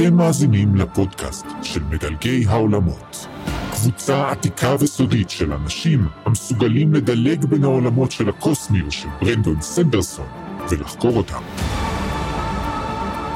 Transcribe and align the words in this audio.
אתם 0.00 0.16
מאזינים 0.16 0.76
לפודקאסט 0.76 1.46
של 1.62 1.82
מדלגי 1.90 2.44
העולמות. 2.48 3.26
קבוצה 3.70 4.30
עתיקה 4.30 4.74
וסודית 4.80 5.30
של 5.30 5.52
אנשים 5.52 6.08
המסוגלים 6.24 6.94
לדלג 6.94 7.44
בין 7.44 7.64
העולמות 7.64 8.10
של 8.10 8.28
הקוסמיות 8.28 8.92
של 8.92 9.08
ברנדון 9.20 9.60
סנדרסון 9.60 10.26
ולחקור 10.70 11.16
אותם. 11.16 11.42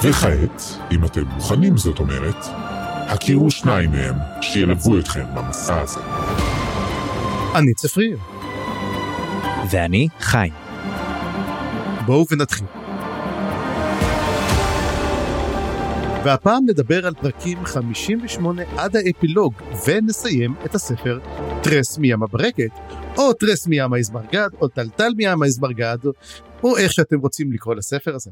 וכעת, 0.03 0.63
אם 0.93 1.05
אתם 1.05 1.23
מוכנים 1.25 1.77
זאת 1.77 1.99
אומרת, 1.99 2.47
הכירו 3.09 3.51
שניים 3.51 3.91
מהם 3.91 4.15
שילוו 4.41 4.99
אתכם 4.99 5.25
במסע 5.35 5.81
הזה. 5.81 6.01
אני 7.55 7.75
צפריר. 7.75 8.19
ואני 9.71 10.09
חיים. 10.21 10.53
בואו 12.07 12.27
ונתחיל. 12.31 12.82
והפעם 16.25 16.65
נדבר 16.67 17.07
על 17.07 17.15
פרקים 17.15 17.65
58 17.65 18.63
עד 18.77 18.97
האפילוג, 18.97 19.55
ונסיים 19.87 20.55
את 20.65 20.75
הספר 20.75 21.19
טרס 21.63 21.99
מים 21.99 22.23
הברקת, 22.23 22.71
או 23.19 23.33
טרס 23.33 23.67
מים 23.67 23.93
האזמרגד, 23.93 24.49
או 24.61 24.69
טלטל 24.69 25.13
מים 25.17 25.43
האזמרגד, 25.43 25.99
או 26.63 26.77
איך 26.77 26.93
שאתם 26.93 27.19
רוצים 27.19 27.53
לקרוא 27.53 27.75
לספר 27.75 28.15
הזה. 28.15 28.31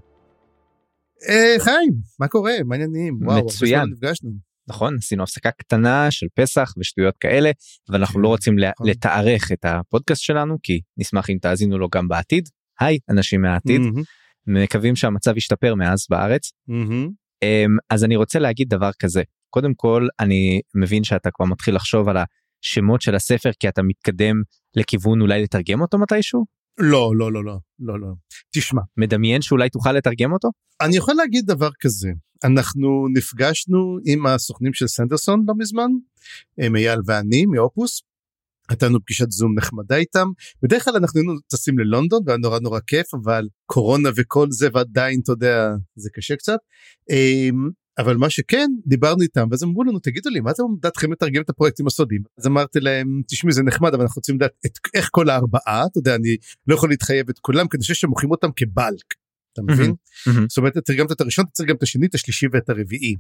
אה, 1.29 1.65
חיים, 1.65 1.93
מה 2.21 2.29
קורה? 2.29 2.53
מה 2.65 2.75
העניינים? 2.75 3.19
וואו, 3.23 3.45
מצוין. 3.45 3.75
הרבה 3.75 3.85
זמן 3.85 3.93
נפגשנו. 3.93 4.31
נכון 4.69 4.97
עשינו 4.99 5.23
הפסקה 5.23 5.51
קטנה 5.51 6.11
של 6.11 6.27
פסח 6.35 6.75
ושטויות 6.79 7.15
כאלה 7.21 7.51
ואנחנו 7.89 8.21
לא 8.21 8.29
רוצים 8.29 8.59
נכון. 8.59 8.89
לתארך 8.89 9.53
את 9.53 9.65
הפודקאסט 9.65 10.23
שלנו 10.23 10.57
כי 10.63 10.81
נשמח 10.97 11.31
אם 11.31 11.37
תאזינו 11.43 11.79
לו 11.79 11.89
גם 11.89 12.09
בעתיד. 12.09 12.49
היי 12.81 12.99
אנשים 13.11 13.41
מהעתיד 13.43 13.81
מקווים 14.47 14.97
שהמצב 14.97 15.37
ישתפר 15.37 15.75
מאז 15.75 16.07
בארץ. 16.11 16.51
מהמם. 16.69 17.21
אמ, 17.43 17.77
אז 17.91 18.05
אני 18.05 18.17
רוצה 18.17 18.39
להגיד 18.39 18.69
דבר 18.69 18.91
כזה. 18.99 19.23
קודם 19.51 19.75
כל 19.75 20.09
אני 20.21 20.61
מבין 20.75 21.05
שאתה 21.05 21.31
כבר 21.31 21.47
מתחיל 21.47 21.75
לחשוב 21.75 22.09
על 22.09 22.17
השמות 22.17 23.03
של 23.03 23.15
הספר 23.15 23.51
כי 23.61 23.69
אתה 23.69 23.83
מתקדם 23.83 24.43
לכיוון 24.77 25.21
אולי 25.21 25.43
לתרגם 25.43 25.81
אותו 25.81 25.99
מתישהו? 25.99 26.45
לא, 26.79 27.13
לא, 27.17 27.33
לא, 27.33 27.45
לא, 27.45 27.59
לא, 27.79 28.01
לא. 28.01 28.09
תשמע, 28.55 28.83
מדמיין 28.97 29.43
שאולי 29.43 29.71
תוכל 29.71 29.93
לתרגם 29.93 30.33
אותו? 30.33 30.49
אני 30.81 30.97
יכול 30.97 31.15
להגיד 31.15 31.47
דבר 31.47 31.71
כזה, 31.81 32.11
אנחנו 32.45 33.07
נפגשנו 33.13 33.99
עם 34.07 34.27
הסוכנים 34.27 34.75
של 34.75 34.87
סנדרסון 34.87 35.45
לא 35.49 35.55
מזמן, 35.59 35.91
הם 36.59 36.77
אייל 36.77 37.01
ואני 37.07 37.47
מאופוס, 37.47 38.03
הייתה 38.71 38.87
לנו 38.87 39.01
פגישת 39.05 39.31
זום 39.31 39.59
נחמדה 39.59 39.97
איתם, 39.97 40.29
בדרך 40.63 40.85
כלל 40.85 40.97
אנחנו 40.97 41.21
היינו 41.21 41.33
טסים 41.47 41.79
ללונדון 41.79 42.23
והיה 42.27 42.39
נורא 42.39 42.59
נורא 42.59 42.81
כיף, 42.87 43.15
אבל 43.15 43.49
קורונה 43.67 44.09
וכל 44.17 44.47
זה 44.51 44.69
ועדיין 44.73 45.21
אתה 45.23 45.33
יודע 45.33 45.69
זה 45.97 46.11
קשה 46.13 46.37
קצת, 46.37 46.59
אמ, 47.11 47.69
אבל 47.99 48.17
מה 48.17 48.31
שכן 48.31 48.71
דיברנו 48.87 49.23
איתם 49.23 49.49
ואז 49.51 49.65
אמרו 49.65 49.85
לנו 49.85 49.99
תגידו 49.99 50.31
לי 50.31 50.41
מה 50.41 50.51
אתם 50.51 50.63
דעתכם 50.83 51.13
לתרגם 51.13 51.43
את 51.43 51.51
הפרויקטים 51.51 51.87
הסודיים 51.87 52.23
אז 52.39 52.47
אמרתי 52.47 52.81
להם 52.81 53.23
תשמעי 53.29 53.53
זה 53.53 53.63
נחמד 53.63 53.95
אבל 53.95 54.03
אנחנו 54.03 54.19
רוצים 54.19 54.35
לדעת 54.37 54.51
את, 54.67 54.71
איך 54.95 55.09
כל 55.13 55.31
הארבעה 55.31 55.87
אתה 55.87 55.99
יודע 55.99 56.15
אני 56.15 56.37
לא 56.67 56.75
יכול 56.75 56.89
להתחייב 56.91 57.29
את 57.29 57.39
כולם 57.39 57.69
כי 57.69 57.77
אני 57.77 57.83
חושב 57.83 57.95
שמוכרים 57.95 58.31
אותם 58.31 58.49
כבלק. 58.57 59.15
אתה 59.53 59.63
מבין? 59.63 59.95
זאת 60.49 60.59
אומרת, 60.59 60.79
תרגמת 60.79 61.13
את 61.13 61.21
הראשון, 61.21 61.45
גם 61.67 61.77
את 61.77 61.83
השני, 61.83 62.07
את 62.07 62.15
השלישי 62.15 62.47
ואת 62.53 62.69
הרביעי. 62.69 63.15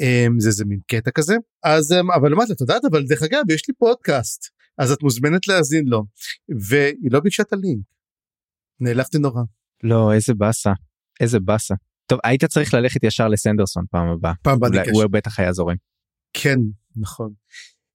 אמ, 0.00 0.40
זה 0.40 0.50
זה 0.50 0.64
מין 0.64 0.80
קטע 0.86 1.10
כזה. 1.10 1.34
אז 1.64 1.92
אמ, 1.92 2.10
אבל 2.10 2.30
לה, 2.30 2.44
את 2.52 2.60
יודעת, 2.60 2.84
אבל 2.90 3.04
דרך 3.06 3.22
אגב, 3.22 3.50
יש 3.50 3.68
לי 3.68 3.74
פודקאסט, 3.74 4.44
אז 4.78 4.92
את 4.92 5.02
מוזמנת 5.02 5.48
להאזין 5.48 5.84
לו. 5.86 6.04
והיא 6.68 7.10
לא 7.10 7.20
ביקשה 7.20 7.42
את 7.42 7.52
הלינק. 7.52 7.84
נעלבתי 8.80 9.18
נורא. 9.18 9.42
לא 9.82 10.12
איזה 10.12 10.34
באסה 10.34 10.72
איזה 11.20 11.40
באסה. 11.40 11.74
טוב 12.06 12.18
היית 12.24 12.44
צריך 12.44 12.74
ללכת 12.74 13.04
ישר 13.04 13.28
לסנדרסון 13.28 13.84
פעם 13.90 14.08
הבאה 14.08 14.32
פעם 14.42 14.64
הבאה. 14.64 14.82
הוא 14.92 15.06
בטח 15.06 15.40
היה 15.40 15.52
זורם. 15.52 15.76
כן, 16.32 16.58
נכון. 16.96 17.32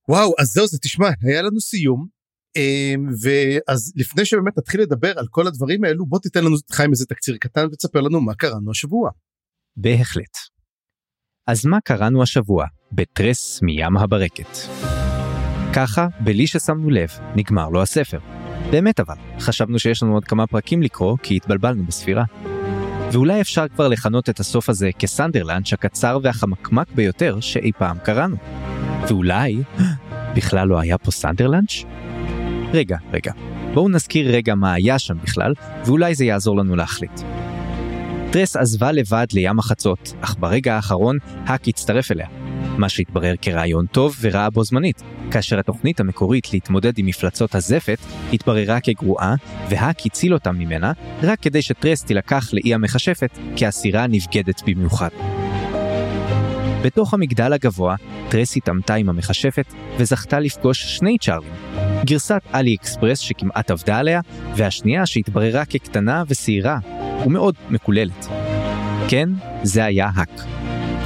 וואו, 0.10 0.34
אז 0.40 0.48
זהו, 0.48 0.68
זה 0.68 0.78
תשמע, 0.82 1.10
היה 1.22 1.42
לנו 1.42 1.60
סיום. 1.60 2.08
אמ, 2.56 3.08
ואז 3.22 3.94
לפני 3.96 4.26
שבאמת 4.26 4.58
נתחיל 4.58 4.82
לדבר 4.82 5.20
על 5.20 5.26
כל 5.30 5.48
הדברים 5.48 5.84
האלו, 5.84 6.06
בוא 6.06 6.20
תיתן 6.20 6.44
לנו, 6.44 6.56
חיים, 6.72 6.92
איזה 6.92 7.06
תקציר 7.06 7.38
קטן 7.38 7.66
ותספר 7.72 8.02
לנו 8.02 8.22
מה 8.22 8.36
קראנו 8.36 8.72
השבוע. 8.72 9.10
בהחלט. 9.76 10.38
אז 11.48 11.66
מה 11.66 11.78
קראנו 11.84 12.24
השבוע 12.24 12.66
בטרס 12.92 13.60
מים 13.62 13.98
הברקת? 13.98 14.58
ככה, 15.74 16.08
בלי 16.20 16.48
ששמנו 16.48 16.90
לב, 16.90 17.10
נגמר 17.36 17.70
לו 17.70 17.82
הספר. 17.82 18.20
באמת 18.72 19.00
אבל, 19.00 19.16
חשבנו 19.40 19.80
שיש 19.80 20.04
לנו 20.04 20.14
עוד 20.14 20.26
כמה 20.26 20.48
פרקים 20.48 20.84
לקרוא 20.84 21.18
כי 21.24 21.36
התבלבלנו 21.36 21.84
בספירה. 21.86 22.24
ואולי 23.12 23.42
אפשר 23.42 23.68
כבר 23.68 23.88
לכנות 23.88 24.30
את 24.30 24.40
הסוף 24.40 24.70
הזה 24.70 24.90
כסנדרלנץ' 25.00 25.74
הקצר 25.74 26.20
והחמקמק 26.24 26.92
ביותר 26.96 27.40
שאי 27.40 27.72
פעם 27.78 27.98
קראנו. 28.04 28.36
ואולי, 29.08 29.64
בכלל 30.36 30.68
לא 30.68 30.80
היה 30.80 30.98
פה 30.98 31.12
סנדרלנץ'? 31.12 31.84
רגע, 32.74 32.98
רגע, 33.14 33.32
בואו 33.74 33.90
נזכיר 33.90 34.36
רגע 34.36 34.56
מה 34.56 34.74
היה 34.74 35.00
שם 35.00 35.18
בכלל, 35.24 35.54
ואולי 35.86 36.16
זה 36.16 36.26
יעזור 36.26 36.58
לנו 36.58 36.76
להחליט. 36.76 37.22
טרס 38.32 38.56
עזבה 38.56 38.92
לבד 38.92 39.26
לים 39.34 39.60
החצות, 39.60 40.14
אך 40.22 40.36
ברגע 40.40 40.76
האחרון 40.76 41.18
האק 41.46 41.68
הצטרף 41.68 42.12
אליה. 42.12 42.28
מה 42.78 42.90
שהתברר 42.90 43.34
כרעיון 43.42 43.86
טוב 43.86 44.16
ורע 44.22 44.50
בו 44.50 44.64
זמנית, 44.64 45.02
כאשר 45.32 45.60
התוכנית 45.60 46.00
המקורית 46.00 46.54
להתמודד 46.54 46.98
עם 46.98 47.06
מפלצות 47.06 47.56
הזפת 47.56 47.98
התבררה 48.34 48.80
כגרועה, 48.80 49.36
והאק 49.70 50.06
הציל 50.06 50.34
אותם 50.34 50.56
ממנה, 50.56 50.92
רק 51.24 51.40
כדי 51.40 51.62
שטרס 51.62 52.04
תילקח 52.04 52.54
לאי 52.54 52.74
המכשפת 52.74 53.38
כאסירה 53.56 54.08
נבגדת 54.08 54.62
במיוחד. 54.68 55.10
בתוך 56.84 57.14
המגדל 57.14 57.54
הגבוה, 57.54 57.96
טרס 58.30 58.58
התעמתה 58.58 58.94
עם 58.94 59.10
המכשפת 59.10 59.74
וזכתה 59.98 60.40
לפגוש 60.40 60.98
שני 60.98 61.18
צ'ארלים. 61.18 61.81
גרסת 62.06 62.42
אלי 62.54 62.76
אקספרס 62.76 63.20
שכמעט 63.20 63.72
עבדה 63.72 63.98
עליה, 63.98 64.22
והשנייה 64.56 65.06
שהתבררה 65.06 65.66
כקטנה 65.66 66.24
ושעירה, 66.28 66.78
ומאוד 67.26 67.56
מקוללת. 67.70 68.28
כן, 69.08 69.30
זה 69.64 69.86
היה 69.86 70.10
האק. 70.16 70.42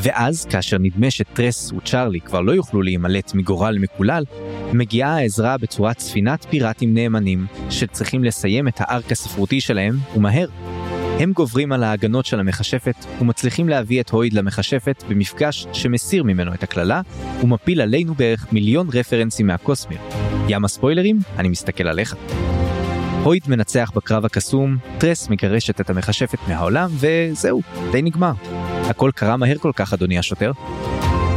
ואז, 0.01 0.45
כאשר 0.45 0.77
נדמה 0.77 1.11
שטרס 1.11 1.71
וצ'ארלי 1.71 2.21
כבר 2.21 2.41
לא 2.41 2.51
יוכלו 2.51 2.81
להימלט 2.81 3.33
מגורל 3.33 3.77
מקולל, 3.79 4.23
מגיעה 4.73 5.17
העזרה 5.17 5.57
בצורת 5.57 5.99
ספינת 5.99 6.45
פיראטים 6.49 6.93
נאמנים, 6.93 7.45
שצריכים 7.69 8.23
לסיים 8.23 8.67
את 8.67 8.75
הארק 8.79 9.11
הספרותי 9.11 9.61
שלהם, 9.61 9.95
ומהר. 10.15 10.47
הם 11.19 11.31
גוברים 11.33 11.71
על 11.71 11.83
ההגנות 11.83 12.25
של 12.25 12.39
המכשפת, 12.39 13.05
ומצליחים 13.21 13.69
להביא 13.69 14.01
את 14.01 14.09
הויד 14.09 14.33
למכשפת 14.33 15.03
במפגש 15.09 15.67
שמסיר 15.73 16.23
ממנו 16.23 16.53
את 16.53 16.63
הקללה, 16.63 17.01
ומפיל 17.43 17.81
עלינו 17.81 18.13
בערך 18.13 18.47
מיליון 18.51 18.87
רפרנסים 18.93 19.47
מהקוסמיר. 19.47 19.99
ים 20.47 20.65
הספוילרים? 20.65 21.19
אני 21.37 21.49
מסתכל 21.49 21.87
עליך. 21.87 22.15
הויד 23.23 23.43
מנצח 23.47 23.91
בקרב 23.95 24.25
הקסום, 24.25 24.77
טרס 24.97 25.29
מגרשת 25.29 25.81
את 25.81 25.89
המכשפת 25.89 26.39
מהעולם, 26.47 26.89
וזהו, 26.99 27.61
די 27.91 28.01
נגמר. 28.01 28.33
הכל 28.89 29.11
קרה 29.15 29.37
מהר 29.37 29.57
כל 29.57 29.71
כך, 29.75 29.93
אדוני 29.93 30.19
השוטר. 30.19 30.51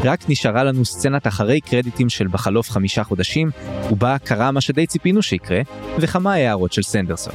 רק 0.04 0.20
נשארה 0.28 0.64
לנו 0.64 0.84
סצנת 0.84 1.26
אחרי 1.26 1.60
קרדיטים 1.60 2.08
של 2.08 2.26
בחלוף 2.26 2.70
חמישה 2.70 3.04
חודשים, 3.04 3.50
ובה 3.90 4.16
קרה 4.24 4.50
מה 4.50 4.60
שדי 4.60 4.86
ציפינו 4.86 5.22
שיקרה, 5.22 5.60
וכמה 5.98 6.34
הערות 6.34 6.72
של 6.72 6.82
סנדרסון. 6.82 7.34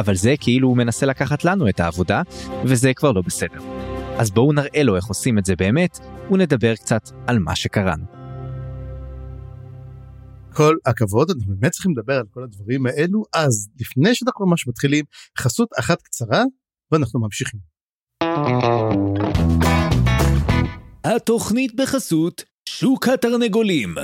אבל 0.00 0.14
זה 0.14 0.34
כאילו 0.40 0.68
הוא 0.68 0.76
מנסה 0.76 1.06
לקחת 1.06 1.44
לנו 1.44 1.68
את 1.68 1.80
העבודה, 1.80 2.22
וזה 2.64 2.94
כבר 2.94 3.12
לא 3.12 3.22
בסדר. 3.22 3.58
אז 4.18 4.30
בואו 4.30 4.52
נראה 4.52 4.82
לו 4.82 4.96
איך 4.96 5.04
עושים 5.04 5.38
את 5.38 5.44
זה 5.44 5.56
באמת, 5.56 5.98
ונדבר 6.30 6.74
קצת 6.76 7.10
על 7.26 7.38
מה 7.38 7.56
שקראנו. 7.56 8.04
כל 10.54 10.76
הכבוד, 10.86 11.30
אנחנו 11.30 11.54
באמת 11.56 11.72
צריכים 11.72 11.92
לדבר 11.92 12.14
על 12.14 12.24
כל 12.30 12.42
הדברים 12.44 12.86
האלו, 12.86 13.24
אז 13.34 13.68
לפני 13.80 14.14
שאנחנו 14.14 14.46
ממש 14.46 14.68
מתחילים, 14.68 15.04
חסות 15.38 15.68
אחת 15.78 16.02
קצרה, 16.02 16.42
ואנחנו 16.92 17.20
ממשיכים. 17.20 17.60
התוכנית 21.04 21.76
בחסות 21.76 22.44
שוק 22.68 23.08
התרנגולים. 23.08 23.94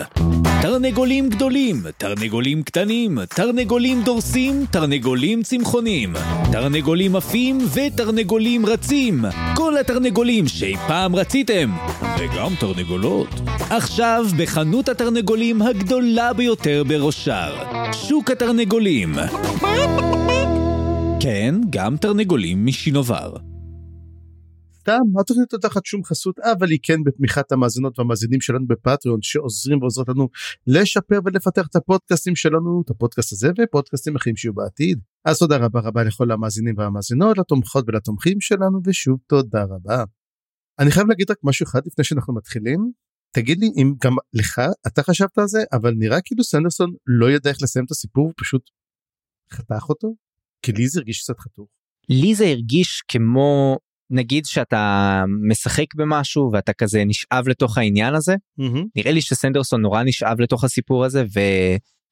תרנגולים 0.62 1.28
גדולים, 1.28 1.82
תרנגולים 1.98 2.62
קטנים, 2.62 3.18
תרנגולים 3.24 4.02
דורסים, 4.02 4.64
תרנגולים 4.70 5.42
צמחונים, 5.42 6.12
תרנגולים 6.52 7.16
עפים 7.16 7.58
ותרנגולים 7.74 8.66
רצים. 8.66 9.24
כל 9.56 9.78
התרנגולים 9.78 10.48
שאי 10.48 10.76
פעם 10.76 11.16
רציתם, 11.16 11.70
וגם 12.18 12.54
תרנגולות. 12.60 13.28
עכשיו 13.70 14.26
בחנות 14.38 14.88
התרנגולים 14.88 15.62
הגדולה 15.62 16.32
ביותר 16.32 16.82
בראשר, 16.88 17.56
שוק 17.92 18.30
התרנגולים. 18.30 19.14
כן, 21.20 21.54
גם 21.70 21.96
תרנגולים 21.96 22.66
משינובר. 22.66 23.47
סתם, 24.88 25.20
התוכנית 25.20 25.52
לא 25.52 25.58
תחת 25.58 25.86
שום 25.86 26.04
חסות, 26.04 26.38
אבל 26.38 26.70
היא 26.70 26.78
כן 26.82 27.04
בתמיכת 27.04 27.52
המאזינות 27.52 27.98
והמאזינים 27.98 28.40
שלנו 28.40 28.66
בפטריון, 28.66 29.18
שעוזרים 29.22 29.82
ועוזרות 29.82 30.08
לנו 30.08 30.28
לשפר 30.66 31.20
ולפתח 31.24 31.66
את 31.70 31.76
הפודקאסטים 31.76 32.36
שלנו, 32.36 32.82
את 32.84 32.90
הפודקאסט 32.90 33.32
הזה 33.32 33.48
ופודקאסטים 33.58 34.16
אחרים 34.16 34.36
שיהיו 34.36 34.54
בעתיד. 34.54 35.00
אז 35.24 35.38
תודה 35.38 35.56
רבה 35.56 35.80
רבה 35.80 36.04
לכל 36.04 36.30
המאזינים 36.30 36.74
והמאזינות, 36.78 37.38
לתומכות 37.38 37.84
ולתומכים 37.88 38.40
שלנו, 38.40 38.80
ושוב 38.86 39.18
תודה 39.26 39.64
רבה. 39.64 40.04
אני 40.78 40.90
חייב 40.90 41.08
להגיד 41.08 41.30
רק 41.30 41.38
משהו 41.42 41.64
אחד 41.64 41.80
לפני 41.86 42.04
שאנחנו 42.04 42.34
מתחילים. 42.34 42.92
תגיד 43.32 43.58
לי 43.58 43.66
אם 43.76 43.94
גם 44.04 44.16
לך 44.34 44.60
אתה 44.86 45.02
חשבת 45.02 45.38
על 45.38 45.48
זה 45.48 45.64
אבל 45.72 45.94
נראה 45.98 46.20
כאילו 46.24 46.44
סנדרסון 46.44 46.90
לא 47.06 47.30
ידע 47.30 47.50
איך 47.50 47.62
לסיים 47.62 47.84
את 47.84 47.90
הסיפור 47.90 48.32
פשוט 48.36 48.62
חתך 49.52 49.88
אותו 49.88 50.14
כי 50.62 50.72
לי 50.72 50.88
זה 50.88 51.00
הרגיש 51.00 51.22
קצת 51.22 51.38
חתוך. 51.38 51.68
לי 52.08 52.34
זה 52.34 52.44
הרגיש 52.44 53.02
כמו 53.08 53.78
נגיד 54.10 54.46
שאתה 54.46 55.24
משחק 55.48 55.94
במשהו 55.94 56.50
ואתה 56.52 56.72
כזה 56.72 57.04
נשאב 57.04 57.48
לתוך 57.48 57.78
העניין 57.78 58.14
הזה 58.14 58.34
נראה 58.96 59.12
לי 59.12 59.22
שסנדרסון 59.22 59.82
נורא 59.82 60.02
נשאב 60.02 60.40
לתוך 60.40 60.64
הסיפור 60.64 61.04
הזה 61.04 61.24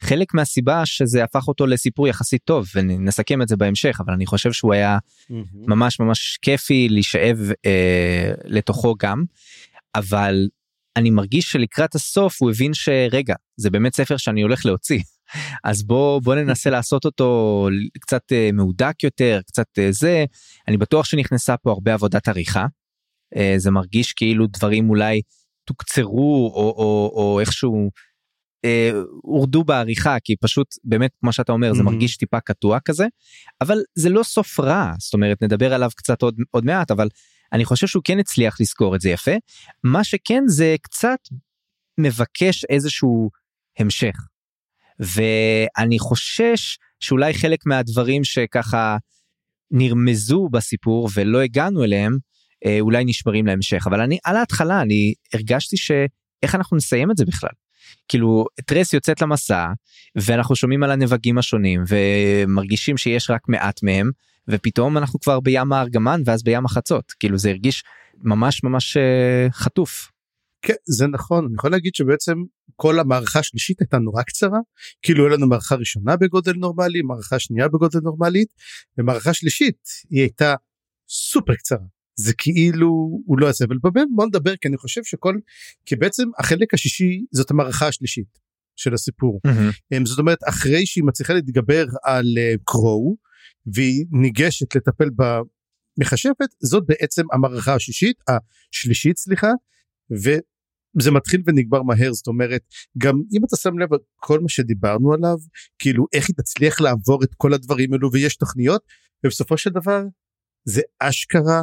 וחלק 0.02 0.34
מהסיבה 0.34 0.86
שזה 0.86 1.24
הפך 1.24 1.48
אותו 1.48 1.66
לסיפור 1.66 2.08
יחסית 2.08 2.40
טוב 2.44 2.66
ונסכם 2.74 3.42
את 3.42 3.48
זה 3.48 3.56
בהמשך 3.56 4.00
אבל 4.04 4.12
אני 4.12 4.26
חושב 4.26 4.52
שהוא 4.52 4.74
היה 4.74 4.98
ממש 5.54 6.00
ממש 6.00 6.38
כיפי 6.42 6.88
להישאב 6.88 7.38
אה, 7.66 8.32
לתוכו 8.44 8.94
גם. 8.98 9.24
אבל 9.94 10.48
אני 10.96 11.10
מרגיש 11.10 11.50
שלקראת 11.52 11.94
הסוף 11.94 12.42
הוא 12.42 12.50
הבין 12.50 12.74
שרגע 12.74 13.34
זה 13.56 13.70
באמת 13.70 13.94
ספר 13.94 14.16
שאני 14.16 14.42
הולך 14.42 14.66
להוציא 14.66 15.00
אז 15.64 15.82
בוא 15.82 16.20
בוא 16.20 16.34
ננסה 16.34 16.70
לעשות 16.70 17.04
אותו 17.04 17.68
קצת 18.00 18.22
uh, 18.32 18.52
מהודק 18.52 19.02
יותר 19.02 19.40
קצת 19.46 19.66
uh, 19.78 19.82
זה 19.90 20.24
אני 20.68 20.76
בטוח 20.76 21.04
שנכנסה 21.04 21.56
פה 21.56 21.70
הרבה 21.70 21.94
עבודת 21.94 22.28
עריכה. 22.28 22.66
Uh, 23.34 23.38
זה 23.56 23.70
מרגיש 23.70 24.12
כאילו 24.12 24.46
דברים 24.46 24.90
אולי 24.90 25.22
תוקצרו 25.64 26.52
או, 26.54 26.74
או, 26.76 27.12
או 27.14 27.40
איכשהו 27.40 27.90
uh, 28.66 28.96
הורדו 29.22 29.64
בעריכה 29.64 30.16
כי 30.24 30.36
פשוט 30.40 30.66
באמת 30.84 31.10
כמו 31.20 31.32
שאתה 31.32 31.52
אומר 31.52 31.74
זה 31.74 31.82
מרגיש 31.82 32.16
טיפה 32.16 32.40
קטוע 32.40 32.78
כזה 32.84 33.06
אבל 33.60 33.78
זה 33.94 34.08
לא 34.08 34.22
סוף 34.22 34.60
רע 34.60 34.92
זאת 34.98 35.14
אומרת 35.14 35.42
נדבר 35.42 35.74
עליו 35.74 35.90
קצת 35.96 36.22
עוד 36.22 36.34
עוד 36.50 36.64
מעט 36.64 36.90
אבל 36.90 37.08
אני 37.52 37.64
חושב 37.64 37.86
שהוא 37.86 38.02
כן 38.04 38.18
הצליח 38.18 38.60
לזכור 38.60 38.96
את 38.96 39.00
זה 39.00 39.10
יפה 39.10 39.34
מה 39.84 40.04
שכן 40.04 40.42
זה 40.46 40.76
קצת 40.82 41.18
מבקש 41.98 42.64
איזשהו 42.64 43.30
המשך. 43.78 44.16
ואני 45.00 45.98
חושש 45.98 46.78
שאולי 47.00 47.34
חלק 47.34 47.58
מהדברים 47.66 48.24
שככה 48.24 48.96
נרמזו 49.70 50.48
בסיפור 50.52 51.08
ולא 51.14 51.40
הגענו 51.40 51.84
אליהם 51.84 52.16
אה, 52.66 52.78
אולי 52.80 53.04
נשמרים 53.04 53.46
להמשך 53.46 53.86
אבל 53.86 54.00
אני 54.00 54.18
על 54.24 54.36
ההתחלה 54.36 54.82
אני 54.82 55.14
הרגשתי 55.34 55.76
שאיך 55.76 56.54
אנחנו 56.54 56.76
נסיים 56.76 57.10
את 57.10 57.16
זה 57.16 57.24
בכלל. 57.24 57.50
כאילו 58.08 58.44
טרס 58.66 58.92
יוצאת 58.92 59.22
למסע 59.22 59.66
ואנחנו 60.16 60.56
שומעים 60.56 60.82
על 60.82 60.90
הנבגים 60.90 61.38
השונים 61.38 61.84
ומרגישים 61.88 62.96
שיש 62.96 63.30
רק 63.30 63.48
מעט 63.48 63.82
מהם 63.82 64.10
ופתאום 64.48 64.98
אנחנו 64.98 65.20
כבר 65.20 65.40
בים 65.40 65.72
הארגמן 65.72 66.22
ואז 66.24 66.42
בים 66.42 66.64
החצות 66.64 67.12
כאילו 67.20 67.38
זה 67.38 67.50
הרגיש 67.50 67.84
ממש 68.22 68.62
ממש 68.64 68.96
uh, 68.96 69.52
חטוף. 69.52 70.10
כן 70.66 70.74
זה 70.86 71.06
נכון 71.06 71.44
אני 71.44 71.54
יכול 71.54 71.70
להגיד 71.70 71.94
שבעצם 71.94 72.34
כל 72.76 72.98
המערכה 73.00 73.38
השלישית 73.38 73.80
הייתה 73.80 73.98
נורא 73.98 74.22
קצרה 74.22 74.58
כאילו 75.02 75.26
היה 75.26 75.36
לנו 75.36 75.48
מערכה 75.48 75.74
ראשונה 75.74 76.16
בגודל 76.16 76.52
נורמלי 76.52 77.02
מערכה 77.02 77.38
שנייה 77.38 77.68
בגודל 77.68 77.98
נורמלית 78.02 78.48
ומערכה 78.98 79.34
שלישית 79.34 79.78
היא 80.10 80.20
הייתה 80.20 80.54
סופר 81.08 81.54
קצרה. 81.54 81.84
זה 82.18 82.32
כאילו 82.38 82.88
הוא 83.26 83.38
לא 83.38 83.50
אבל 83.64 83.76
באמת 83.82 84.08
בוא 84.14 84.26
נדבר 84.26 84.56
כי 84.56 84.68
אני 84.68 84.76
חושב 84.76 85.00
שכל 85.04 85.34
כי 85.86 85.96
בעצם 85.96 86.24
החלק 86.38 86.74
השישי 86.74 87.24
זאת 87.32 87.50
המערכה 87.50 87.88
השלישית 87.88 88.38
של 88.76 88.94
הסיפור. 88.94 89.40
mm-hmm. 89.46 90.04
זאת 90.04 90.18
אומרת 90.18 90.38
אחרי 90.48 90.86
שהיא 90.86 91.04
מצליחה 91.04 91.32
להתגבר 91.32 91.84
על 92.04 92.24
uh, 92.24 92.60
קרואו 92.64 93.16
והיא 93.74 94.04
ניגשת 94.10 94.76
לטפל 94.76 95.10
במכשפת 95.16 96.48
זאת 96.62 96.84
בעצם 96.86 97.22
המערכה 97.32 97.74
השישית 97.74 98.16
השלישית 98.28 99.16
סליחה 99.16 99.50
וזה 100.98 101.10
מתחיל 101.10 101.42
ונגמר 101.46 101.82
מהר 101.82 102.12
זאת 102.12 102.26
אומרת 102.26 102.62
גם 102.98 103.14
אם 103.32 103.44
אתה 103.44 103.56
שם 103.56 103.78
לב 103.78 103.88
כל 104.16 104.40
מה 104.40 104.48
שדיברנו 104.48 105.12
עליו 105.12 105.36
כאילו 105.78 106.06
איך 106.12 106.28
היא 106.28 106.36
תצליח 106.36 106.80
לעבור 106.80 107.24
את 107.24 107.34
כל 107.36 107.54
הדברים 107.54 107.92
האלו 107.92 108.12
ויש 108.12 108.36
תוכניות 108.36 108.82
ובסופו 109.24 109.58
של 109.58 109.70
דבר 109.70 110.02
זה 110.64 110.82
אשכרה 111.00 111.62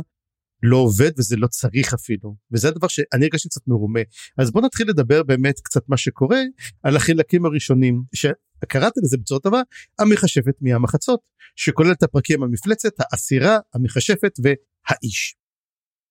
לא 0.63 0.77
עובד 0.77 1.11
וזה 1.17 1.35
לא 1.35 1.47
צריך 1.47 1.93
אפילו. 1.93 2.35
וזה 2.51 2.67
הדבר 2.67 2.87
שאני 2.87 3.25
הרגשתי 3.25 3.49
קצת 3.49 3.67
מרומה. 3.67 3.99
אז 4.37 4.51
בוא 4.51 4.61
נתחיל 4.61 4.89
לדבר 4.89 5.23
באמת 5.23 5.59
קצת 5.59 5.89
מה 5.89 5.97
שקורה 5.97 6.41
על 6.83 6.95
החלקים 6.95 7.45
הראשונים. 7.45 8.03
שקראת 8.13 8.93
לזה 9.03 9.17
בצורה 9.17 9.39
טובה 9.39 9.61
המכשפת 9.99 10.55
מהמחצות 10.61 11.19
שכולל 11.55 11.91
את 11.91 12.03
הפרקים 12.03 12.43
המפלצת 12.43 12.93
האסירה 12.99 13.57
המכשפת 13.73 14.33
והאיש. 14.43 15.35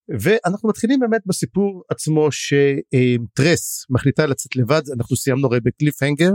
ואנחנו 0.09 0.69
מתחילים 0.69 1.01
באמת 1.01 1.21
בסיפור 1.27 1.83
עצמו 1.91 2.29
שטרס 2.33 3.87
מחליטה 3.91 4.27
לצאת 4.27 4.57
לבד 4.57 4.83
אנחנו 4.97 5.17
סיימנו 5.17 5.47
הרי 5.47 5.61
בקליף 5.61 6.03
הנגר 6.03 6.33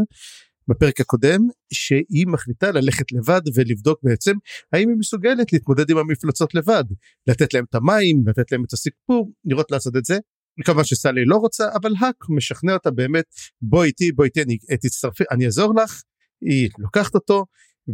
בפרק 0.67 0.99
הקודם 0.99 1.39
שהיא 1.73 2.27
מחליטה 2.27 2.71
ללכת 2.71 3.11
לבד 3.11 3.41
ולבדוק 3.55 3.99
בעצם 4.03 4.33
האם 4.73 4.89
היא 4.89 4.97
מסוגלת 4.99 5.53
להתמודד 5.53 5.89
עם 5.89 5.97
המפלצות 5.97 6.55
לבד 6.55 6.83
לתת 7.27 7.53
להם 7.53 7.65
את 7.69 7.75
המים 7.75 8.23
לתת 8.27 8.51
להם 8.51 8.63
את 8.63 8.73
הסיפור 8.73 9.31
לראות 9.45 9.71
לעשות 9.71 9.95
את 9.95 10.05
זה. 10.05 10.17
כמובן 10.65 10.83
שסלי 10.83 11.25
לא 11.25 11.35
רוצה 11.35 11.65
אבל 11.81 11.91
האק 11.99 12.15
משכנע 12.29 12.73
אותה 12.73 12.91
באמת 12.91 13.25
בוא 13.61 13.83
איתי 13.83 14.11
בוא 14.11 14.25
איתי 14.25 14.41
אני 14.41 14.57
תצטרפי 14.57 15.23
אני 15.31 15.45
אעזור 15.45 15.73
לך 15.75 16.01
היא 16.41 16.69
לוקחת 16.79 17.15
אותו 17.15 17.45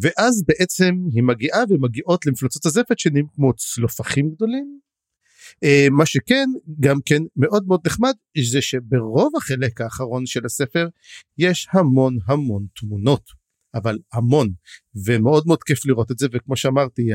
ואז 0.02 0.44
בעצם 0.48 0.96
היא 1.14 1.24
מגיעה 1.24 1.64
ומגיעות 1.70 2.26
למפלצות 2.26 2.66
הזפת 2.66 3.00
שנהיים 3.00 3.26
כמו 3.36 3.54
צלופחים 3.54 4.30
גדולים 4.30 4.80
אה, 4.80 4.93
מה 5.92 6.06
שכן 6.06 6.50
גם 6.80 6.98
כן 7.06 7.22
מאוד 7.36 7.68
מאוד 7.68 7.82
נחמד 7.86 8.14
זה 8.52 8.62
שברוב 8.62 9.36
החלק 9.38 9.82
האחרון 9.82 10.26
של 10.26 10.46
הספר 10.46 10.88
יש 11.38 11.68
המון 11.72 12.18
המון 12.28 12.66
תמונות 12.76 13.44
אבל 13.76 14.00
המון 14.14 14.50
ומאוד 15.06 15.48
מאוד 15.48 15.64
כיף 15.64 15.86
לראות 15.86 16.12
את 16.12 16.20
זה 16.20 16.28
וכמו 16.34 16.58
שאמרתי 16.58 17.10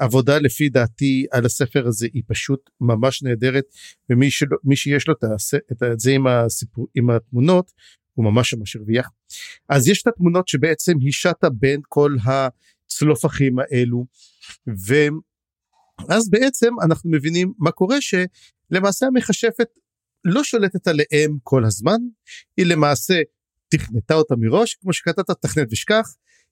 העבודה 0.00 0.38
לפי 0.38 0.68
דעתי 0.68 1.26
על 1.30 1.46
הספר 1.46 1.86
הזה 1.86 2.06
היא 2.14 2.22
פשוט 2.26 2.70
ממש 2.80 3.22
נהדרת 3.22 3.64
ומי 4.10 4.30
שלא, 4.30 4.56
שיש 4.74 5.08
לו 5.08 5.14
את 5.72 6.00
זה 6.00 6.10
עם, 6.10 6.26
הסיפור, 6.26 6.86
עם 6.94 7.10
התמונות 7.10 7.72
הוא 8.14 8.24
ממש 8.24 8.54
ממש 8.54 8.76
הרוויח. 8.76 9.10
אז 9.68 9.88
יש 9.88 10.02
את 10.02 10.06
התמונות 10.06 10.48
שבעצם 10.48 10.92
היא 11.00 11.12
שטה 11.12 11.50
בין 11.50 11.80
כל 11.88 12.16
הצלופחים 12.24 13.56
האלו 13.58 14.06
ו... 14.88 14.94
אז 16.08 16.30
בעצם 16.30 16.72
אנחנו 16.84 17.10
מבינים 17.10 17.52
מה 17.58 17.70
קורה 17.70 17.96
שלמעשה 18.00 19.06
המכשפת 19.06 19.68
לא 20.24 20.44
שולטת 20.44 20.88
עליהם 20.88 21.38
כל 21.42 21.64
הזמן 21.64 21.98
היא 22.56 22.66
למעשה 22.66 23.20
תכנתה 23.68 24.14
אותם 24.14 24.34
מראש 24.38 24.74
כמו 24.74 24.92
שכתבת 24.92 25.30
תכנת 25.42 25.68
ושכח 25.70 26.06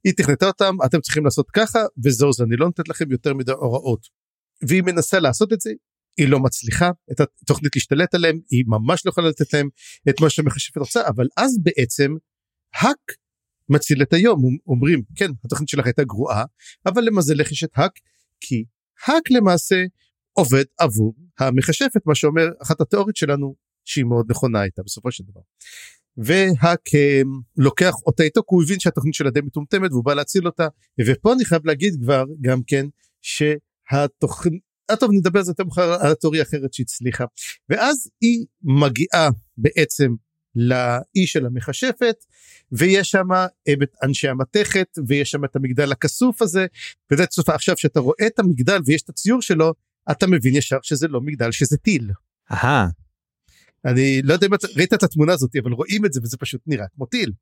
היא 0.05 0.13
תכנתה 0.17 0.47
אותם 0.47 0.77
אתם 0.85 1.01
צריכים 1.01 1.25
לעשות 1.25 1.51
ככה 1.51 1.79
וזהו 2.05 2.33
זה 2.33 2.45
אני 2.45 2.57
לא 2.57 2.67
נותנת 2.67 2.89
לכם 2.89 3.11
יותר 3.11 3.35
מדי 3.35 3.53
הוראות. 3.53 4.07
והיא 4.69 4.83
מנסה 4.83 5.21
לעשות 5.21 5.53
את 5.53 5.61
זה 5.61 5.71
היא 6.17 6.29
לא 6.29 6.41
מצליחה 6.41 6.91
את 7.13 7.21
התוכנית 7.21 7.77
להשתלט 7.77 8.15
עליהם 8.15 8.41
היא 8.51 8.65
ממש 8.67 9.07
לא 9.07 9.11
יכולה 9.11 9.29
לתת 9.29 9.53
להם 9.53 9.69
את 10.09 10.21
מה 10.21 10.31
שהמכשפת 10.31 10.77
רוצה 10.77 11.09
אבל 11.09 11.27
אז 11.37 11.59
בעצם 11.63 12.15
האק 12.75 13.13
מציל 13.69 14.03
את 14.03 14.13
היום. 14.13 14.43
אומרים 14.67 15.03
כן 15.17 15.31
התוכנית 15.45 15.69
שלך 15.69 15.87
הייתה 15.87 16.05
גרועה 16.05 16.45
אבל 16.87 17.03
למזלך 17.05 17.53
יש 17.53 17.65
את 17.65 17.71
האק 17.75 17.93
כי 18.41 18.65
האק 19.07 19.31
למעשה 19.31 19.85
עובד 20.33 20.65
עבור 20.79 21.15
המכשפת 21.39 22.01
מה 22.07 22.15
שאומר 22.15 22.49
אחת 22.63 22.81
התיאוריות 22.81 23.17
שלנו 23.17 23.55
שהיא 23.85 24.05
מאוד 24.05 24.27
נכונה 24.31 24.61
הייתה 24.61 24.83
בסופו 24.83 25.13
של 25.13 25.25
דבר. 25.25 25.41
והאק 26.17 26.81
לוקח 27.57 27.95
אותה 28.07 28.23
איתו 28.23 28.41
כי 28.41 28.47
הוא 28.49 28.63
הבין 28.63 28.81
שהתוכנית 28.81 29.15
שלה 29.15 29.31
די 29.31 29.41
מטומטמת 29.41 29.91
והוא 29.91 30.05
בא 30.05 30.15
להציל 30.15 30.47
אותה 30.47 30.69
ופה 31.07 31.33
אני 31.33 31.45
חייב 31.45 31.67
להגיד 31.67 31.95
כבר 32.03 32.25
גם 32.41 32.61
כן 32.67 32.87
שהתוכנית. 33.21 34.71
טוב 35.01 35.11
נדבר 35.13 35.39
על 35.39 35.45
זה 35.45 35.51
יותר 35.51 35.65
מאוחר 35.65 35.93
על 35.93 36.13
התיאוריה 36.13 36.43
אחרת 36.43 36.73
שהצליחה 36.73 37.25
ואז 37.69 38.11
היא 38.21 38.47
מגיעה 38.63 39.29
בעצם 39.57 40.15
לאי 40.57 41.27
של 41.27 41.47
המכשפת 41.47 42.25
ויש 42.73 43.11
שם 43.11 43.29
את 43.83 43.95
אנשי 44.03 44.29
המתכת 44.29 44.99
ויש 45.07 45.31
שם 45.31 45.45
את 45.45 45.57
המגדל 45.57 45.93
הכסוף 45.93 46.43
הזה 46.43 46.67
וזה 47.11 47.27
צופה 47.27 47.55
עכשיו 47.55 47.77
שאתה 47.77 48.01
רואה 48.01 48.27
את 48.27 48.39
המגדל 48.39 48.79
ויש 48.87 49.03
את 49.03 49.09
הציור 49.09 49.43
שלו 49.43 49.75
אתה 50.11 50.27
מבין 50.27 50.57
ישר 50.57 50.79
שזה 50.83 51.09
לא 51.09 51.21
מגדל 51.21 51.53
שזה 51.53 51.77
טיל. 51.77 52.11
אהה. 52.53 52.89
אני 53.85 54.23
לא 54.23 54.33
יודע 54.33 54.47
אם 54.47 54.53
ראית 54.77 54.95
את 54.95 55.03
התמונה 55.03 55.33
הזאת 55.33 55.57
אבל 55.57 55.73
רואים 55.73 56.05
את 56.07 56.13
זה 56.13 56.21
וזה 56.23 56.37
פשוט 56.37 56.61
נראה 56.67 56.87
כמו 56.95 57.07
טיל. 57.07 57.33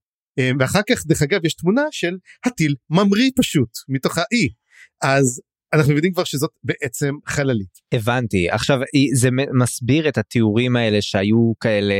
ואחר 0.61 0.81
כך 0.91 1.07
דרך 1.07 1.23
אגב 1.23 1.45
יש 1.45 1.55
תמונה 1.55 1.83
של 1.91 2.17
הטיל 2.45 2.75
ממריא 2.91 3.31
פשוט 3.37 3.69
מתוך 3.89 4.19
האי 4.19 4.49
אז 5.03 5.41
אנחנו 5.73 5.93
יודעים 5.93 6.13
כבר 6.13 6.25
שזאת 6.25 6.51
בעצם 6.65 7.15
חללית. 7.27 7.79
הבנתי 7.93 8.51
עכשיו 8.51 8.79
זה 9.15 9.29
מסביר 9.53 10.09
את 10.09 10.19
התיאורים 10.19 10.77
האלה 10.77 11.03
שהיו 11.03 11.53
כאלה 11.61 11.95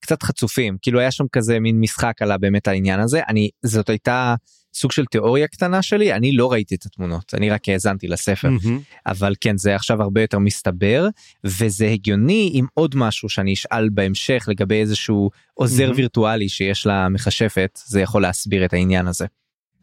קצת 0.00 0.22
חצופים 0.22 0.76
כאילו 0.82 1.00
היה 1.00 1.10
שם 1.10 1.24
כזה 1.32 1.60
מין 1.60 1.80
משחק 1.80 2.22
על 2.22 2.36
באמת 2.36 2.68
העניין 2.68 3.00
הזה 3.00 3.20
אני 3.28 3.50
זאת 3.62 3.88
הייתה 3.88 4.34
סוג 4.74 4.92
של 4.92 5.04
תיאוריה 5.04 5.48
קטנה 5.48 5.82
שלי 5.82 6.12
אני 6.12 6.32
לא 6.32 6.52
ראיתי 6.52 6.74
את 6.74 6.86
התמונות 6.86 7.34
אני 7.34 7.50
רק 7.50 7.68
האזנתי 7.68 8.08
לספר 8.08 8.48
mm-hmm. 8.48 9.00
אבל 9.06 9.34
כן 9.40 9.56
זה 9.56 9.74
עכשיו 9.74 10.02
הרבה 10.02 10.20
יותר 10.20 10.38
מסתבר 10.38 11.08
וזה 11.44 11.86
הגיוני 11.86 12.50
עם 12.54 12.66
עוד 12.74 12.96
משהו 12.96 13.28
שאני 13.28 13.52
אשאל 13.52 13.88
בהמשך 13.88 14.44
לגבי 14.48 14.80
איזשהו 14.80 15.30
עוזר 15.54 15.90
mm-hmm. 15.90 15.96
וירטואלי 15.96 16.48
שיש 16.48 16.86
למכשפת 16.86 17.78
זה 17.86 18.00
יכול 18.00 18.22
להסביר 18.22 18.64
את 18.64 18.72
העניין 18.72 19.06
הזה. 19.06 19.26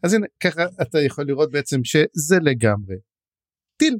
אז 0.02 0.14
הנה 0.14 0.26
ככה 0.42 0.62
אתה 0.82 1.00
יכול 1.00 1.24
לראות 1.26 1.50
בעצם 1.50 1.84
שזה 1.84 2.38
לגמרי 2.42 2.96
טיל. 3.82 3.96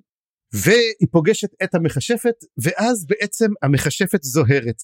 והיא 0.52 1.08
פוגשת 1.10 1.48
את 1.64 1.74
המכשפת 1.74 2.34
ואז 2.62 3.06
בעצם 3.06 3.50
המכשפת 3.62 4.22
זוהרת. 4.22 4.82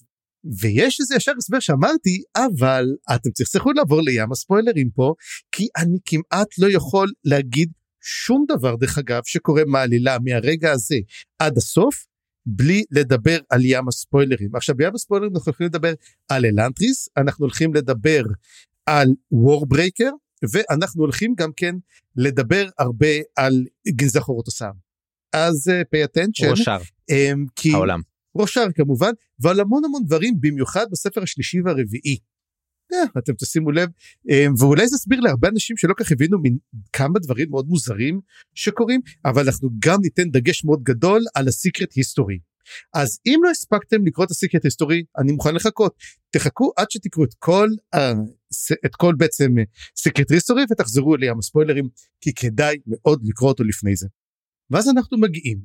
ויש 0.61 0.99
איזה 0.99 1.15
ישר 1.15 1.31
הסבר 1.37 1.59
שאמרתי 1.59 2.23
אבל 2.37 2.85
אתם 3.15 3.29
תצטרכו 3.29 3.71
לעבור 3.71 4.01
לים 4.01 4.31
הספוילרים 4.31 4.89
פה 4.89 5.13
כי 5.51 5.67
אני 5.77 5.97
כמעט 6.05 6.47
לא 6.57 6.67
יכול 6.71 7.07
להגיד 7.25 7.71
שום 8.01 8.45
דבר 8.47 8.75
דרך 8.75 8.97
אגב 8.97 9.21
שקורה 9.25 9.61
בעלילה 9.67 10.17
מהרגע 10.23 10.71
הזה 10.71 10.95
עד 11.39 11.57
הסוף 11.57 12.05
בלי 12.45 12.83
לדבר 12.91 13.37
על 13.49 13.61
ים 13.63 13.87
הספוילרים. 13.87 14.55
עכשיו 14.55 14.75
בים 14.75 14.95
הספוילרים 14.95 15.31
אנחנו 15.35 15.51
הולכים 15.51 15.67
לדבר 15.67 15.93
על 16.29 16.45
אלנטריס 16.45 17.09
אנחנו 17.17 17.45
הולכים 17.45 17.73
לדבר 17.73 18.23
על 18.85 19.07
וורברייקר 19.31 20.11
ואנחנו 20.53 21.03
הולכים 21.03 21.33
גם 21.37 21.49
כן 21.55 21.75
לדבר 22.15 22.69
הרבה 22.79 23.15
על 23.35 23.65
גנזך 23.87 24.29
אורות 24.29 24.47
הסער. 24.47 24.88
אז 25.33 25.67
pay 25.67 26.07
attention. 26.07 26.49
רושאר. 26.51 26.77
אמ, 27.11 27.49
כי... 27.55 27.73
העולם. 27.73 27.99
רושאר 28.35 28.65
כמובן, 28.75 29.11
ועל 29.39 29.59
המון 29.59 29.85
המון 29.85 30.05
דברים, 30.05 30.35
במיוחד 30.39 30.85
בספר 30.91 31.23
השלישי 31.23 31.61
והרביעי. 31.61 32.17
Yeah, 32.93 33.19
אתם 33.19 33.33
תשימו 33.33 33.71
לב, 33.71 33.89
אמ, 33.89 34.31
ואולי 34.59 34.87
זה 34.87 34.95
יסביר 34.95 35.19
להרבה 35.19 35.47
אנשים 35.47 35.77
שלא 35.77 35.93
כך 35.99 36.11
הבינו 36.11 36.37
כמה 36.93 37.19
דברים 37.19 37.49
מאוד 37.49 37.67
מוזרים 37.67 38.21
שקורים, 38.55 39.01
אבל 39.25 39.45
אנחנו 39.45 39.69
גם 39.79 39.97
ניתן 40.01 40.29
דגש 40.29 40.65
מאוד 40.65 40.83
גדול 40.83 41.21
על 41.35 41.47
הסיקרט 41.47 41.93
היסטורי. 41.93 42.39
אז 42.93 43.19
אם 43.25 43.39
לא 43.43 43.49
הספקתם 43.49 44.05
לקרוא 44.05 44.25
את 44.25 44.31
הסיקרט 44.31 44.65
היסטורי, 44.65 45.03
אני 45.17 45.31
מוכן 45.31 45.55
לחכות. 45.55 45.95
תחכו 46.29 46.71
עד 46.77 46.91
שתקראו 46.91 47.25
את 47.25 47.33
כל, 47.39 47.69
את 48.85 48.95
כל 48.95 49.15
בעצם 49.17 49.51
סיקרט 49.97 50.31
היסטורי 50.31 50.63
ותחזרו 50.71 51.15
אלי 51.15 51.29
עם 51.29 51.39
הספוילרים, 51.39 51.89
כי 52.21 52.33
כדאי 52.33 52.77
מאוד 52.87 53.21
לקרוא 53.23 53.49
אותו 53.49 53.63
לפני 53.63 53.95
זה. 53.95 54.07
ואז 54.71 54.89
אנחנו 54.89 55.17
מגיעים 55.17 55.59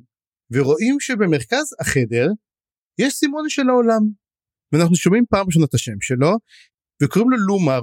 ורואים 0.51 0.99
שבמרכז 0.99 1.75
החדר 1.79 2.27
יש 3.01 3.13
סימון 3.13 3.49
של 3.49 3.69
העולם. 3.69 4.01
ואנחנו 4.71 4.95
שומעים 4.95 5.23
פעם 5.29 5.45
ראשונה 5.45 5.65
את 5.65 5.73
השם 5.73 6.01
שלו 6.01 6.31
וקוראים 7.03 7.29
לו 7.31 7.37
לומר 7.37 7.81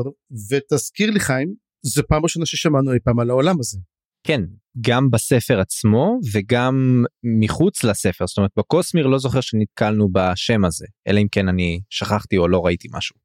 ותזכיר 0.50 1.10
לי 1.10 1.20
חיים 1.20 1.54
זו 1.82 2.02
פעם 2.08 2.22
ראשונה 2.22 2.46
ששמענו 2.46 2.92
אי 2.92 2.98
פעם 3.04 3.20
על 3.20 3.30
העולם 3.30 3.60
הזה. 3.60 3.78
כן 4.26 4.40
גם 4.80 5.10
בספר 5.10 5.60
עצמו 5.60 6.18
וגם 6.32 7.04
מחוץ 7.40 7.84
לספר 7.84 8.26
זאת 8.26 8.38
אומרת 8.38 8.50
בקוסמיר 8.56 9.06
לא 9.06 9.18
זוכר 9.18 9.40
שנתקלנו 9.40 10.08
בשם 10.12 10.64
הזה 10.64 10.86
אלא 11.08 11.20
אם 11.20 11.26
כן 11.32 11.48
אני 11.48 11.80
שכחתי 11.90 12.36
או 12.36 12.48
לא 12.48 12.60
ראיתי 12.64 12.88
משהו. 12.92 13.21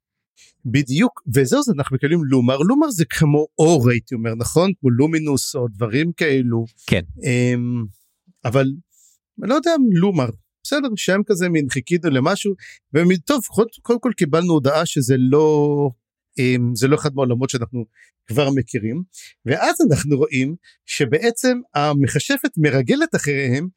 בדיוק 0.65 1.21
וזהו 1.33 1.63
זה 1.63 1.71
אנחנו 1.77 1.95
מקבלים 1.95 2.19
לומר 2.23 2.57
לומר 2.57 2.89
זה 2.89 3.05
כמו 3.05 3.47
אור 3.59 3.89
הייתי 3.89 4.15
אומר 4.15 4.35
נכון? 4.35 4.71
כמו 4.79 4.89
לומינוס 4.89 5.55
או 5.55 5.67
דברים 5.67 6.11
כאלו. 6.17 6.65
כן. 6.87 7.01
אמ, 7.23 7.85
אבל 8.45 8.65
לא 9.37 9.55
יודע 9.55 9.71
לומר 9.91 10.29
בסדר 10.63 10.87
שם 10.95 11.21
כזה 11.25 11.49
מין 11.49 11.69
חיכינו 11.69 12.09
למשהו 12.09 12.53
וטוב 12.93 13.41
קודם 13.81 13.99
כל 13.99 14.11
קיבלנו 14.17 14.53
הודעה 14.53 14.85
שזה 14.85 15.15
לא 15.17 15.89
אמ, 16.39 16.75
זה 16.75 16.87
לא 16.87 16.95
אחד 16.95 17.15
מהעולמות 17.15 17.49
שאנחנו 17.49 17.85
כבר 18.27 18.49
מכירים 18.55 19.03
ואז 19.45 19.75
אנחנו 19.89 20.17
רואים 20.17 20.55
שבעצם 20.85 21.57
המכשפת 21.75 22.51
מרגלת 22.57 23.15
אחריהם 23.15 23.67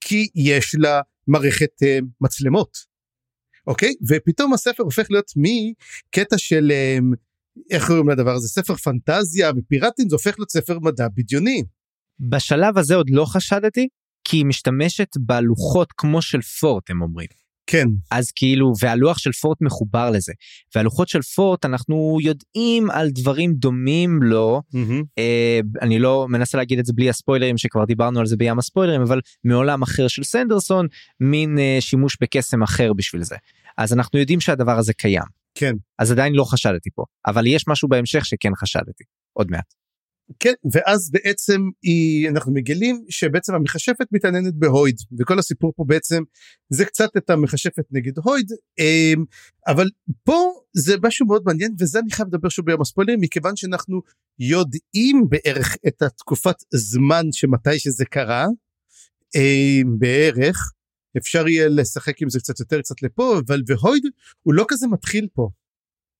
כי 0.00 0.28
יש 0.34 0.74
לה 0.78 1.00
מערכת 1.26 1.82
אה, 1.82 1.98
מצלמות 2.20 2.91
אוקיי 3.66 3.94
ופתאום 4.08 4.52
הספר 4.52 4.82
הופך 4.82 5.06
להיות 5.10 5.32
מקטע 5.36 6.38
של 6.38 6.72
אמ, 6.72 7.12
איך 7.70 7.86
קוראים 7.86 8.08
לדבר 8.08 8.30
הזה 8.30 8.48
ספר 8.48 8.76
פנטזיה 8.76 9.50
ופיראטים 9.56 10.08
זה 10.08 10.16
הופך 10.16 10.38
להיות 10.38 10.50
ספר 10.50 10.78
מדע 10.78 11.08
בדיוני. 11.08 11.62
בשלב 12.20 12.78
הזה 12.78 12.94
עוד 12.94 13.10
לא 13.10 13.24
חשדתי 13.24 13.88
כי 14.24 14.36
היא 14.36 14.46
משתמשת 14.46 15.08
בלוחות 15.16 15.92
כמו 15.96 16.22
של 16.22 16.42
פורט 16.42 16.90
הם 16.90 17.02
אומרים. 17.02 17.41
כן. 17.66 17.86
אז 18.10 18.30
כאילו 18.30 18.72
והלוח 18.80 19.18
של 19.18 19.32
פורט 19.32 19.58
מחובר 19.60 20.10
לזה 20.10 20.32
והלוחות 20.74 21.08
של 21.08 21.22
פורט 21.22 21.64
אנחנו 21.64 22.18
יודעים 22.22 22.90
על 22.90 23.10
דברים 23.10 23.52
דומים 23.52 24.22
לו 24.22 24.62
mm-hmm. 24.74 25.04
אה, 25.18 25.60
אני 25.82 25.98
לא 25.98 26.26
מנסה 26.28 26.58
להגיד 26.58 26.78
את 26.78 26.86
זה 26.86 26.92
בלי 26.92 27.08
הספוילרים 27.08 27.58
שכבר 27.58 27.84
דיברנו 27.84 28.20
על 28.20 28.26
זה 28.26 28.36
בים 28.36 28.58
הספוילרים 28.58 29.00
אבל 29.02 29.20
מעולם 29.44 29.82
אחר 29.82 30.08
של 30.08 30.24
סנדרסון 30.24 30.86
מין 31.20 31.58
אה, 31.58 31.76
שימוש 31.80 32.16
בקסם 32.20 32.62
אחר 32.62 32.92
בשביל 32.92 33.22
זה 33.22 33.36
אז 33.78 33.92
אנחנו 33.92 34.18
יודעים 34.18 34.40
שהדבר 34.40 34.78
הזה 34.78 34.92
קיים. 34.92 35.42
כן. 35.54 35.72
אז 35.98 36.12
עדיין 36.12 36.34
לא 36.34 36.44
חשדתי 36.44 36.90
פה 36.94 37.04
אבל 37.26 37.46
יש 37.46 37.64
משהו 37.68 37.88
בהמשך 37.88 38.26
שכן 38.26 38.50
חשדתי 38.56 39.04
עוד 39.32 39.50
מעט. 39.50 39.81
כן 40.40 40.52
ואז 40.72 41.10
בעצם 41.10 41.60
היא 41.82 42.28
אנחנו 42.28 42.52
מגלים 42.52 43.04
שבעצם 43.08 43.54
המכשפת 43.54 44.06
מתעניינת 44.12 44.54
בהויד 44.54 44.96
וכל 45.18 45.38
הסיפור 45.38 45.72
פה 45.76 45.84
בעצם 45.86 46.22
זה 46.70 46.84
קצת 46.84 47.16
את 47.16 47.30
המכשפת 47.30 47.84
נגד 47.90 48.12
הויד 48.18 48.46
אמ, 48.78 49.24
אבל 49.66 49.86
פה 50.24 50.52
זה 50.72 50.94
משהו 51.02 51.26
מאוד 51.26 51.42
מעניין 51.46 51.74
וזה 51.80 51.98
אני 51.98 52.10
חייב 52.10 52.28
לדבר 52.28 52.48
שוב 52.48 52.66
ביום 52.66 52.80
הספוילרים 52.80 53.20
מכיוון 53.20 53.56
שאנחנו 53.56 54.00
יודעים 54.38 55.24
בערך 55.28 55.76
את 55.88 56.02
התקופת 56.02 56.56
זמן 56.74 57.24
שמתי 57.32 57.78
שזה 57.78 58.04
קרה 58.04 58.46
אמ, 59.36 59.98
בערך 59.98 60.72
אפשר 61.18 61.48
יהיה 61.48 61.68
לשחק 61.68 62.22
עם 62.22 62.28
זה 62.30 62.38
קצת 62.38 62.60
יותר 62.60 62.80
קצת 62.80 63.02
לפה 63.02 63.38
אבל 63.46 63.62
והויד 63.66 64.04
הוא 64.42 64.54
לא 64.54 64.64
כזה 64.68 64.86
מתחיל 64.86 65.28
פה 65.34 65.48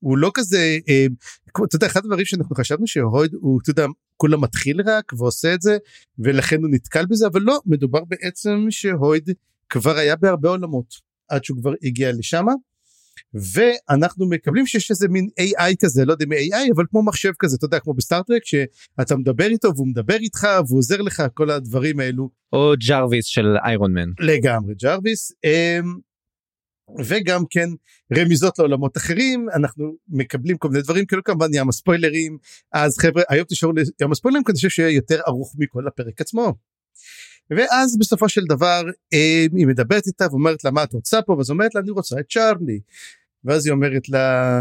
הוא 0.03 0.19
לא 0.19 0.31
כזה 0.35 0.79
אה, 0.89 1.07
אתה 1.67 1.77
יודע 1.77 1.87
אחד 1.87 2.01
הדברים 2.05 2.25
שאנחנו 2.25 2.57
חשבנו 2.57 2.87
שהויד 2.87 3.35
הוא 3.35 3.61
אתה 3.63 3.71
יודע 3.71 3.87
כולה 4.17 4.37
מתחיל 4.37 4.81
רק 4.87 5.13
ועושה 5.19 5.55
את 5.55 5.63
זה 5.63 5.79
ולכן 6.19 6.63
הוא 6.63 6.71
נתקל 6.71 7.07
בזה 7.07 7.27
אבל 7.27 7.41
לא 7.41 7.61
מדובר 7.67 8.05
בעצם 8.05 8.67
שהויד 8.71 9.31
כבר 9.69 9.97
היה 9.97 10.17
בהרבה 10.17 10.49
עולמות 10.49 10.95
עד 11.29 11.45
שהוא 11.45 11.59
כבר 11.61 11.73
הגיע 11.83 12.13
לשם 12.13 12.45
ואנחנו 13.35 14.29
מקבלים 14.29 14.67
שיש 14.67 14.91
איזה 14.91 15.09
מין 15.09 15.29
AI 15.41 15.75
כזה 15.81 16.05
לא 16.05 16.13
יודע 16.13 16.27
אם 16.27 16.37
AI 16.37 16.73
אבל 16.75 16.85
כמו 16.91 17.03
מחשב 17.03 17.33
כזה 17.39 17.57
אתה 17.57 17.65
יודע 17.65 17.79
כמו 17.79 17.95
בסטאר 17.95 18.25
טרק 18.25 18.43
שאתה 18.45 19.17
מדבר 19.17 19.47
איתו 19.47 19.69
והוא 19.77 19.89
מדבר 19.89 20.17
איתך 20.17 20.47
והוא 20.69 20.79
עוזר 20.79 21.01
לך 21.01 21.23
כל 21.35 21.51
הדברים 21.51 22.01
האלו. 22.01 22.31
או 22.53 22.73
ג'רוויס 22.89 23.27
של 23.27 23.57
איירון 23.65 23.93
מן. 23.93 24.09
לגמרי 24.19 24.75
ג'רוויס. 24.75 25.33
אמ, 25.45 26.12
וגם 26.99 27.43
כן 27.51 27.69
רמיזות 28.19 28.59
לעולמות 28.59 28.97
אחרים 28.97 29.47
אנחנו 29.55 29.95
מקבלים 30.09 30.59
כל 30.59 30.69
מיני 30.69 30.83
דברים 30.83 31.07
כאילו 31.07 31.25
כמובן 31.25 31.55
ים 31.55 31.69
הספוילרים 31.69 32.39
אז 32.73 32.99
חבר'ה 32.99 33.23
היום 33.29 33.45
תשארו 33.49 33.73
לים 33.73 34.13
הספוילרים 34.13 34.45
כדי 34.45 34.59
שיהיה 34.59 34.91
יותר 34.91 35.21
ארוך 35.29 35.55
מכל 35.59 35.87
הפרק 35.87 36.21
עצמו. 36.21 36.55
ואז 37.51 37.99
בסופו 37.99 38.29
של 38.29 38.45
דבר 38.49 38.83
אה, 39.13 39.47
היא 39.57 39.67
מדברת 39.67 40.07
איתה 40.07 40.27
ואומרת 40.31 40.65
לה 40.65 40.71
מה 40.71 40.83
את 40.83 40.93
רוצה 40.93 41.23
פה 41.23 41.33
ואז 41.33 41.51
אומרת 41.51 41.75
לה 41.75 41.81
אני 41.81 41.91
רוצה 41.91 42.21
את 42.21 42.27
צ'ארלי. 42.31 42.81
ואז 43.45 43.67
היא 43.67 43.73
אומרת 43.73 44.09
לה 44.09 44.59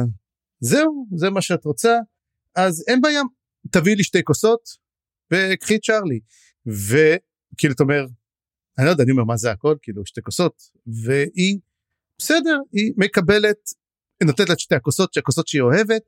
זהו 0.59 1.07
זה 1.15 1.29
מה 1.29 1.41
שאת 1.41 1.65
רוצה 1.65 1.97
אז 2.55 2.83
אין 2.87 3.01
בעיה 3.01 3.21
תביאי 3.71 3.95
לי 3.95 4.03
שתי 4.03 4.23
כוסות 4.23 4.69
וקחי 5.33 5.75
את 5.75 5.81
צ'ארלי. 5.83 6.19
וכאילו 6.65 7.73
אתה 7.73 7.83
אומר 7.83 8.05
אני 8.77 8.85
לא 8.85 8.91
יודע 8.91 9.03
אני 9.03 9.11
אומר 9.11 9.23
מה 9.23 9.37
זה 9.37 9.51
הכל 9.51 9.75
כאילו 9.81 10.05
שתי 10.05 10.21
כוסות 10.21 10.61
והיא 10.87 11.59
בסדר 12.21 12.57
היא 12.71 12.91
מקבלת 12.97 13.57
היא 14.19 14.27
נותנת 14.27 14.49
לה 14.49 14.53
את 14.53 14.59
שתי 14.59 14.75
הכוסות 14.75 15.17
הכוסות 15.17 15.47
שהיא 15.47 15.61
אוהבת 15.61 16.01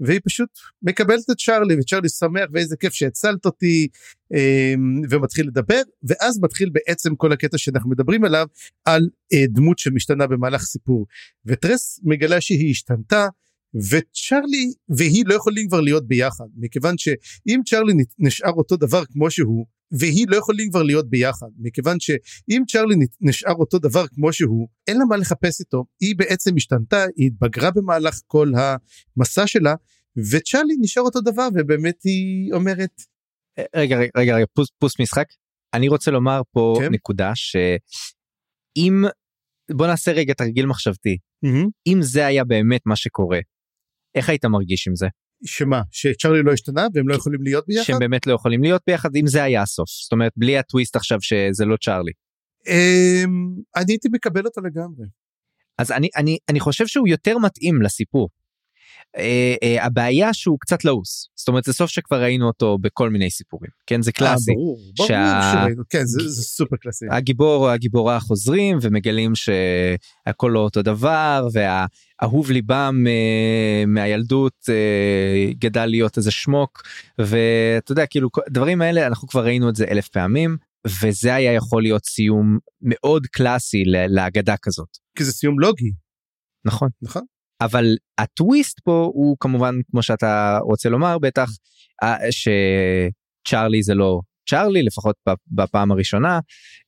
והיא 0.00 0.20
פשוט 0.24 0.48
מקבלת 0.82 1.30
את 1.30 1.36
צ'ארלי 1.38 1.76
וצ'ארלי 1.80 2.08
שמח 2.08 2.48
ואיזה 2.52 2.76
כיף 2.76 2.92
שהצלת 2.92 3.46
אותי 3.46 3.88
אמ, 4.34 5.02
ומתחיל 5.10 5.46
לדבר 5.46 5.82
ואז 6.02 6.38
מתחיל 6.42 6.70
בעצם 6.72 7.16
כל 7.16 7.32
הקטע 7.32 7.58
שאנחנו 7.58 7.90
מדברים 7.90 8.24
עליו 8.24 8.46
על 8.84 9.08
אה, 9.32 9.44
דמות 9.48 9.78
שמשתנה 9.78 10.26
במהלך 10.26 10.62
סיפור. 10.62 11.06
וטרס 11.46 12.00
מגלה 12.02 12.40
שהיא 12.40 12.70
השתנתה 12.70 13.26
וצ'ארלי 13.74 14.72
והיא 14.88 15.24
לא 15.26 15.34
יכולים 15.34 15.68
כבר 15.68 15.80
להיות 15.80 16.08
ביחד 16.08 16.46
מכיוון 16.56 16.98
שאם 16.98 17.60
צ'ארלי 17.66 17.92
נשאר 18.18 18.52
אותו 18.52 18.76
דבר 18.76 19.04
כמו 19.04 19.30
שהוא 19.30 19.66
והיא 19.98 20.26
לא 20.28 20.36
יכולים 20.36 20.70
כבר 20.70 20.82
להיות 20.82 21.10
ביחד 21.10 21.46
מכיוון 21.58 22.00
שאם 22.00 22.62
צ'ארלי 22.68 22.94
נשאר 23.20 23.54
אותו 23.54 23.78
דבר 23.78 24.06
כמו 24.06 24.32
שהוא 24.32 24.68
אין 24.86 24.98
לה 24.98 25.04
מה 25.04 25.16
לחפש 25.16 25.60
איתו 25.60 25.84
היא 26.00 26.16
בעצם 26.16 26.56
השתנתה 26.56 27.04
היא 27.16 27.26
התבגרה 27.26 27.70
במהלך 27.70 28.20
כל 28.26 28.52
המסע 28.56 29.46
שלה 29.46 29.74
וצ'ארלי 30.32 30.74
נשאר 30.80 31.02
אותו 31.02 31.20
דבר 31.20 31.48
ובאמת 31.54 32.02
היא 32.04 32.52
אומרת. 32.52 33.02
רגע 33.76 33.98
רגע 34.16 34.36
רגע 34.36 34.46
פוס, 34.54 34.68
פוס 34.78 35.00
משחק 35.00 35.26
אני 35.74 35.88
רוצה 35.88 36.10
לומר 36.10 36.40
פה 36.50 36.74
כן. 36.80 36.92
נקודה 36.92 37.32
שאם 37.34 39.04
בוא 39.70 39.86
נעשה 39.86 40.12
רגע 40.12 40.34
תרגיל 40.34 40.66
מחשבתי 40.66 41.18
מהמם. 41.42 41.68
אם 41.86 41.98
זה 42.02 42.26
היה 42.26 42.44
באמת 42.44 42.80
מה 42.86 42.96
שקורה 42.96 43.38
איך 44.14 44.28
היית 44.28 44.44
מרגיש 44.44 44.88
עם 44.88 44.96
זה 44.96 45.06
שמה 45.44 45.82
שצ'רלי 45.90 46.42
לא 46.42 46.52
השתנה 46.52 46.86
והם 46.94 47.08
לא 47.08 47.14
יכולים 47.14 47.42
להיות 47.42 47.64
ביחד? 47.68 47.84
שהם 47.84 47.98
באמת 47.98 48.26
לא 48.26 48.32
יכולים 48.32 48.62
להיות 48.62 48.82
ביחד 48.86 49.16
אם 49.16 49.26
זה 49.26 49.42
היה 49.42 49.62
הסוף 49.62 49.88
זאת 50.02 50.12
אומרת 50.12 50.32
בלי 50.36 50.58
הטוויסט 50.58 50.96
עכשיו 50.96 51.18
שזה 51.20 51.64
לא 51.64 51.76
צ'ארלי 51.76 52.12
אמ, 52.66 53.54
אני 53.76 53.92
הייתי 53.92 54.08
מקבל 54.12 54.44
אותו 54.44 54.60
לגמרי. 54.60 55.06
אז 55.78 55.92
אני 55.92 56.08
אני 56.16 56.38
אני 56.48 56.60
חושב 56.60 56.86
שהוא 56.86 57.08
יותר 57.08 57.38
מתאים 57.38 57.82
לסיפור. 57.82 58.28
Uh, 59.16 59.20
uh, 59.64 59.82
הבעיה 59.84 60.34
שהוא 60.34 60.58
קצת 60.60 60.84
לעוס. 60.84 61.28
זאת 61.36 61.48
אומרת 61.48 61.64
זה 61.64 61.72
סוף 61.72 61.90
שכבר 61.90 62.22
ראינו 62.22 62.46
אותו 62.46 62.78
בכל 62.80 63.10
מיני 63.10 63.30
סיפורים. 63.30 63.70
כן 63.86 64.02
זה 64.02 64.12
קלאסי. 64.12 64.50
אה, 64.50 64.56
ברור, 64.56 64.78
ברור 64.96 65.08
שה- 65.08 65.50
שראינו, 65.52 65.82
כן 65.90 66.04
זה, 66.04 66.28
זה 66.28 66.42
סופר 66.42 66.76
קלאסי. 66.76 67.06
הגיבור 67.10 67.68
הגיבורה 67.70 68.20
חוזרים 68.20 68.78
ומגלים 68.82 69.32
שהכל 69.34 70.50
לא 70.54 70.58
אותו 70.58 70.82
דבר 70.82 71.48
והאהוב 71.52 72.50
ליבם 72.50 73.04
אה, 73.06 73.84
מהילדות 73.86 74.56
אה, 74.68 75.52
גדל 75.58 75.86
להיות 75.86 76.16
איזה 76.16 76.30
שמוק. 76.30 76.82
ואתה 77.18 77.92
יודע 77.92 78.06
כאילו 78.06 78.28
דברים 78.50 78.82
האלה 78.82 79.06
אנחנו 79.06 79.28
כבר 79.28 79.44
ראינו 79.44 79.68
את 79.68 79.76
זה 79.76 79.84
אלף 79.84 80.08
פעמים 80.08 80.56
וזה 81.02 81.34
היה 81.34 81.52
יכול 81.52 81.82
להיות 81.82 82.04
סיום 82.04 82.58
מאוד 82.82 83.26
קלאסי 83.26 83.82
להגדה 83.86 84.54
כזאת. 84.62 84.88
כי 85.18 85.24
זה 85.24 85.32
סיום 85.32 85.60
לוגי, 85.60 85.90
נכון. 86.64 86.88
נכון? 87.02 87.22
אבל 87.64 87.96
הטוויסט 88.18 88.80
פה 88.80 89.10
הוא 89.14 89.36
כמובן 89.40 89.74
כמו 89.90 90.02
שאתה 90.02 90.58
רוצה 90.62 90.88
לומר 90.88 91.18
בטח 91.18 91.48
אה, 92.02 92.16
שצ'ארלי 92.30 93.82
זה 93.82 93.94
לא 93.94 94.20
צ'ארלי 94.50 94.82
לפחות 94.82 95.16
בפ- 95.28 95.46
בפעם 95.50 95.92
הראשונה 95.92 96.40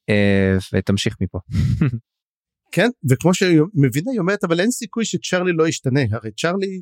אה, 0.08 0.56
ותמשיך 0.72 1.16
מפה. 1.20 1.38
כן, 2.74 2.88
וכמו 3.10 3.34
שמבינה 3.34 4.10
היא 4.10 4.18
אומרת 4.20 4.44
אבל 4.44 4.60
אין 4.60 4.70
סיכוי 4.70 5.04
שצ'רלי 5.04 5.52
לא 5.52 5.68
ישתנה, 5.68 6.00
הרי 6.10 6.30
צ'רלי 6.32 6.80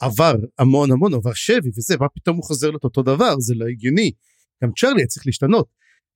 עבר 0.00 0.34
המון 0.58 0.92
המון, 0.92 1.14
עבר 1.14 1.34
שבי 1.34 1.68
וזה, 1.76 1.96
מה 2.00 2.08
פתאום 2.14 2.36
הוא 2.36 2.44
חוזר 2.44 2.68
להיות 2.70 2.84
אותו 2.84 3.02
דבר, 3.02 3.34
זה 3.38 3.54
לא 3.54 3.66
הגיוני, 3.66 4.12
גם 4.62 4.70
היה 4.96 5.06
צריך 5.06 5.26
להשתנות. 5.26 5.68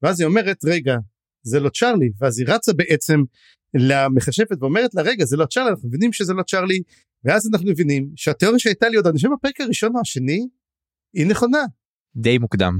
ואז 0.02 0.20
היא 0.20 0.26
אומרת 0.26 0.64
רגע, 0.64 0.96
זה 1.42 1.60
לא 1.60 1.68
צ'רלי, 1.68 2.10
ואז 2.18 2.38
היא 2.38 2.46
רצה 2.48 2.72
בעצם 2.72 3.20
למכשפת 3.74 4.56
ואומרת 4.60 4.94
לה 4.94 5.02
רגע 5.02 5.24
זה 5.24 5.36
לא 5.36 5.46
צ'רלי, 5.46 5.70
אנחנו 5.70 5.88
מבינים 5.88 6.12
שזה 6.12 6.32
לא 6.32 6.42
צ'רלי, 6.42 6.80
ואז 7.24 7.48
אנחנו 7.52 7.70
מבינים 7.70 8.10
שהתיאוריה 8.16 8.58
שהייתה 8.58 8.88
לי 8.88 8.96
עוד 8.96 9.06
אני 9.06 9.16
חושב 9.16 9.28
בפרק 9.38 9.60
הראשון 9.60 9.96
או 9.96 10.00
השני, 10.00 10.48
היא 11.14 11.26
נכונה. 11.26 11.64
די 12.16 12.38
מוקדם. 12.38 12.78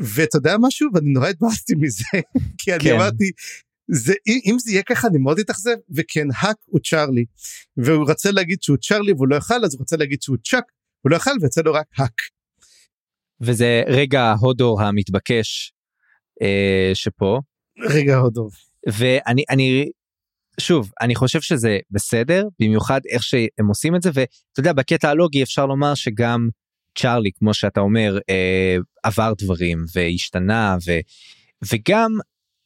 ואתה 0.00 0.38
יודע 0.38 0.56
משהו 0.60 0.90
ואני 0.94 1.12
נורא 1.12 1.28
התבאסתי 1.28 1.74
מזה 1.74 2.04
כי 2.58 2.74
אני 2.74 2.84
כן. 2.84 2.94
אמרתי 2.94 3.30
זה 3.90 4.14
אם, 4.26 4.56
זה 4.58 4.70
יהיה 4.70 4.82
ככה 4.82 5.08
אני 5.08 5.18
מאוד 5.18 5.38
אתאכזב 5.38 5.76
וכן 5.96 6.26
האק 6.36 6.56
הוא 6.64 6.80
צ'רלי 6.80 7.24
והוא 7.76 8.10
רצה 8.10 8.30
להגיד 8.30 8.62
שהוא 8.62 8.76
צ'רלי 8.76 9.12
והוא 9.12 9.28
לא 9.28 9.36
יכל 9.36 9.64
אז 9.64 9.74
הוא 9.74 9.82
רצה 9.82 9.96
להגיד 9.96 10.22
שהוא 10.22 10.36
צ'אק 10.44 10.64
הוא 11.00 11.10
לא 11.10 11.16
יכל 11.16 11.30
ויצא 11.40 11.60
לו 11.64 11.72
רק 11.72 11.86
האק. 11.96 12.20
וזה 13.40 13.82
רגע 13.86 14.20
ההודו 14.20 14.80
המתבקש 14.80 15.72
אה, 16.42 16.90
שפה 16.94 17.40
רגע 17.78 18.16
הודו. 18.16 18.48
ואני 18.86 19.44
אני 19.50 19.90
שוב 20.60 20.90
אני 21.00 21.14
חושב 21.14 21.40
שזה 21.40 21.78
בסדר 21.90 22.44
במיוחד 22.60 23.00
איך 23.08 23.22
שהם 23.22 23.66
עושים 23.68 23.96
את 23.96 24.02
זה 24.02 24.10
ואתה 24.14 24.60
יודע 24.60 24.72
בקטע 24.72 25.10
הלוגי 25.10 25.42
אפשר 25.42 25.66
לומר 25.66 25.94
שגם 25.94 26.48
צ'ארלי 26.98 27.30
כמו 27.38 27.54
שאתה 27.54 27.80
אומר 27.80 28.18
אה, 28.30 28.76
עבר 29.02 29.32
דברים 29.38 29.84
והשתנה 29.94 30.76
ו, 30.86 30.92
וגם 31.72 32.10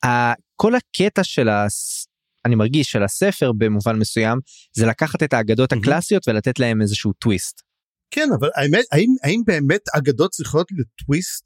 ה, 0.05 0.33
כל 0.57 0.73
הקטע 0.75 1.25
של 1.25 1.49
הס... 1.49 2.07
אני 2.45 2.55
מרגיש 2.55 2.91
של 2.91 3.03
הספר 3.03 3.53
במובן 3.59 3.97
מסוים 3.99 4.39
זה 4.77 4.87
לקחת 4.87 5.23
את 5.23 5.33
האגדות. 5.33 5.73
הקלאסיות 5.73 6.29
ולתת 6.29 6.59
להם 6.59 6.83
איזשהו 6.83 7.13
טוויסט. 7.13 7.63
כן 8.11 8.29
אבל 8.41 8.49
האמת 8.57 8.85
האם 8.93 9.15
האם 9.25 9.41
באמת 9.47 9.81
אגדות 9.97 10.31
צריכות 10.31 10.67
לטוויסט? 10.71 11.45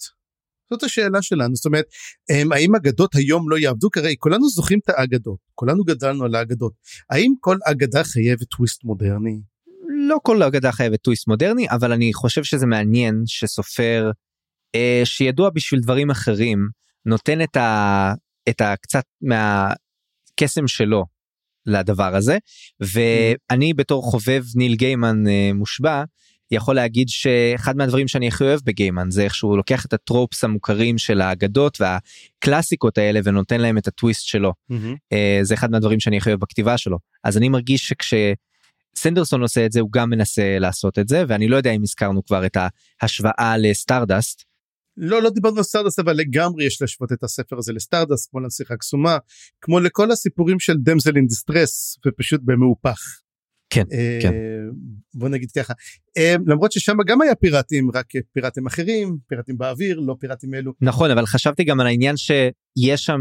זאת 0.72 0.82
השאלה 0.82 1.22
שלנו 1.22 1.54
זאת 1.54 1.66
אומרת 1.66 1.84
הם, 2.30 2.52
האם 2.52 2.74
אגדות 2.74 3.14
היום 3.14 3.50
לא 3.50 3.58
יעבדו 3.58 3.90
כרי 3.90 4.14
כולנו 4.18 4.48
זוכרים 4.48 4.78
את 4.84 4.88
האגדות 4.88 5.38
כולנו 5.54 5.84
גדלנו 5.84 6.24
על 6.24 6.34
האגדות. 6.34 6.72
האם 7.10 7.32
כל 7.40 7.56
אגדה 7.64 8.04
חייבת 8.04 8.48
טוויסט 8.48 8.84
מודרני? 8.84 9.40
לא 10.08 10.18
כל 10.22 10.42
אגדה 10.42 10.72
חייבת 10.72 11.00
טוויסט 11.02 11.28
מודרני 11.28 11.66
אבל 11.70 11.92
אני 11.92 12.12
חושב 12.12 12.44
שזה 12.44 12.66
מעניין 12.66 13.22
שסופר 13.26 14.10
אה, 14.74 15.00
שידוע 15.04 15.50
בשביל 15.50 15.80
דברים 15.80 16.10
אחרים 16.10 16.68
נותן 17.06 17.42
את 17.42 17.56
ה... 17.56 18.12
את 18.48 18.60
ה... 18.60 18.74
קצת 18.76 19.04
מהקסם 19.22 20.68
שלו 20.68 21.04
לדבר 21.66 22.16
הזה. 22.16 22.38
ואני 22.80 23.74
בתור 23.74 24.02
חובב 24.02 24.44
ניל 24.54 24.74
גיימן 24.74 25.26
אה, 25.28 25.50
מושבע 25.54 26.04
יכול 26.52 26.76
להגיד 26.76 27.08
שאחד 27.08 27.76
מהדברים 27.76 28.08
שאני 28.08 28.28
הכי 28.28 28.44
אוהב 28.44 28.60
בגיימן 28.64 29.10
זה 29.10 29.22
איך 29.24 29.34
שהוא 29.34 29.56
לוקח 29.56 29.86
את 29.86 29.92
ה 29.92 30.00
tropes 30.00 30.44
המוכרים 30.44 30.98
של 30.98 31.20
האגדות 31.20 31.78
והקלאסיקות 31.80 32.98
האלה 32.98 33.20
ונותן 33.24 33.60
להם 33.60 33.78
את 33.78 33.88
הטוויסט 33.88 34.26
שלו. 34.26 34.52
אה, 35.12 35.38
זה 35.42 35.54
אחד 35.54 35.70
מהדברים 35.70 36.00
שאני 36.00 36.16
הכי 36.16 36.30
אוהב 36.30 36.40
בכתיבה 36.40 36.78
שלו. 36.78 36.98
אז 37.24 37.36
אני 37.36 37.48
מרגיש 37.48 37.88
שכשסנדרסון 37.88 39.42
עושה 39.42 39.66
את 39.66 39.72
זה 39.72 39.80
הוא 39.80 39.90
גם 39.92 40.10
מנסה 40.10 40.58
לעשות 40.58 40.98
את 40.98 41.08
זה 41.08 41.24
ואני 41.28 41.48
לא 41.48 41.56
יודע 41.56 41.70
אם 41.70 41.82
הזכרנו 41.82 42.24
כבר 42.24 42.46
את 42.46 42.56
ההשוואה 43.02 43.56
לסטארדסט. 43.58 44.44
לא 44.96 45.22
לא 45.22 45.30
דיברנו 45.30 45.56
על 45.56 45.62
סטארדסט 45.62 45.98
אבל 45.98 46.12
לגמרי 46.12 46.64
יש 46.64 46.82
להשוות 46.82 47.12
את 47.12 47.24
הספר 47.24 47.58
הזה 47.58 47.72
לסטארדסט 47.72 48.30
כמו 48.30 48.40
לנסיכה 48.40 48.76
קסומה 48.76 49.18
כמו 49.60 49.80
לכל 49.80 50.10
הסיפורים 50.10 50.60
של 50.60 50.76
damsel 50.76 51.16
in 51.16 51.26
distress 51.26 51.98
ופשוט 52.06 52.40
במהופך. 52.44 52.98
כן, 53.72 53.84
אה, 53.92 54.18
כן. 54.22 54.32
בוא 55.14 55.28
נגיד 55.28 55.50
ככה 55.50 55.72
אה, 56.18 56.34
למרות 56.46 56.72
ששם 56.72 56.96
גם 57.06 57.22
היה 57.22 57.34
פיראטים 57.34 57.90
רק 57.94 58.06
פיראטים 58.32 58.66
אחרים 58.66 59.16
פיראטים 59.26 59.58
באוויר 59.58 60.00
לא 60.00 60.16
פיראטים 60.20 60.54
אלו 60.54 60.72
נכון 60.80 61.10
אבל 61.10 61.26
חשבתי 61.26 61.64
גם 61.64 61.80
על 61.80 61.86
העניין 61.86 62.16
שיש 62.16 63.04
שם 63.04 63.20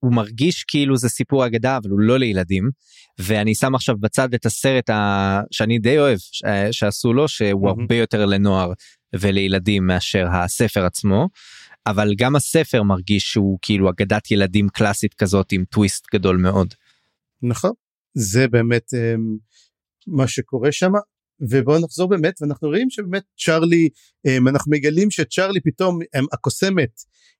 הוא 0.00 0.12
מרגיש 0.12 0.64
כאילו 0.64 0.96
זה 0.96 1.08
סיפור 1.08 1.46
אגדה 1.46 1.76
אבל 1.76 1.90
הוא 1.90 2.00
לא 2.00 2.18
לילדים 2.18 2.70
ואני 3.18 3.54
שם 3.54 3.74
עכשיו 3.74 3.96
בצד 4.00 4.34
את 4.34 4.46
הסרט 4.46 4.90
ה... 4.90 5.40
שאני 5.50 5.78
די 5.78 5.98
אוהב 5.98 6.18
ש... 6.18 6.42
שעשו 6.70 7.12
לו 7.12 7.28
שהוא 7.28 7.66
מהמם. 7.66 7.80
הרבה 7.80 7.94
יותר 7.94 8.26
לנוער 8.26 8.72
ולילדים 9.16 9.86
מאשר 9.86 10.26
הספר 10.32 10.84
עצמו 10.84 11.28
אבל 11.86 12.14
גם 12.18 12.36
הספר 12.36 12.82
מרגיש 12.82 13.32
שהוא 13.32 13.58
כאילו 13.62 13.90
אגדת 13.90 14.30
ילדים 14.30 14.68
קלאסית 14.68 15.14
כזאת 15.14 15.52
עם 15.52 15.64
טוויסט 15.64 16.06
גדול 16.14 16.36
מאוד. 16.36 16.74
נכון 17.42 17.72
זה 18.14 18.48
באמת 18.48 18.94
אה, 18.94 19.14
מה 20.10 20.28
שקורה 20.28 20.72
שם 20.72 20.92
ובואו 21.40 21.78
נחזור 21.78 22.08
באמת 22.08 22.34
ואנחנו 22.42 22.68
רואים 22.68 22.90
שבאמת 22.90 23.22
צ'רלי 23.44 23.88
אה, 24.26 24.36
אנחנו 24.36 24.72
מגלים 24.72 25.10
שצ'רלי 25.10 25.60
פתאום 25.60 25.98
אה, 26.14 26.20
הקוסמת 26.32 26.90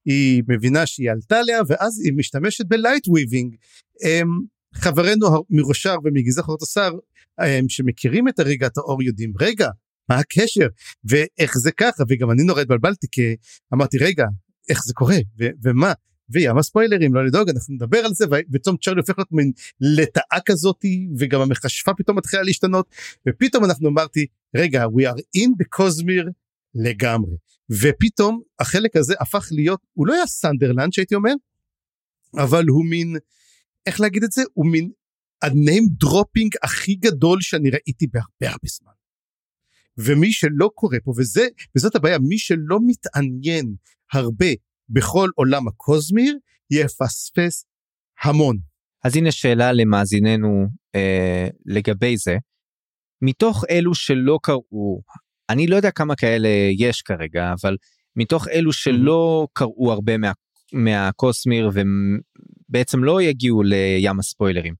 היא 0.04 0.42
מבינה 0.48 0.86
שהיא 0.86 1.10
עלתה 1.10 1.38
עליה 1.38 1.60
ואז 1.68 2.00
היא 2.04 2.12
משתמשת 2.16 2.64
בלייט 2.66 3.08
וויבינג. 3.08 3.56
חברינו 4.74 5.26
מראשר 5.50 5.94
ומגזע 6.04 6.42
השר 6.62 6.90
שמכירים 7.68 8.28
את 8.28 8.38
הריגת 8.38 8.78
האור 8.78 9.02
יודעים 9.02 9.32
רגע 9.40 9.68
מה 10.08 10.18
הקשר? 10.18 10.66
ואיך 11.04 11.58
זה 11.58 11.72
ככה? 11.72 12.04
וגם 12.08 12.30
אני 12.30 12.42
נורא 12.42 12.60
התבלבלתי 12.60 13.06
כי 13.12 13.36
אמרתי 13.74 13.98
רגע 13.98 14.24
איך 14.68 14.80
זה 14.84 14.94
קורה? 14.94 15.16
ו- 15.40 15.50
ומה 15.62 15.92
וים 16.32 16.58
הספוילרים 16.58 17.14
לא 17.14 17.26
לדאוג 17.26 17.48
אנחנו 17.48 17.74
נדבר 17.74 17.98
על 17.98 18.14
זה 18.14 18.24
ופתאום 18.26 18.76
צ'רלי 18.76 19.00
הופך 19.00 19.18
להיות 19.18 19.32
מין 19.32 19.52
לטאה 19.80 20.38
כזאתי 20.46 21.08
וגם 21.18 21.40
המכשפה 21.40 21.94
פתאום 21.94 22.18
מתחילה 22.18 22.42
להשתנות 22.42 22.94
ופתאום 23.28 23.64
אנחנו 23.64 23.88
אמרתי 23.88 24.26
רגע 24.56 24.84
we 24.84 25.12
are 25.12 25.20
in 25.36 25.78
cosmere 25.78 26.30
לגמרי 26.74 27.36
ופתאום 27.70 28.42
החלק 28.60 28.96
הזה 28.96 29.14
הפך 29.20 29.48
להיות 29.52 29.80
הוא 29.92 30.06
לא 30.06 30.14
היה 30.14 30.26
Sanderlanche 30.26 30.92
שהייתי 30.92 31.14
אומר 31.14 31.32
אבל 32.36 32.64
הוא 32.66 32.84
מין 32.84 33.16
איך 33.86 34.00
להגיד 34.00 34.24
את 34.24 34.32
זה 34.32 34.42
הוא 34.52 34.66
מין 34.66 34.90
ה 35.42 35.51
name 35.51 35.86
dropping 35.90 36.54
הכי 36.62 36.94
גדול 36.94 37.40
שאני 37.40 37.70
ראיתי 37.70 38.06
בהרבה 38.06 38.48
הרבה 38.52 38.68
זמן. 38.68 38.92
ומי 39.98 40.32
שלא 40.32 40.70
קורא 40.74 40.96
פה 41.04 41.12
וזה 41.16 41.46
וזאת 41.76 41.96
הבעיה 41.96 42.18
מי 42.18 42.38
שלא 42.38 42.78
מתעניין 42.86 43.74
הרבה 44.12 44.46
בכל 44.90 45.28
עולם 45.34 45.68
הקוזמיר 45.68 46.36
יפספס 46.70 47.64
המון. 48.22 48.56
אז 49.04 49.16
הנה 49.16 49.32
שאלה 49.32 49.72
למאזיננו 49.72 50.66
אה, 50.94 51.48
לגבי 51.66 52.16
זה. 52.16 52.36
מתוך 53.22 53.64
אלו 53.70 53.94
שלא 53.94 54.38
קראו, 54.42 55.00
אני 55.50 55.66
לא 55.66 55.76
יודע 55.76 55.90
כמה 55.90 56.16
כאלה 56.16 56.48
יש 56.78 57.02
כרגע, 57.02 57.52
אבל 57.60 57.76
מתוך 58.16 58.48
אלו 58.48 58.72
שלא 58.72 59.46
קראו 59.52 59.92
הרבה 59.92 60.18
מה, 60.18 60.32
מהקוסמיר 60.72 61.70
ובעצם 61.74 63.04
לא 63.04 63.22
יגיעו 63.22 63.62
לים 63.62 64.18
הספוילרים, 64.18 64.74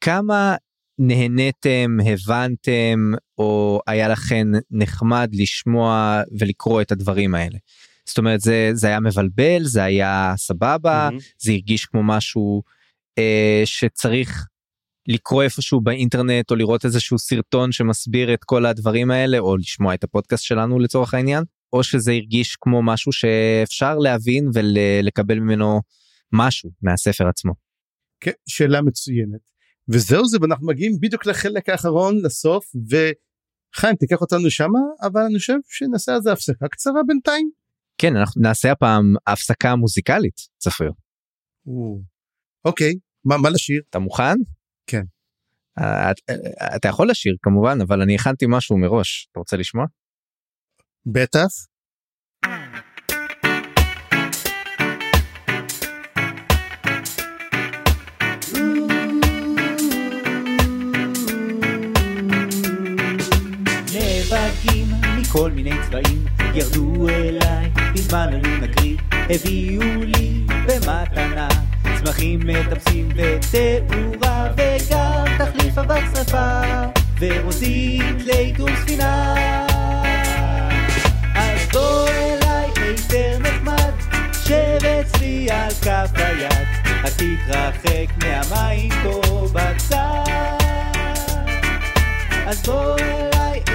כמה 0.00 0.56
נהניתם, 0.98 1.96
הבנתם, 2.06 3.12
או 3.38 3.80
היה 3.86 4.08
לכם 4.08 4.46
נחמד 4.70 5.30
לשמוע 5.32 6.20
ולקרוא 6.38 6.82
את 6.82 6.92
הדברים 6.92 7.34
האלה? 7.34 7.58
זאת 8.08 8.18
אומרת 8.18 8.40
זה 8.40 8.70
זה 8.74 8.86
היה 8.86 9.00
מבלבל 9.00 9.64
זה 9.64 9.84
היה 9.84 10.34
סבבה 10.36 11.08
מהמם. 11.10 11.18
זה 11.38 11.52
הרגיש 11.52 11.84
כמו 11.86 12.02
משהו 12.02 12.62
אה, 13.18 13.62
שצריך 13.64 14.46
לקרוא 15.08 15.42
איפשהו 15.42 15.80
באינטרנט 15.80 16.50
או 16.50 16.56
לראות 16.56 16.84
איזשהו 16.84 17.18
סרטון 17.18 17.72
שמסביר 17.72 18.34
את 18.34 18.44
כל 18.44 18.66
הדברים 18.66 19.10
האלה 19.10 19.38
או 19.38 19.56
לשמוע 19.56 19.94
את 19.94 20.04
הפודקאסט 20.04 20.44
שלנו 20.44 20.78
לצורך 20.78 21.14
העניין 21.14 21.44
או 21.72 21.82
שזה 21.82 22.12
הרגיש 22.12 22.56
כמו 22.60 22.82
משהו 22.82 23.12
שאפשר 23.12 23.98
להבין 23.98 24.50
ולקבל 24.54 25.38
ממנו 25.38 25.80
משהו 26.32 26.70
מהספר 26.82 27.28
עצמו. 27.28 27.52
כן, 28.20 28.32
שאלה 28.48 28.82
מצוינת. 28.82 29.40
וזהו 29.88 30.26
זה 30.26 30.38
ואנחנו 30.40 30.66
מגיעים 30.66 30.92
בדיוק 31.00 31.26
לחלק 31.26 31.68
האחרון 31.68 32.24
לסוף 32.24 32.64
וחיים 32.74 33.96
תיקח 33.96 34.20
אותנו 34.20 34.50
שמה 34.50 34.78
אבל 35.02 35.20
אני 35.20 35.38
חושב 35.38 35.56
שנעשה 35.68 36.14
על 36.14 36.22
זה 36.22 36.32
הפסקה 36.32 36.68
קצרה 36.68 37.00
בינתיים. 37.06 37.50
כן 37.98 38.16
אנחנו 38.16 38.42
נעשה 38.42 38.72
הפעם 38.72 39.14
הפסקה 39.26 39.76
מוזיקלית 39.76 40.36
צפריר. 40.58 40.92
או, 41.66 42.00
אוקיי 42.64 42.94
מה 43.24 43.36
מה 43.36 43.50
לשיר? 43.50 43.82
אתה 43.90 43.98
מוכן? 43.98 44.36
כן. 44.86 45.02
אה, 45.78 46.10
אה, 46.10 46.76
אתה 46.76 46.88
יכול 46.88 47.10
לשיר 47.10 47.36
כמובן 47.42 47.78
אבל 47.80 48.02
אני 48.02 48.14
הכנתי 48.14 48.44
משהו 48.48 48.78
מראש 48.78 49.28
אתה 49.32 49.38
רוצה 49.40 49.56
לשמוע? 49.56 49.84
בטח. 51.06 51.48
נאבקים 63.94 64.86
מכל 65.20 65.50
מיני 65.50 65.70
צבעים 65.86 66.35
ירדו 66.56 67.08
אליי 67.08 67.70
בזמן 67.94 68.28
עלו 68.32 68.56
נקריא 68.56 68.96
הביאו 69.12 69.82
לי 70.04 70.40
במתנה 70.66 71.48
צמחים 71.98 72.40
מטפסים 72.44 73.08
ותאורה 73.14 74.48
וגם 74.56 75.24
תחליף 75.38 75.78
אבק 75.78 76.02
שרפה 76.14 76.60
ורוזית 77.20 78.24
לעיתום 78.24 78.68
ספינה. 78.82 79.34
אז 81.34 81.68
בוא 81.72 82.08
אליי 82.08 82.70
היתר 82.76 83.38
נחמד 83.38 83.92
שב 84.44 84.86
אצלי 85.00 85.50
על 85.50 85.70
כף 85.70 86.10
היד 86.14 86.68
רק 87.04 87.12
תתרחק 87.16 88.24
מהמים 88.24 88.90
פה 89.02 89.46
בצד. 89.52 90.24
אז 92.46 92.62
בוא 92.62 92.96
אליי 92.98 93.65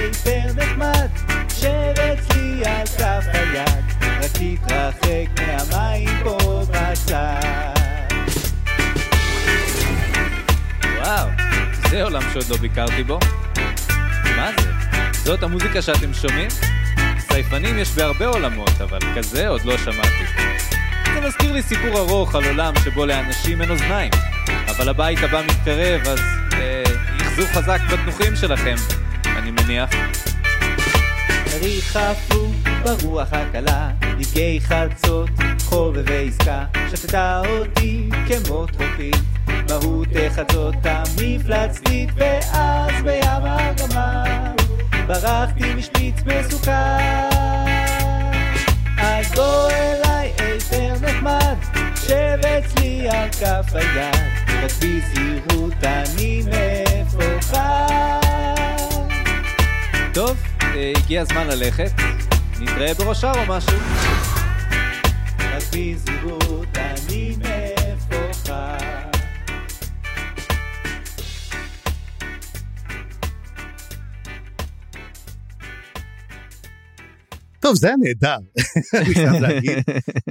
עולם 12.12 12.30
שעוד 12.34 12.46
לא 12.50 12.58
ביקרתי 12.58 13.04
בו. 13.04 13.20
מה 14.36 14.50
זה? 14.60 14.72
זאת 15.24 15.44
המוזיקה 15.44 15.82
שאתם 15.82 16.14
שומעים? 16.14 16.50
סייפנים 17.20 17.78
יש 17.78 17.90
בהרבה 17.90 18.26
עולמות, 18.26 18.82
אבל 18.82 19.00
כזה 19.16 19.48
עוד 19.48 19.62
לא 19.66 19.78
שמעתי. 19.78 20.26
זה 21.14 21.22
מזכיר 21.22 21.52
לי 21.52 21.62
סיפור 21.62 22.00
ארוך 22.00 22.36
על 22.36 22.44
עולם 22.44 22.74
שבו 22.84 23.06
לאנשים 23.06 23.62
אין 23.62 23.72
אוזניים. 23.72 24.12
אבל 24.68 24.90
הבית 24.90 25.20
הבא 25.24 25.42
מתקרב, 25.48 26.02
אז 26.08 26.20
אה, 26.54 26.84
יחזו 27.20 27.44
חזק 27.54 27.80
בתנוחים 27.92 28.36
שלכם, 28.36 28.76
אני 29.26 29.52
מניח. 29.52 29.90
ריחפו 31.62 32.52
ברוח 32.84 33.28
הקלה, 33.32 33.90
דגי 34.18 34.60
חצות, 34.62 35.30
חובבי 35.64 36.28
עסקה, 36.28 36.66
שתתה 36.92 37.42
אותי 37.48 38.10
כמו 38.28 38.66
טרופית, 38.66 39.31
מהות 39.72 40.08
אחד 40.28 40.52
זאת 40.52 40.76
המפלצתית, 40.84 42.10
ואז 42.16 42.92
בים 43.04 43.44
הגמר, 43.44 44.24
ברחתי 45.08 45.74
משמיץ 45.74 46.16
מסוכן. 46.26 47.30
אז 48.98 49.32
בוא 49.36 49.70
אליי 49.72 50.32
אלתר 50.40 50.94
נחמד, 51.02 51.56
שב 51.96 52.38
אצלי 52.46 53.10
על 53.10 53.30
כף 53.30 53.76
היד, 53.76 54.16
רק 54.64 54.72
בזהירות 54.78 55.84
אני 55.84 56.44
מפוחד. 56.48 57.60
טוב, 60.14 60.38
אה, 60.62 60.94
הגיע 60.98 61.22
הזמן 61.22 61.48
ללכת, 61.48 61.92
נתראה 62.60 62.94
בראש 62.94 63.24
ההר 63.24 63.40
או 63.40 63.46
משהו. 63.48 63.78
רק 65.40 65.64
בזהירות 65.74 66.78
אני 66.78 67.36
מפוחד. 67.38 68.81
טוב 77.62 77.76
זה 77.76 77.88
היה 77.88 77.96
נהדר. 78.04 78.38
אני 79.06 79.14
חייב 79.14 79.34
להגיד. 79.42 79.78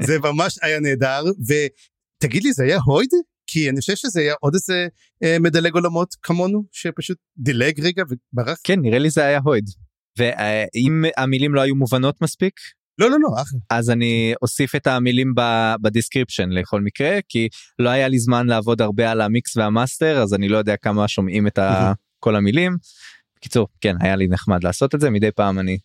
זה 0.02 0.18
ממש 0.18 0.58
היה 0.62 0.80
נהדר 0.80 1.24
ותגיד 1.24 2.42
לי 2.42 2.52
זה 2.52 2.64
היה 2.64 2.78
הויד? 2.86 3.10
כי 3.46 3.70
אני 3.70 3.80
חושב 3.80 3.96
שזה 3.96 4.20
היה 4.20 4.34
עוד 4.40 4.54
איזה 4.54 4.86
אה, 5.24 5.36
מדלג 5.40 5.74
עולמות 5.74 6.14
כמונו 6.22 6.64
שפשוט 6.72 7.18
דילג 7.38 7.80
רגע 7.80 8.02
וברח. 8.10 8.58
כן 8.64 8.80
נראה 8.80 8.98
לי 8.98 9.10
זה 9.10 9.24
היה 9.24 9.40
הויד. 9.44 9.64
ואם 10.18 11.04
המילים 11.16 11.54
לא 11.54 11.60
היו 11.60 11.74
מובנות 11.74 12.22
מספיק 12.22 12.54
לא 12.98 13.10
לא 13.10 13.16
לא 13.20 13.28
אחלה. 13.42 13.58
אז 13.70 13.90
אני 13.90 14.34
אוסיף 14.42 14.74
את 14.74 14.86
המילים 14.86 15.34
ב 15.82 15.88
description 15.88 16.48
לכל 16.50 16.80
מקרה 16.80 17.18
כי 17.28 17.48
לא 17.78 17.88
היה 17.88 18.08
לי 18.08 18.18
זמן 18.18 18.46
לעבוד 18.46 18.82
הרבה 18.82 19.10
על 19.10 19.20
ה 19.20 19.29
mix 19.29 19.56
וה 19.56 19.73
master 19.73 20.22
אז 20.22 20.34
אני 20.34 20.48
לא 20.48 20.58
יודע 20.58 20.76
כמה 20.76 21.08
שומעים 21.08 21.46
את 21.46 21.58
ה- 21.58 21.92
כל 22.24 22.36
המילים. 22.36 22.76
בקיצור 23.36 23.68
כן 23.80 23.96
היה 24.00 24.16
לי 24.16 24.28
נחמד 24.28 24.64
לעשות 24.64 24.94
את 24.94 25.00
זה 25.00 25.10
מדי 25.10 25.30
פעם 25.30 25.58
אני 25.58 25.78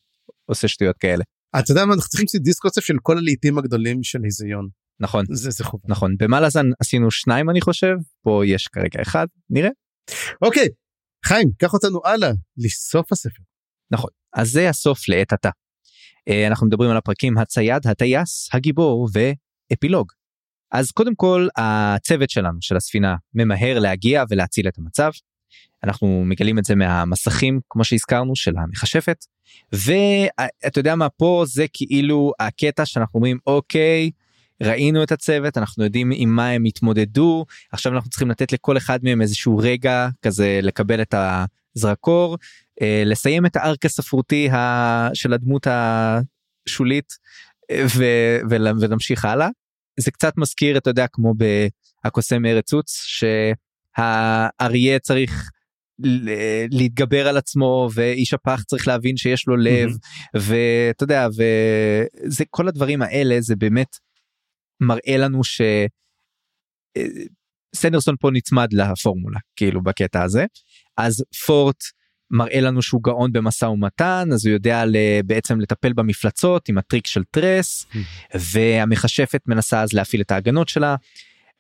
עושה 0.46 0.68
שטויות 0.68 0.98
כאלה 0.98 1.24
אתה 1.60 1.72
יודע 1.72 1.86
מה 1.86 1.94
אנחנו 1.94 2.10
צריכים 2.10 2.26
לעשות 2.26 2.42
דיסק 2.42 2.66
אוסף 2.66 2.82
של 2.82 2.96
כל 3.02 3.18
הלעיתים 3.18 3.58
הגדולים 3.58 4.04
של 4.04 4.20
היזיון. 4.24 4.68
נכון 5.00 5.26
זה 5.32 5.52
זה 5.52 5.64
חובה. 5.64 5.84
נכון 5.88 6.16
במלאזן 6.20 6.66
עשינו 6.80 7.12
שניים 7.12 7.50
אני 7.50 7.62
חושב 7.62 7.96
פה 8.22 8.42
יש 8.46 8.68
כרגע 8.68 9.02
אחד 9.02 9.26
נראה 9.50 9.70
אוקיי 10.42 10.68
חיים 11.26 11.50
קח 11.58 11.74
אותנו 11.74 12.00
הלאה 12.06 12.32
לסוף 12.58 13.12
הספר. 13.12 13.44
נכון 13.92 14.10
אז 14.36 14.52
זה 14.52 14.70
הסוף 14.70 15.10
לעת 15.10 15.34
עתה. 15.34 15.50
אה, 16.30 16.48
אנחנו 16.48 16.68
מדברים 16.68 16.92
על 16.92 16.98
הפרקים 16.98 17.38
הצייד 17.38 17.88
הטייס 17.88 18.50
הגיבור 18.54 19.10
ואפילוג. 19.14 20.12
אז 20.72 20.92
קודם 20.92 21.16
כל 21.16 21.48
הצוות 21.58 22.30
שלנו 22.30 22.58
של 22.62 22.78
הספינה 22.78 23.16
ממהר 23.34 23.80
להגיע 23.80 24.24
ולהציל 24.30 24.68
את 24.68 24.78
המצב. 24.78 25.12
אנחנו 25.84 26.24
מגלים 26.26 26.60
את 26.60 26.66
זה 26.66 26.76
מהמסכים 26.76 27.60
כמו 27.70 27.84
שהזכרנו 27.84 28.36
של 28.36 28.54
המכשפת 28.58 29.26
ואתה 29.74 30.80
יודע 30.80 30.96
מה 30.96 31.10
פה 31.10 31.44
זה 31.48 31.66
כאילו 31.74 32.32
הקטע 32.40 32.86
שאנחנו 32.86 33.18
אומרים 33.18 33.38
אוקיי 33.48 34.12
ראינו 34.64 35.04
את 35.04 35.12
הצוות 35.12 35.58
אנחנו 35.58 35.84
יודעים 35.84 36.12
עם 36.14 36.30
מה 36.30 36.50
הם 36.50 36.64
התמודדו 36.64 37.46
עכשיו 37.72 37.94
אנחנו 37.94 38.10
צריכים 38.10 38.30
לתת 38.30 38.52
לכל 38.52 38.78
אחד 38.78 39.00
מהם 39.04 39.22
איזשהו 39.22 39.58
רגע 39.58 40.08
כזה 40.22 40.60
לקבל 40.64 41.02
את 41.02 41.16
הזרקור 41.76 42.38
אה, 42.82 43.04
לסיים 43.06 43.46
את 43.46 43.56
הארק 43.56 43.86
הספרותי. 43.86 44.50
של 45.14 45.34
הדמות 45.34 45.68
השולית 45.68 47.14
ו... 47.72 48.04
ול... 48.50 48.68
ולהמשיך 48.82 49.26
הלאה. 49.26 49.50
זה 50.00 50.12
קצת 50.12 50.38
מזכיר 50.38 50.78
אתה 50.78 50.90
יודע 50.90 51.08
כמו 51.12 51.34
בקוסם 52.06 52.42
מארץ 52.42 52.74
עוץ 52.74 53.04
שהאריה 53.98 55.00
צריך 55.00 55.50
להתגבר 56.72 57.28
על 57.28 57.38
עצמו 57.38 57.90
ואיש 57.94 58.34
הפח 58.34 58.64
צריך 58.64 58.88
להבין 58.88 59.18
שיש 59.18 59.48
לו 59.48 59.58
לב 59.58 59.90
ואתה 60.34 61.04
יודע 61.04 61.28
וזה 61.28 62.44
כל 62.50 62.68
הדברים 62.68 63.02
האלה 63.02 63.42
זה 63.42 63.56
באמת 63.56 63.98
מראה 64.82 65.18
לנו 65.18 65.44
ש... 65.44 65.62
אה, 66.98 67.06
סנדרסון 67.76 68.16
פה 68.20 68.30
נצמד 68.34 68.74
לפורמולה 68.74 69.40
כאילו 69.56 69.84
בקטע 69.84 70.24
הזה. 70.24 70.46
אז 70.98 71.24
פורט 71.46 71.84
מראה 72.32 72.62
לנו 72.62 72.82
שהוא 72.82 73.04
גאון 73.04 73.32
במשא 73.32 73.66
ומתן 73.66 74.30
אז 74.34 74.46
הוא 74.46 74.54
יודע 74.54 74.84
בעצם 75.26 75.60
לטפל 75.60 75.94
במפלצות 75.94 76.70
עם 76.70 76.78
הטריק 76.78 77.08
של 77.08 77.24
טרס 77.32 77.86
והמכשפת 78.36 79.42
מנסה 79.48 79.82
אז 79.82 79.94
להפעיל 79.94 80.22
את 80.22 80.32
ההגנות 80.32 80.70
שלה 80.70 80.96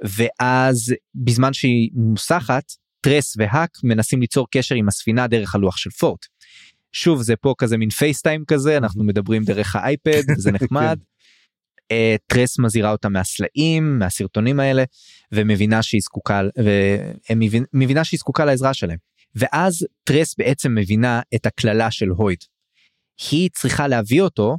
ואז 0.03 0.93
בזמן 1.15 1.53
שהיא 1.53 1.89
מוסחת 1.93 2.63
טרס 3.01 3.34
והאק 3.38 3.77
מנסים 3.84 4.21
ליצור 4.21 4.47
קשר 4.51 4.75
עם 4.75 4.88
הספינה 4.88 5.27
דרך 5.27 5.55
הלוח 5.55 5.77
של 5.77 5.89
פורט. 5.89 6.25
שוב 6.91 7.21
זה 7.21 7.36
פה 7.36 7.53
כזה 7.58 7.77
מין 7.77 7.89
פייסטיים 7.89 8.45
כזה 8.45 8.77
אנחנו 8.77 9.03
מדברים 9.03 9.43
דרך 9.43 9.75
האייפד 9.75 10.21
זה 10.38 10.51
נחמד. 10.62 10.99
אה, 11.91 12.15
טרס 12.27 12.60
מזהירה 12.60 12.91
אותה 12.91 13.10
מהסלעים 13.10 13.99
מהסרטונים 13.99 14.60
האלה 14.60 14.84
ומבינה 15.31 15.84
שהיא 15.84 16.01
זקוקה 16.01 16.41
ומבינה 17.73 18.03
שהיא 18.03 18.17
זקוקה 18.17 18.45
לעזרה 18.45 18.73
שלהם 18.73 18.97
ואז 19.36 19.88
טרס 20.03 20.36
בעצם 20.38 20.75
מבינה 20.75 21.21
את 21.36 21.45
הקללה 21.45 21.91
של 21.91 22.10
הויד. 22.10 22.39
היא 23.31 23.49
צריכה 23.53 23.88
להביא 23.88 24.21
אותו 24.21 24.58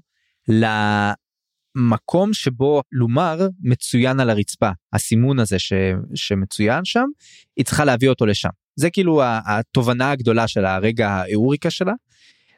מקום 1.76 2.34
שבו 2.34 2.82
לומר 2.92 3.48
מצוין 3.60 4.20
על 4.20 4.30
הרצפה 4.30 4.70
הסימון 4.92 5.38
הזה 5.38 5.58
ש, 5.58 5.72
שמצוין 6.14 6.84
שם 6.84 7.06
היא 7.56 7.64
צריכה 7.64 7.84
להביא 7.84 8.08
אותו 8.08 8.26
לשם 8.26 8.48
זה 8.76 8.90
כאילו 8.90 9.22
התובנה 9.24 10.10
הגדולה 10.10 10.48
של 10.48 10.64
הרגע 10.64 11.08
האוריקה 11.08 11.70
שלה 11.70 11.92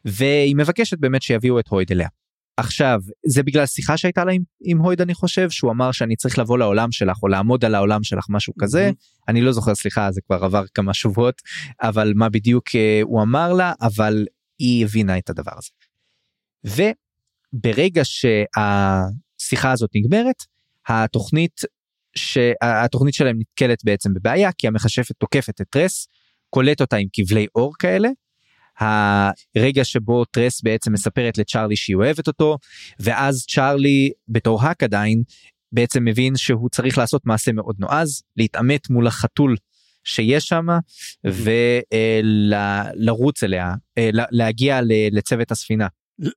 והיא 0.04 0.57
מבקשת 0.57 0.98
באמת 0.98 1.22
שיביאו 1.22 1.61
את 1.61 1.68
הויד 1.68 1.92
אליה. 1.92 2.09
עכשיו 2.57 3.00
זה 3.26 3.42
בגלל 3.42 3.66
שיחה 3.66 3.96
שהייתה 3.96 4.24
לה 4.24 4.33
עם, 4.33 4.42
עם 4.64 4.78
הויד 4.78 5.00
אני 5.00 5.14
חושב 5.14 5.50
שהוא 5.50 5.72
אמר 5.72 5.92
שאני 5.92 6.16
צריך 6.16 6.38
לבוא 6.38 6.59
לעולם 6.59 6.92
שלך 6.92 7.22
או 7.22 7.28
לעמוד 7.28 7.64
על 7.64 7.74
העולם 7.74 8.02
שלך 8.02 8.26
משהו 8.28 8.52
כזה 8.61 8.90
mm-hmm. 8.90 9.24
אני 9.28 9.40
לא 9.40 9.52
זוכר 9.52 9.74
סליחה 9.74 10.12
זה 10.12 10.20
כבר 10.26 10.44
עבר 10.44 10.64
כמה 10.74 10.94
שבועות 10.94 11.42
אבל 11.83 12.12
מה 12.16 12.28
בדיוק 12.28 12.68
uh, 12.68 12.72
הוא 13.02 13.22
אמר 13.22 13.52
לה 13.52 13.72
אבל 13.81 14.26
היא 14.59 14.85
הבינה 14.85 15.18
את 15.18 15.31
הדבר 15.31 15.52
הזה. 15.57 15.70
וברגע 17.52 18.02
שהשיחה 18.04 19.72
הזאת 19.72 19.90
נגמרת 19.94 20.42
התוכנית 20.88 21.61
שהתוכנית 22.14 23.14
שלהם 23.14 23.38
נתקלת 23.38 23.84
בעצם 23.84 24.14
בבעיה 24.14 24.52
כי 24.52 24.66
המכשפת 24.66 25.14
תוקפת 25.18 25.61
את 25.61 25.66
טרס 25.70 26.08
קולט 26.50 26.80
אותה 26.80 26.96
עם 26.96 27.06
כבלי 27.12 27.46
אור 27.54 27.72
כאלה 27.78 28.08
הרגע 28.80 29.84
שבו 29.84 30.24
טרס 30.24 30.62
בעצם 30.62 30.92
מספרת 30.92 31.38
לצ'ארלי 31.38 31.76
שהיא 31.76 31.96
אוהבת 31.96 32.26
אותו 32.26 32.58
ואז 33.00 33.46
צ'ארלי 33.48 34.11
בתור 34.28 34.62
האק 34.62 34.82
עדיין 34.82 35.22
בעצם 35.72 36.04
מבין 36.04 36.37
שהוא 36.37 36.68
צריך 36.68 36.98
לעשות 36.98 37.26
מעשה 37.26 37.52
מאוד 37.52 37.76
נועז 37.78 38.22
להתעמת 38.37 38.90
מול 38.90 39.06
החתול 39.06 39.56
שיש 40.04 40.44
שם 40.44 40.66
ולרוץ 42.94 43.44
אליה 43.44 43.74
אה, 43.98 44.11
להגיע 44.12 44.80
לצוות 45.12 45.50
הספינה. 45.50 45.87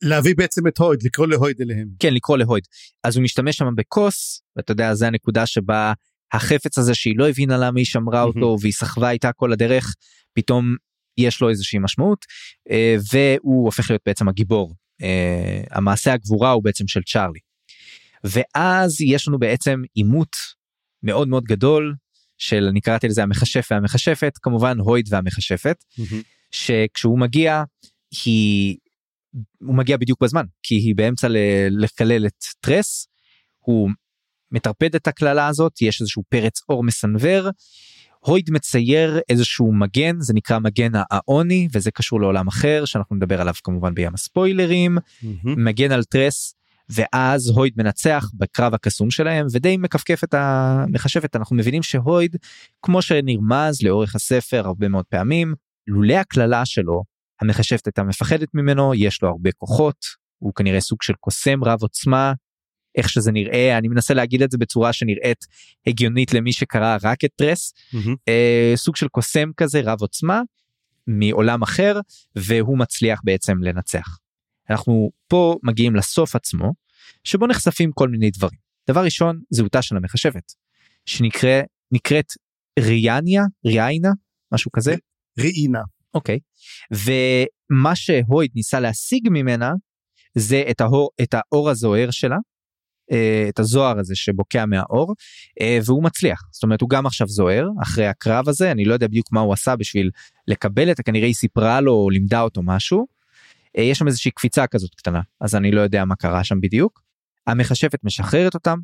להביא 0.02 0.36
בעצם 0.38 0.68
את 0.68 0.78
הויד 0.78 1.04
לקרוא 1.04 1.28
להויד 1.28 1.62
אליהם. 1.62 1.88
כן 2.00 2.14
לקרוא 2.14 2.38
להויד 2.38 2.64
אז 3.04 3.16
הוא 3.16 3.24
משתמש 3.24 3.58
שם 3.58 3.76
בכוס 3.76 4.42
ואתה 4.56 4.72
יודע 4.72 4.94
זה 4.94 5.08
הנקודה 5.08 5.46
שבה 5.46 5.94
החפץ 6.34 6.78
הזה 6.78 6.96
שהיא 6.96 7.18
לא 7.18 7.30
הבינה 7.30 7.58
למה 7.58 7.80
היא 7.80 7.86
שמרה 7.86 8.24
אותו 8.24 8.58
והיא 8.62 8.74
סחבה 8.74 9.12
איתה 9.12 9.32
כל 9.32 9.54
הדרך 9.54 9.96
פתאום 10.34 10.76
יש 11.18 11.42
לו 11.42 11.50
איזושהי 11.50 11.80
משמעות 11.80 12.26
אה, 12.72 12.96
והוא 13.12 13.66
הופך 13.66 13.90
להיות 13.90 14.02
בעצם 14.06 14.30
הגיבור 14.30 14.76
אה, 15.02 15.64
המעשה 15.72 16.14
הגבורה 16.14 16.52
הוא 16.52 16.64
בעצם 16.64 16.88
של 16.88 17.02
צ'ארלי. 17.04 17.40
ואז 18.24 19.02
יש 19.02 19.28
לנו 19.28 19.40
בעצם 19.40 19.82
עימות 19.94 20.36
מאוד 21.04 21.28
מאוד 21.28 21.44
גדול 21.44 21.96
של 22.38 22.68
אני 22.70 22.82
קראתי 22.82 23.08
לזה 23.08 23.24
המכשף 23.24 23.68
והמכשפת 23.72 24.34
כמובן 24.42 24.80
הויד 24.80 25.08
והמכשפת 25.10 25.84
mm-hmm. 26.00 26.16
שכשהוא 26.52 27.20
מגיע 27.20 27.64
היא 28.26 28.78
הוא 29.60 29.76
מגיע 29.76 29.98
בדיוק 29.98 30.24
בזמן 30.24 30.46
כי 30.64 30.76
היא 30.76 30.96
באמצע 30.96 31.28
לקלל 31.70 32.26
את 32.26 32.44
טרס 32.60 33.08
הוא 33.60 33.90
מטרפד 34.52 34.96
את 34.96 35.08
הקללה 35.08 35.48
הזאת 35.48 35.82
יש 35.82 36.02
איזשהו 36.02 36.24
פרץ 36.30 36.62
אור 36.70 36.84
מסנוור 36.84 37.50
הויד 38.20 38.52
מצייר 38.52 39.20
איזשהו 39.30 39.74
מגן 39.74 40.20
זה 40.20 40.34
נקרא 40.34 40.60
מגן 40.60 40.92
העוני 41.12 41.68
וזה 41.74 41.92
קשור 41.92 42.22
לעולם 42.22 42.48
אחר 42.48 42.86
שאנחנו 42.86 43.16
נדבר 43.16 43.42
עליו 43.42 43.54
כמובן 43.64 43.94
בים 43.94 44.14
הספוילרים 44.14 44.98
mm-hmm. 44.98 45.50
מגן 45.58 45.92
על 45.92 46.04
טרס 46.04 46.56
ואז 46.90 47.50
הויד 47.50 47.74
מנצח 47.78 48.32
בקרב 48.34 48.74
הקסום 48.74 49.12
שלהם 49.12 49.46
ודי 49.54 49.78
מכפכף 49.78 50.24
את 50.24 50.34
המכשפת 50.34 51.36
אנחנו 51.36 51.56
מבינים 51.56 51.84
שהויד 51.84 52.36
כמו 52.82 53.02
שנרמז 53.02 53.82
לאורך 53.82 54.16
הספר 54.16 54.68
הרבה 54.68 54.88
מאוד 54.88 55.06
פעמים 55.06 55.54
לולא 55.88 56.14
הקללה 56.14 56.66
שלו 56.66 57.04
המכשפת 57.42 57.88
הייתה 57.88 58.04
מפחדת 58.04 58.48
ממנו 58.54 58.94
יש 58.96 59.22
לו 59.22 59.30
הרבה 59.30 59.52
כוחות 59.52 60.06
הוא 60.38 60.54
כנראה 60.54 60.82
סוג 60.82 61.02
של 61.02 61.14
קוסם 61.14 61.64
רב 61.64 61.82
עוצמה 61.82 62.34
איך 62.98 63.10
שזה 63.10 63.32
נראה 63.32 63.78
אני 63.78 63.88
מנסה 63.88 64.14
להגיד 64.14 64.42
את 64.42 64.52
זה 64.52 64.58
בצורה 64.58 64.94
שנראית 64.94 65.46
הגיונית 65.88 66.34
למי 66.34 66.54
שקרא 66.54 66.98
רק 67.04 67.26
את 67.26 67.30
טרס 67.36 67.74
mm-hmm. 67.74 68.10
אה, 68.28 68.74
סוג 68.76 68.96
של 68.96 69.08
קוסם 69.08 69.50
כזה 69.58 69.82
רב 69.84 70.02
עוצמה 70.02 70.42
מעולם 71.08 71.62
אחר 71.62 72.00
והוא 72.36 72.78
מצליח 72.78 73.22
בעצם 73.24 73.64
לנצח. 73.64 74.18
אנחנו 74.70 75.12
פה 75.28 75.56
מגיעים 75.64 75.96
לסוף 75.96 76.36
עצמו 76.36 76.74
שבו 77.24 77.48
נחשפים 77.48 77.92
כל 77.94 78.10
מיני 78.10 78.30
דברים. 78.32 78.60
דבר 78.90 79.04
ראשון 79.04 79.42
זהותה 79.50 79.82
של 79.82 79.98
המחשבת 79.98 80.54
שנקראת 81.06 81.66
נקראת 81.92 82.26
ריאניה 82.80 83.44
ריאיינה 83.66 84.10
משהו 84.52 84.72
כזה 84.72 84.96
ראינה 85.40 85.82
אוקיי 86.14 86.40
ומה 86.92 87.96
שהויד 87.96 88.52
ניסה 88.56 88.80
להשיג 88.80 89.28
ממנה 89.32 89.72
זה 90.36 90.64
את 90.72 90.82
האור 90.82 91.10
את 91.22 91.34
האור 91.34 91.70
הזוהר 91.70 92.12
שלה 92.12 92.38
אה, 93.12 93.46
את 93.50 93.60
הזוהר 93.60 94.00
הזה 94.00 94.16
שבוקע 94.16 94.66
מהאור 94.66 95.16
אה, 95.62 95.80
והוא 95.86 96.04
מצליח 96.04 96.42
זאת 96.52 96.64
אומרת 96.64 96.82
הוא 96.82 96.90
גם 96.90 97.06
עכשיו 97.06 97.28
זוהר 97.28 97.68
אחרי 97.84 98.08
הקרב 98.08 98.50
הזה 98.50 98.72
אני 98.72 98.86
לא 98.86 98.94
יודע 98.94 99.08
בדיוק 99.08 99.28
מה 99.32 99.40
הוא 99.40 99.54
עשה 99.54 99.76
בשביל 99.76 100.10
לקבל 100.48 100.92
את 100.92 100.98
זה 100.98 101.04
כנראה 101.04 101.26
היא 101.26 101.34
סיפרה 101.34 101.82
לו 101.82 101.94
או 101.94 102.10
לימדה 102.10 102.42
אותו 102.42 102.62
משהו. 102.64 103.08
אה, 103.78 103.84
יש 103.84 103.98
שם 103.98 104.08
איזושהי 104.08 104.32
קפיצה 104.32 104.68
כזאת 104.68 104.96
קטנה 104.96 105.22
אז 105.42 105.56
אני 105.56 105.72
לא 105.72 105.82
יודע 105.82 106.06
מה 106.06 106.16
קרה 106.16 106.44
שם 106.44 106.62
בדיוק. 106.62 107.02
המכשפת 107.48 108.00
משחררת 108.04 108.54
אותם 108.54 108.78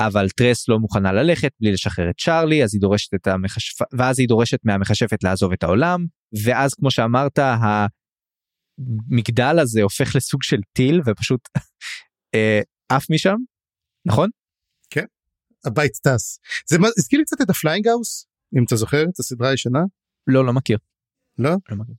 אבל 0.00 0.28
טרס 0.28 0.68
לא 0.68 0.78
מוכנה 0.78 1.12
ללכת 1.12 1.50
בלי 1.60 1.72
לשחרר 1.72 2.10
את 2.10 2.14
צ'ארלי 2.18 2.64
אז 2.64 2.74
היא 2.74 2.80
דורשת 2.80 3.14
את 3.14 3.26
המכשפת 3.26 3.86
ואז 3.98 4.18
היא 4.18 4.28
דורשת 4.28 4.58
מהמכשפת 4.64 5.24
לעזוב 5.24 5.52
את 5.52 5.62
העולם 5.62 6.06
ואז 6.44 6.74
כמו 6.74 6.90
שאמרת 6.90 7.38
המגדל 8.78 9.58
הזה 9.58 9.82
הופך 9.82 10.16
לסוג 10.16 10.42
של 10.42 10.60
טיל 10.72 11.00
ופשוט 11.06 11.40
עף 12.92 13.10
משם 13.10 13.36
נכון? 14.06 14.30
כן, 14.90 15.04
הבית 15.64 15.92
טס. 15.92 16.40
זה 16.68 16.76
הזכיר 16.98 17.18
לי 17.18 17.24
קצת 17.24 17.40
את 17.40 17.50
ה 17.50 17.55
Flying 17.55 17.88
House, 17.88 18.26
אם 18.58 18.64
אתה 18.64 18.76
זוכר 18.76 19.02
את 19.02 19.18
הסדרה 19.18 19.50
הישנה? 19.50 19.80
לא, 20.26 20.46
לא 20.46 20.52
מכיר. 20.52 20.78
לא? 21.38 21.50
לא 21.68 21.76
מכיר. 21.76 21.94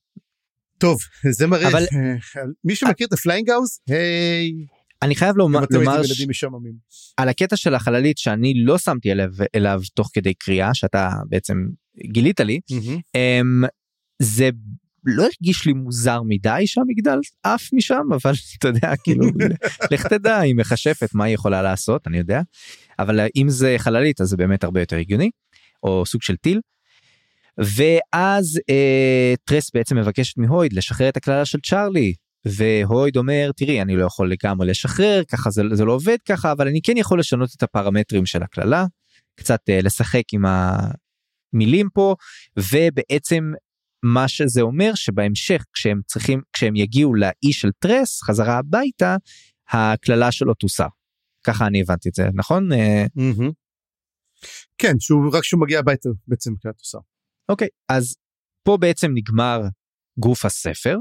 טוב, 0.78 1.00
זה 1.32 1.48
מראה, 1.48 1.68
אבל... 1.68 1.84
מי 2.66 2.76
שמכיר 2.76 3.08
את 3.08 3.14
ה 3.14 3.19
Flying 3.19 3.50
House, 3.50 3.80
היי. 3.90 4.81
אני 5.02 5.16
חייב 5.16 5.38
לומר, 5.38 5.60
לומר 5.72 6.04
ש... 6.04 6.22
על 7.18 7.30
הקטע 7.30 7.56
של 7.56 7.76
החללית 7.76 8.18
שאני 8.18 8.54
לא 8.56 8.78
שמתי 8.78 9.12
אליו, 9.12 9.30
אליו 9.56 9.82
תוך 9.94 10.10
כדי 10.14 10.34
קריאה 10.34 10.74
שאתה 10.74 11.10
בעצם 11.30 11.66
גילית 12.12 12.40
לי, 12.40 12.60
mm-hmm. 12.72 13.18
זה 14.22 14.50
לא 15.06 15.24
הרגיש 15.24 15.66
לי 15.66 15.74
מוזר 15.74 16.22
מדי 16.28 16.64
שהמגדל 16.66 17.20
עף 17.44 17.70
משם 17.74 18.04
אבל 18.22 18.34
אתה 18.60 18.68
יודע 18.68 18.94
כאילו 19.04 19.28
לך 19.92 20.08
תדע 20.08 20.38
היא 20.38 20.56
מכשפת 20.56 21.10
מה 21.14 21.24
היא 21.24 21.36
יכולה 21.36 21.62
לעשות 21.62 22.08
אני 22.08 22.18
יודע 22.18 22.42
אבל 23.00 23.20
אם 23.36 23.50
זה 23.50 23.76
חללית 23.78 24.22
אז 24.22 24.28
זה 24.28 24.38
באמת 24.38 24.64
הרבה 24.64 24.80
יותר 24.80 24.98
הגיוני 24.98 25.30
או 25.84 26.06
סוג 26.06 26.22
של 26.22 26.36
טיל. 26.36 26.60
ואז 27.58 28.60
אה, 28.70 29.34
טרס 29.44 29.72
בעצם 29.74 29.98
מבקשת 29.98 30.38
מהויד 30.38 30.74
לשחרר 30.74 31.10
את 31.10 31.18
הקללה 31.18 31.46
של 31.46 31.60
צ'ארלי 31.60 32.14
והויד 32.46 33.18
אומר 33.18 33.52
תראי 33.56 33.82
אני 33.82 33.96
לא 33.96 34.06
יכול 34.06 34.32
לגמרי 34.32 34.68
לשחרר 34.68 35.24
ככה 35.32 35.50
זה, 35.50 35.62
זה 35.74 35.86
לא 35.86 35.94
עובד 35.94 36.18
ככה 36.28 36.52
אבל 36.52 36.68
אני 36.68 36.82
כן 36.82 36.98
יכול 36.98 37.20
לשנות 37.20 37.50
את 37.58 37.64
הפרמטרים 37.64 38.26
של 38.26 38.44
הקללה 38.44 38.86
קצת 39.36 39.60
אה, 39.70 39.80
לשחק 39.82 40.24
עם 40.34 40.44
המילים 40.46 41.90
פה 41.94 42.16
ובעצם 42.58 43.52
מה 44.04 44.28
שזה 44.28 44.62
אומר 44.62 44.96
שבהמשך 44.96 45.66
כשהם 45.74 46.02
צריכים 46.06 46.42
כשהם 46.54 46.76
יגיעו 46.76 47.16
לאי 47.16 47.54
של 47.54 47.70
טרס 47.80 48.22
חזרה 48.22 48.58
הביתה 48.58 49.16
הקללה 49.70 50.32
שלו 50.32 50.54
תוסר. 50.54 50.88
ככה 51.44 51.68
אני 51.68 51.82
הבנתי 51.82 52.10
את 52.10 52.14
זה 52.14 52.28
נכון? 52.34 52.72
Mm-hmm. 52.72 53.52
כן 54.78 55.00
שהוא 55.00 55.30
רק 55.34 55.42
כשהוא 55.42 55.62
מגיע 55.62 55.80
הביתה 55.80 56.10
בעצם 56.28 56.56
קללה 56.56 56.74
תוסר. 56.74 56.98
אוקיי 57.50 57.68
אז 57.90 58.16
פה 58.64 58.78
בעצם 58.78 59.12
נגמר 59.14 59.62
גוף 60.20 60.46
הספר 60.46 60.98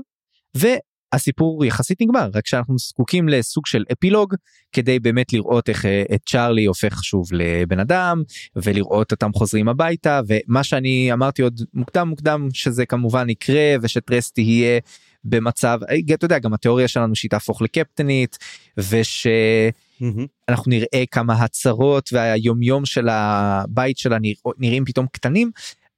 הסיפור 1.12 1.64
יחסית 1.64 2.02
נגמר 2.02 2.30
רק 2.34 2.46
שאנחנו 2.46 2.78
זקוקים 2.78 3.28
לסוג 3.28 3.66
של 3.66 3.84
אפילוג 3.92 4.34
כדי 4.72 4.98
באמת 4.98 5.32
לראות 5.32 5.68
איך 5.68 5.86
אה, 5.86 6.02
את 6.14 6.20
צ'ארלי 6.26 6.64
הופך 6.64 7.04
שוב 7.04 7.26
לבן 7.32 7.80
אדם 7.80 8.22
ולראות 8.56 9.12
אותם 9.12 9.32
חוזרים 9.32 9.68
הביתה 9.68 10.20
ומה 10.28 10.64
שאני 10.64 11.12
אמרתי 11.12 11.42
עוד 11.42 11.60
מוקדם 11.74 12.08
מוקדם 12.08 12.48
שזה 12.52 12.86
כמובן 12.86 13.30
יקרה 13.30 13.76
ושטרס 13.82 14.32
תהיה 14.32 14.80
במצב 15.24 15.80
אה, 15.90 16.14
אתה 16.14 16.24
יודע 16.24 16.38
גם 16.38 16.54
התיאוריה 16.54 16.88
שלנו 16.88 17.16
שהיא 17.16 17.30
תהפוך 17.30 17.62
לקפטנית 17.62 18.38
ושאנחנו 18.76 20.70
נראה 20.70 21.04
כמה 21.10 21.34
הצהרות 21.34 22.10
והיומיום 22.12 22.86
של 22.86 23.08
הבית 23.08 23.98
שלה 23.98 24.16
נראים 24.58 24.84
פתאום 24.84 25.06
קטנים 25.12 25.50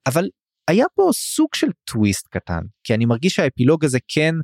אבל 0.06 0.28
היה 0.68 0.86
פה 0.94 1.10
סוג 1.12 1.48
של 1.54 1.66
טוויסט 1.84 2.28
קטן 2.30 2.60
כי 2.84 2.94
אני 2.94 3.04
מרגיש 3.04 3.34
שהאפילוג 3.34 3.84
הזה 3.84 3.98
כן 4.08 4.34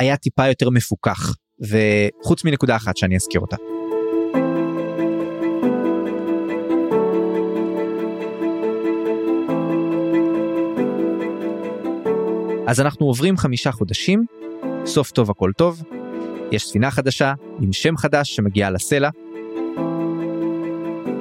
היה 0.00 0.16
טיפה 0.16 0.48
יותר 0.48 0.70
מפוקח 0.70 1.34
וחוץ 1.60 2.44
מנקודה 2.44 2.76
אחת 2.76 2.96
שאני 2.96 3.16
אזכיר 3.16 3.40
אותה. 3.40 3.56
אז 12.66 12.80
אנחנו 12.80 13.06
עוברים 13.06 13.36
חמישה 13.36 13.72
חודשים, 13.72 14.24
סוף 14.86 15.10
טוב 15.10 15.30
הכל 15.30 15.50
טוב, 15.56 15.82
יש 16.52 16.64
ספינה 16.64 16.90
חדשה 16.90 17.34
עם 17.60 17.72
שם 17.72 17.96
חדש 17.96 18.36
שמגיעה 18.36 18.70
לסלע, 18.70 19.10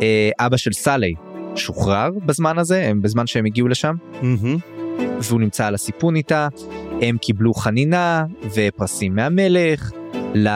אה, 0.02 0.30
אבא 0.40 0.58
של 0.58 0.74
סאלי 0.74 1.14
שוחרר 1.56 2.10
בזמן 2.26 2.58
הזה, 2.58 2.92
בזמן 3.02 3.28
שהם 3.28 3.46
הגיעו 3.46 3.68
לשם, 3.68 3.96
מהמם. 4.22 4.58
והוא 5.22 5.40
נמצא 5.40 5.66
על 5.66 5.76
הסיפון 5.76 6.16
איתה, 6.16 6.48
הם 7.02 7.18
קיבלו 7.18 7.54
חנינה 7.54 8.26
ופרסים 8.56 9.16
מהמלך, 9.16 9.92
ל... 10.34 10.48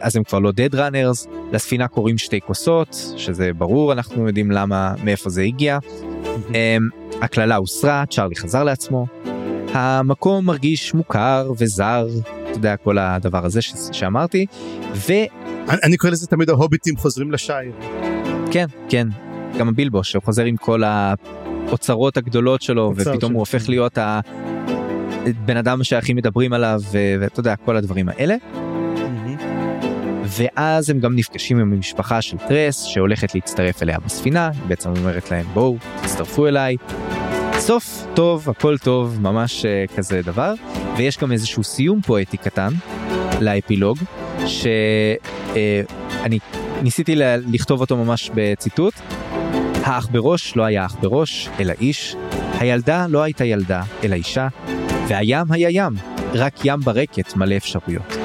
אז 0.00 0.16
הם 0.16 0.24
כבר 0.24 0.38
לא 0.38 0.50
dead 0.50 0.74
runners, 0.74 1.28
לספינה 1.52 1.88
קוראים 1.88 2.18
שתי 2.18 2.40
כוסות, 2.40 2.96
שזה 3.16 3.52
ברור, 3.52 3.92
אנחנו 3.92 4.26
יודעים 4.26 4.50
למה, 4.50 4.94
מאיפה 5.04 5.30
זה 5.30 5.42
הגיע. 5.42 5.78
אמ, 6.54 6.88
הקללה 7.20 7.56
הוסרה, 7.56 8.04
צ'ארלי 8.10 8.36
חזר 8.36 8.64
לעצמו. 8.64 9.06
המקום 9.72 10.46
מרגיש 10.46 10.94
מוכר 10.94 11.52
וזר, 11.58 12.06
אתה 12.20 12.58
יודע, 12.58 12.76
כל 12.76 12.98
הדבר 12.98 13.44
הזה 13.44 13.62
ש... 13.62 13.74
שאמרתי, 13.92 14.46
וכן, 14.92 15.26
אני 15.68 15.78
אני 15.84 15.96
קורא 15.96 16.12
לזה 16.12 16.26
תמיד 16.26 16.50
ההוביטים 16.50 16.96
חוזרים 16.96 17.32
לשייר. 17.32 17.72
כן, 18.88 19.08
גם 19.58 19.68
הבילבו 19.68 20.04
שחוזר 20.04 20.44
עם 20.44 20.56
כל 20.56 20.82
האוצרות 20.84 22.16
הגדולות 22.16 22.62
שלו, 22.62 22.92
ופתאום 22.96 23.20
שלו. 23.20 23.28
הוא 23.28 23.38
הופך 23.38 23.68
להיות 23.68 23.98
הבן 25.26 25.56
אדם 25.56 25.84
שהכי 25.84 26.14
מדברים 26.14 26.52
עליו, 26.52 26.80
ואתה 27.20 27.40
יודע, 27.40 27.56
כל 27.56 27.76
הדברים 27.76 28.08
האלה. 28.08 28.34
ואז 30.26 30.90
הם 30.90 31.00
גם 31.00 31.16
נפגשים 31.16 31.58
עם 31.58 31.72
המשפחה 31.72 32.22
של 32.22 32.36
טרס 32.48 32.84
שהולכת 32.84 33.34
להצטרף 33.34 33.82
אליה 33.82 33.98
בספינה, 34.06 34.50
היא 34.54 34.62
בעצם 34.68 34.90
אומרת 34.90 35.30
להם 35.30 35.46
בואו 35.54 35.76
תצטרפו 36.02 36.46
אליי. 36.46 36.76
סוף 37.58 38.06
טוב, 38.14 38.50
הכל 38.50 38.78
טוב, 38.78 39.18
ממש 39.20 39.64
אה, 39.64 39.84
כזה 39.96 40.22
דבר, 40.22 40.54
ויש 40.96 41.18
גם 41.18 41.32
איזשהו 41.32 41.64
סיום 41.64 42.00
פואטי 42.00 42.36
קטן 42.36 42.72
לאפילוג, 43.40 43.98
שאני 44.46 46.38
ניסיתי 46.82 47.14
ל- 47.14 47.36
לכתוב 47.52 47.80
אותו 47.80 47.96
ממש 47.96 48.30
בציטוט. 48.34 48.94
האח 49.84 50.06
בראש 50.06 50.56
לא 50.56 50.62
היה 50.62 50.86
אח 50.86 50.96
בראש, 51.00 51.48
אלא 51.60 51.72
איש, 51.80 52.16
הילדה 52.60 53.06
לא 53.08 53.22
הייתה 53.22 53.44
ילדה, 53.44 53.82
אלא 54.04 54.14
אישה, 54.14 54.48
והים 55.12 55.52
היה 55.52 55.68
ים, 55.70 55.92
רק 56.34 56.54
ים 56.64 56.80
ברקת 56.80 57.36
מלא 57.36 57.56
אפשרויות. 57.56 58.16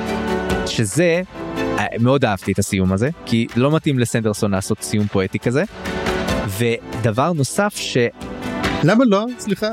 שזה 0.66 1.22
אה, 1.56 1.86
מאוד 2.00 2.26
אהבתי 2.26 2.52
את 2.52 2.60
הסיום 2.60 2.94
הזה 2.94 3.10
כי 3.26 3.48
לא 3.56 3.72
מתאים 3.76 4.00
לסנדרסון 4.00 4.52
לעשות 4.52 4.82
סיום 4.82 5.08
פואטי 5.08 5.40
כזה. 5.40 5.64
ודבר 6.48 7.34
נוסף 7.34 7.76
שכי 7.76 8.08
למה 8.84 9.06
לא? 9.06 9.26
סליחה. 9.40 9.68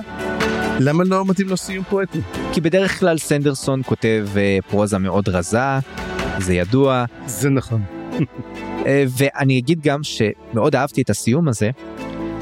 למה 0.81 1.05
לא 1.05 1.25
מתאים 1.27 1.49
לו 1.49 1.57
סיום 1.57 1.85
פואטי? 1.85 2.21
בדרך 2.63 3.01
כלל 3.01 3.19
סנדרסון 3.19 3.83
כותב 3.87 4.27
אה, 4.37 4.59
פרוזה 4.71 4.99
מאוד 4.99 5.29
רזה 5.29 5.59
זה 6.39 6.55
ידוע 6.55 7.05
זה 7.27 7.51
נכון. 7.51 7.83
אה, 8.87 9.05
ואני 9.19 9.59
אגיד 9.59 9.81
גם 9.83 10.01
שמאוד 10.03 10.77
אהבתי 10.77 11.03
את 11.03 11.11
הסיום 11.11 11.49
הזה 11.49 11.71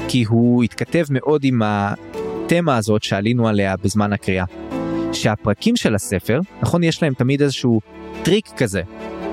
כי 0.07 0.23
הוא 0.23 0.63
התכתב 0.63 1.05
מאוד 1.09 1.41
עם 1.43 1.61
התמה 1.65 2.77
הזאת 2.77 3.03
שעלינו 3.03 3.47
עליה 3.47 3.75
בזמן 3.83 4.13
הקריאה. 4.13 4.45
שהפרקים 5.13 5.75
של 5.75 5.95
הספר 5.95 6.39
נכון 6.61 6.83
יש 6.83 7.03
להם 7.03 7.13
תמיד 7.13 7.41
איזשהו 7.41 7.79
טריק 8.23 8.47
כזה 8.57 8.81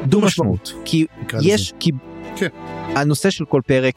דו 0.04 0.20
משמעות 0.20 0.72
כי. 0.84 1.06
יש 1.42 1.72
כי 1.80 1.90
כן. 2.36 2.48
הנושא 2.96 3.30
של 3.30 3.44
כל 3.44 3.60
פרק 3.66 3.94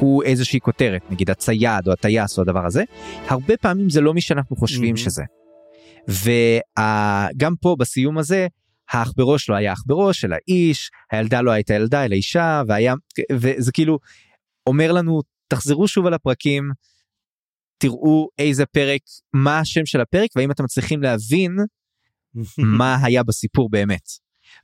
הוא 0.00 0.22
איזושהי 0.22 0.60
כותרת 0.60 1.02
נגיד 1.10 1.30
הצייד 1.30 1.86
או 1.86 1.92
הטייס 1.92 2.38
או 2.38 2.42
הדבר 2.42 2.66
הזה 2.66 2.82
הרבה 3.28 3.56
פעמים 3.56 3.90
זה 3.90 4.00
לא 4.00 4.14
מי 4.14 4.20
שאנחנו 4.20 4.56
חושבים 4.56 4.94
Mhm. 4.94 4.98
שזה. 4.98 5.22
וגם 6.08 7.54
פה 7.60 7.76
בסיום 7.78 8.18
הזה 8.18 8.46
האח 8.90 9.12
בראש 9.16 9.48
לא 9.50 9.54
היה 9.54 9.72
אח 9.72 9.82
בראש 9.86 10.24
אלא 10.24 10.36
איש 10.48 10.90
הילדה 11.12 11.40
לא 11.40 11.50
הייתה 11.50 11.74
ילדה 11.74 12.04
אלא 12.04 12.14
אישה 12.14 12.62
והיה 12.68 12.94
וזה 13.32 13.72
כאילו 13.72 13.98
אומר 14.66 14.92
לנו 14.92 15.20
תחזרו 15.48 15.88
שוב 15.88 16.06
על 16.06 16.14
הפרקים 16.14 16.70
תראו 17.84 18.28
איזה 18.38 18.66
פרק 18.66 19.00
מה 19.32 19.58
השם 19.58 19.86
של 19.86 20.00
הפרק 20.00 20.30
והאם 20.36 20.50
אתם 20.50 20.64
מצליחים 20.64 21.02
להבין 21.02 21.56
מה 22.78 22.98
היה 23.02 23.22
בסיפור 23.22 23.70
באמת. 23.70 24.08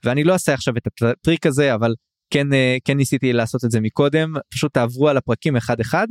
ואני 0.05 0.25
לא 0.25 0.33
אעשה 0.33 0.55
עכשיו 0.55 0.75
את 0.77 0.87
הטריק 1.03 1.47
הזה 1.47 1.75
אבל 1.75 1.95
כן 2.31 2.53
אה, 2.53 2.77
כן 2.85 2.97
ניסיתי 2.97 3.33
לעשות 3.33 3.65
את 3.65 3.71
זה 3.71 3.81
מקודם 3.81 4.33
פשוט 4.49 4.75
תעברו 4.75 5.09
על 5.09 5.17
הפרקים 5.17 5.57
אחד 5.57 5.81
אחד 5.81 6.07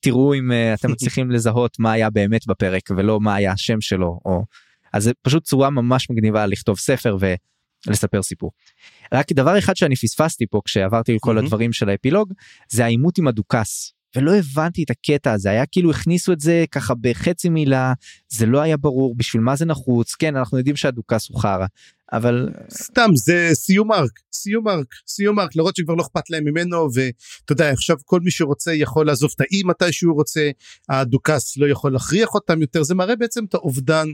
תראו 0.00 0.34
אם 0.34 0.52
אה, 0.52 0.74
אתם 0.74 0.90
מצליחים 0.92 1.30
לזהות 1.30 1.78
מה 1.78 1.92
היה 1.92 2.10
באמת 2.10 2.46
בפרק 2.46 2.82
ולא 2.96 3.20
מה 3.20 3.34
היה 3.34 3.52
השם 3.52 3.80
שלו 3.80 4.20
או 4.24 4.44
אז 4.92 5.04
זה 5.04 5.12
פשוט 5.22 5.44
צורה 5.44 5.70
ממש 5.70 6.10
מגניבה 6.10 6.46
לכתוב 6.46 6.78
ספר 6.78 7.16
ולספר 7.86 8.22
סיפור. 8.22 8.50
רק 9.12 9.32
דבר 9.32 9.58
אחד 9.58 9.76
שאני 9.76 9.96
פספסתי 9.96 10.46
פה 10.46 10.60
כשעברתי 10.64 11.12
על 11.12 11.18
כל 11.20 11.34
מהמם. 11.34 11.44
הדברים 11.44 11.72
של 11.72 11.88
האפילוג 11.88 12.32
זה 12.68 12.84
העימות 12.84 13.18
עם 13.18 13.28
הדוכס. 13.28 13.93
ולא 14.16 14.34
הבנתי 14.34 14.82
את 14.82 14.90
הקטע 14.90 15.32
הזה. 15.32 15.50
היה 15.50 15.66
כאילו 15.66 15.90
הכניסו 15.90 16.32
את 16.32 16.40
זה 16.40 16.64
ככה 16.70 16.94
בחצי 17.00 17.48
מילה 17.48 17.92
זה 18.28 18.46
לא 18.46 18.60
היה 18.60 18.76
ברור 18.76 19.14
בשביל 19.16 19.42
מה 19.42 19.56
זה 19.56 19.64
נחוץ? 19.64 20.14
כן 20.14 20.36
אנחנו 20.36 20.58
יודעים 20.58 20.76
שהדוכס 20.76 21.28
הוא 21.28 21.40
חרא 21.40 21.66
אבל 22.12 22.48
סתם 22.72 23.10
זה 23.14 23.50
סיום 23.52 23.92
ארק 23.92 24.10
סיום 24.32 24.68
ארק 24.68 24.86
סיום 25.06 25.40
ארק 25.40 25.56
למרות 25.56 25.76
שכבר 25.76 25.94
לא 25.94 26.02
אכפת 26.02 26.30
להם 26.30 26.44
ממנו 26.44 26.88
ואתה 26.94 27.52
יודע 27.52 27.70
עכשיו 27.70 27.96
כל 28.04 28.20
מי 28.20 28.30
שרוצה 28.30 28.72
יכול 28.72 29.06
לעזוב 29.06 29.30
את 29.36 29.40
האי 29.40 29.62
מתי 29.64 29.92
שהוא 29.92 30.14
רוצה 30.14 30.50
הדוכס 30.88 31.56
לא 31.56 31.66
יכול 31.66 31.92
להכריח 31.92 32.34
אותם 32.34 32.60
יותר 32.60 32.82
זה 32.82 32.94
מראה 32.94 33.16
בעצם 33.16 33.44
את 33.44 33.54
האובדן 33.54 34.06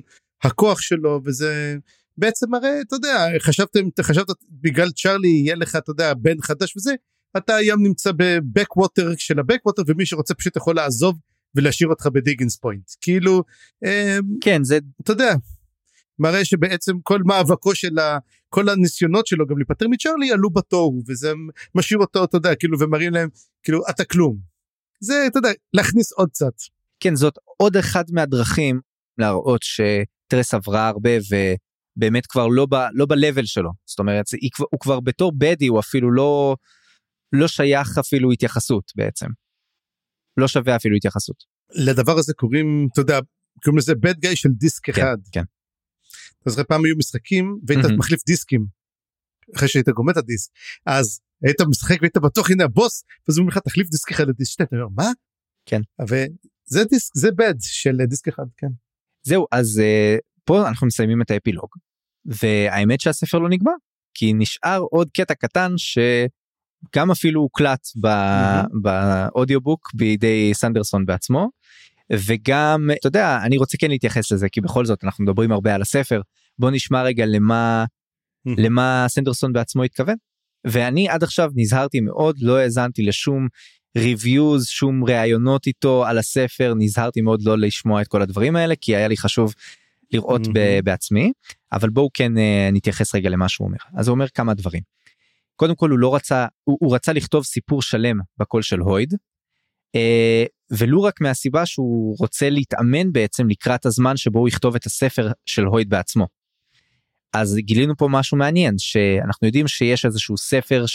הכוח 0.43 0.81
שלו 0.81 1.21
וזה 1.25 1.77
בעצם 2.19 2.51
מראה 2.51 2.81
אתה 2.81 2.97
יודע 2.97 3.27
חשבתם 3.39 3.81
חשבת 4.01 4.27
בגלל 4.51 4.91
צ'ארלי 4.91 5.29
יהיה 5.29 5.55
לך 5.55 5.77
אתה 5.77 5.91
יודע 5.91 6.15
בן 6.15 6.41
חדש 6.43 6.77
וזה 6.77 6.95
אתה 7.37 7.57
היום 7.57 7.83
נמצא 7.83 8.11
בבק 8.17 8.77
ווטר 8.77 9.09
של 9.17 9.39
הבק 9.39 9.67
ווטר 9.67 9.83
ומי 9.87 10.07
שרוצה 10.07 10.35
פשוט 10.35 10.57
יכול 10.57 10.77
לעזוב 10.77 11.19
ולהשאיר 11.55 11.91
אותך 11.91 12.07
בדיגנס 12.07 12.57
פוינט 12.57 12.91
כאילו 13.01 13.43
אה, 13.85 14.19
כן 14.41 14.65
זה 14.65 14.79
אתה 15.03 15.13
יודע, 15.13 15.35
מראה 16.19 16.45
שבעצם 16.45 16.93
כל 17.03 17.23
מאבקו 17.25 17.75
של 17.75 17.99
ה... 17.99 18.19
כל 18.49 18.69
הניסיונות 18.69 19.27
שלו 19.27 19.47
גם 19.47 19.59
להיפטר 19.59 19.89
מצ'רלי 19.89 20.33
עלו 20.33 20.51
בתוהו 20.51 21.03
וזה 21.09 21.33
משאיר 21.75 22.01
אותו 22.01 22.25
אתה 22.25 22.37
יודע 22.37 22.55
כאילו 22.55 22.79
ומראים 22.81 23.13
להם 23.13 23.29
כאילו 23.63 23.83
אתה 23.91 24.05
כלום. 24.05 24.37
זה 25.01 25.25
אתה 25.27 25.39
יודע 25.39 25.51
להכניס 25.75 26.13
עוד 26.13 26.29
קצת. 26.29 26.53
כן 27.01 27.17
זאת 27.17 27.35
עוד 27.57 27.77
אחד 27.77 28.05
מהדרכים 28.11 28.81
להראות 29.19 29.61
שטרס 29.63 30.55
עברה 30.55 30.89
הרבה 30.89 31.11
ובאמת 31.97 32.27
כבר 32.27 32.47
לא 32.47 32.67
ב, 32.67 32.75
לא 32.93 33.07
ב-level 33.07 33.45
שלו 33.45 33.71
זאת 33.87 33.99
אומרת 33.99 34.25
היא, 34.43 34.51
הוא 34.71 34.81
כבר 34.81 35.01
בתור 35.01 35.33
בדי 35.39 35.67
הוא 35.67 35.81
אפילו 35.81 36.13
לא 36.13 36.57
לא 37.33 37.49
שייך 37.49 37.99
אפילו 37.99 38.33
התייחסות 38.33 38.93
בעצם. 38.97 39.27
לא 40.37 40.49
שווה 40.49 40.77
אפילו 40.77 40.97
התייחסות. 40.97 41.45
לדבר 41.75 42.19
הזה 42.19 42.35
קוראים 42.35 42.89
אתה 42.93 43.01
יודע 43.01 43.19
קוראים 43.65 43.79
לזה 43.79 43.93
bad 43.93 44.27
guy 44.27 44.37
של 44.37 44.49
דיסק 44.49 44.87
כן, 44.87 44.93
אחד. 44.93 45.17
כן. 45.33 45.43
אתה 46.43 46.51
זוכר 46.51 46.65
פעם 46.65 46.85
היו 46.85 46.97
משחקים 46.97 47.59
והיית 47.67 47.85
מהמם. 47.85 47.99
מחליף 47.99 48.21
דיסקים. 48.27 48.67
אחרי 49.57 49.69
שהיית 49.69 49.89
גומר 49.89 50.13
את 50.13 50.17
הדיסק 50.17 50.51
אז 50.87 51.21
היית 51.43 51.61
משחק 51.69 51.97
והיית 52.01 52.17
בטוח 52.17 52.51
הנה 52.51 52.65
הבוס 52.65 53.05
ואז 53.29 53.39
הוא 53.39 53.43
אומר 53.43 53.53
לך 53.53 53.59
תחליף 53.59 53.89
דיסק 53.89 54.13
אחד 54.13 54.29
לדיסק 54.29 54.53
שני 54.53 54.67
אתה 54.67 54.77
אומר 54.77 54.89
מה? 54.97 55.11
כן. 55.67 55.81
וזה 56.09 56.85
דיסק 56.85 57.11
זה 57.15 57.29
bad 57.29 57.57
של 57.61 57.97
דיסק 58.09 58.29
אחד 58.29 58.45
כן. 58.57 58.67
זהו 59.23 59.47
אז 59.53 59.81
uh, 59.83 60.21
פה 60.45 60.69
אנחנו 60.69 60.87
מסיימים 60.87 61.23
את 61.23 61.31
האפילוג 61.31 61.69
והאמת 62.25 63.01
שהספר 63.01 63.39
לא 63.39 63.49
נגמר 63.49 63.73
כי 64.15 64.33
נשאר 64.33 64.81
עוד 64.91 65.09
קטע 65.17 65.35
קטן 65.35 65.73
שגם 66.89 67.11
אפילו 67.11 67.41
הוקלט 67.41 67.89
ב- 68.01 68.07
מהמם. 68.07 68.83
באודיובוק 68.83 69.91
בידי 69.95 70.51
סנדרסון 70.55 71.07
בעצמו 71.07 71.49
וגם 72.13 72.91
אתה 72.99 73.07
יודע 73.07 73.39
אני 73.45 73.57
רוצה 73.59 73.79
כן 73.79 73.91
להתייחס 73.91 74.33
לזה 74.33 74.49
כי 74.49 74.61
בכל 74.61 74.85
זאת 74.85 75.05
אנחנו 75.05 75.25
מדברים 75.25 75.53
הרבה 75.53 75.75
על 75.75 75.83
הספר 75.83 76.21
בוא 76.59 76.71
נשמע 76.71 77.03
רגע 77.03 77.27
למה 77.27 77.85
למה 78.47 79.05
סנדרסון 79.09 79.53
בעצמו 79.53 79.83
התכוון. 79.83 80.15
ואני 80.67 81.09
עד 81.09 81.23
עכשיו 81.23 81.51
נזהרתי 81.55 82.01
מאוד 82.01 82.37
לא 82.41 82.59
האזנתי 82.59 83.03
לשום 83.03 83.49
ריוויוז 83.99 84.67
שום 84.67 85.05
ראיונות 85.05 85.67
איתו 85.67 86.07
על 86.07 86.19
הספר 86.19 86.75
נזהרתי 86.77 87.21
מאוד 87.21 87.43
לא 87.43 87.59
לשמוע 87.59 88.03
את 88.03 88.09
כל 88.09 88.23
הדברים 88.23 88.57
האלה 88.57 88.75
כי 88.81 88.97
היה 88.97 89.09
לי 89.09 89.17
חשוב 89.17 89.55
לראות 90.13 90.47
ב- 90.47 90.59
מהמם. 90.59 90.85
בעצמי 90.85 91.33
אבל 91.73 91.91
בואו 91.91 92.09
כן 92.15 92.39
אה, 92.39 92.69
נתייחס 92.73 93.15
רגע 93.15 93.31
למה 93.31 93.49
שהוא 93.49 93.67
אומר 93.67 93.79
אז 93.97 94.09
הוא 94.09 94.15
אומר 94.15 94.29
כמה 94.29 94.55
דברים. 94.55 94.83
קודם 95.61 95.75
כל 95.75 95.91
הוא 95.91 95.99
לא 95.99 96.15
רצה 96.15 96.47
הוא, 96.65 96.79
הוא 96.81 96.95
רצה 96.95 97.13
לכתוב 97.13 97.45
סיפור 97.45 97.83
שלם 97.83 98.17
בקול 98.39 98.63
של 98.63 98.81
הויד. 98.81 99.15
אה, 99.95 100.45
ולו 100.71 101.03
רק 101.03 101.21
מהסיבה 101.21 101.67
שהוא 101.67 102.17
רוצה 102.19 102.51
להתאמן 102.51 103.13
בעצם 103.13 103.49
לקראת 103.49 103.87
הזמן 103.87 104.17
שבו 104.17 104.39
הוא 104.39 104.49
יכתוב 104.49 104.75
את 104.75 104.87
הספר 104.87 105.29
של 105.47 105.65
הויד 105.65 105.89
בעצמו. 105.89 106.27
אז 107.33 107.57
גילינו 107.57 107.97
פה 107.97 108.09
משהו 108.11 108.37
מעניין 108.37 108.75
שאנחנו 108.79 109.47
יודעים 109.47 109.69
שיש 109.69 110.05
איזשהו 110.05 110.37
ספר 110.37 110.87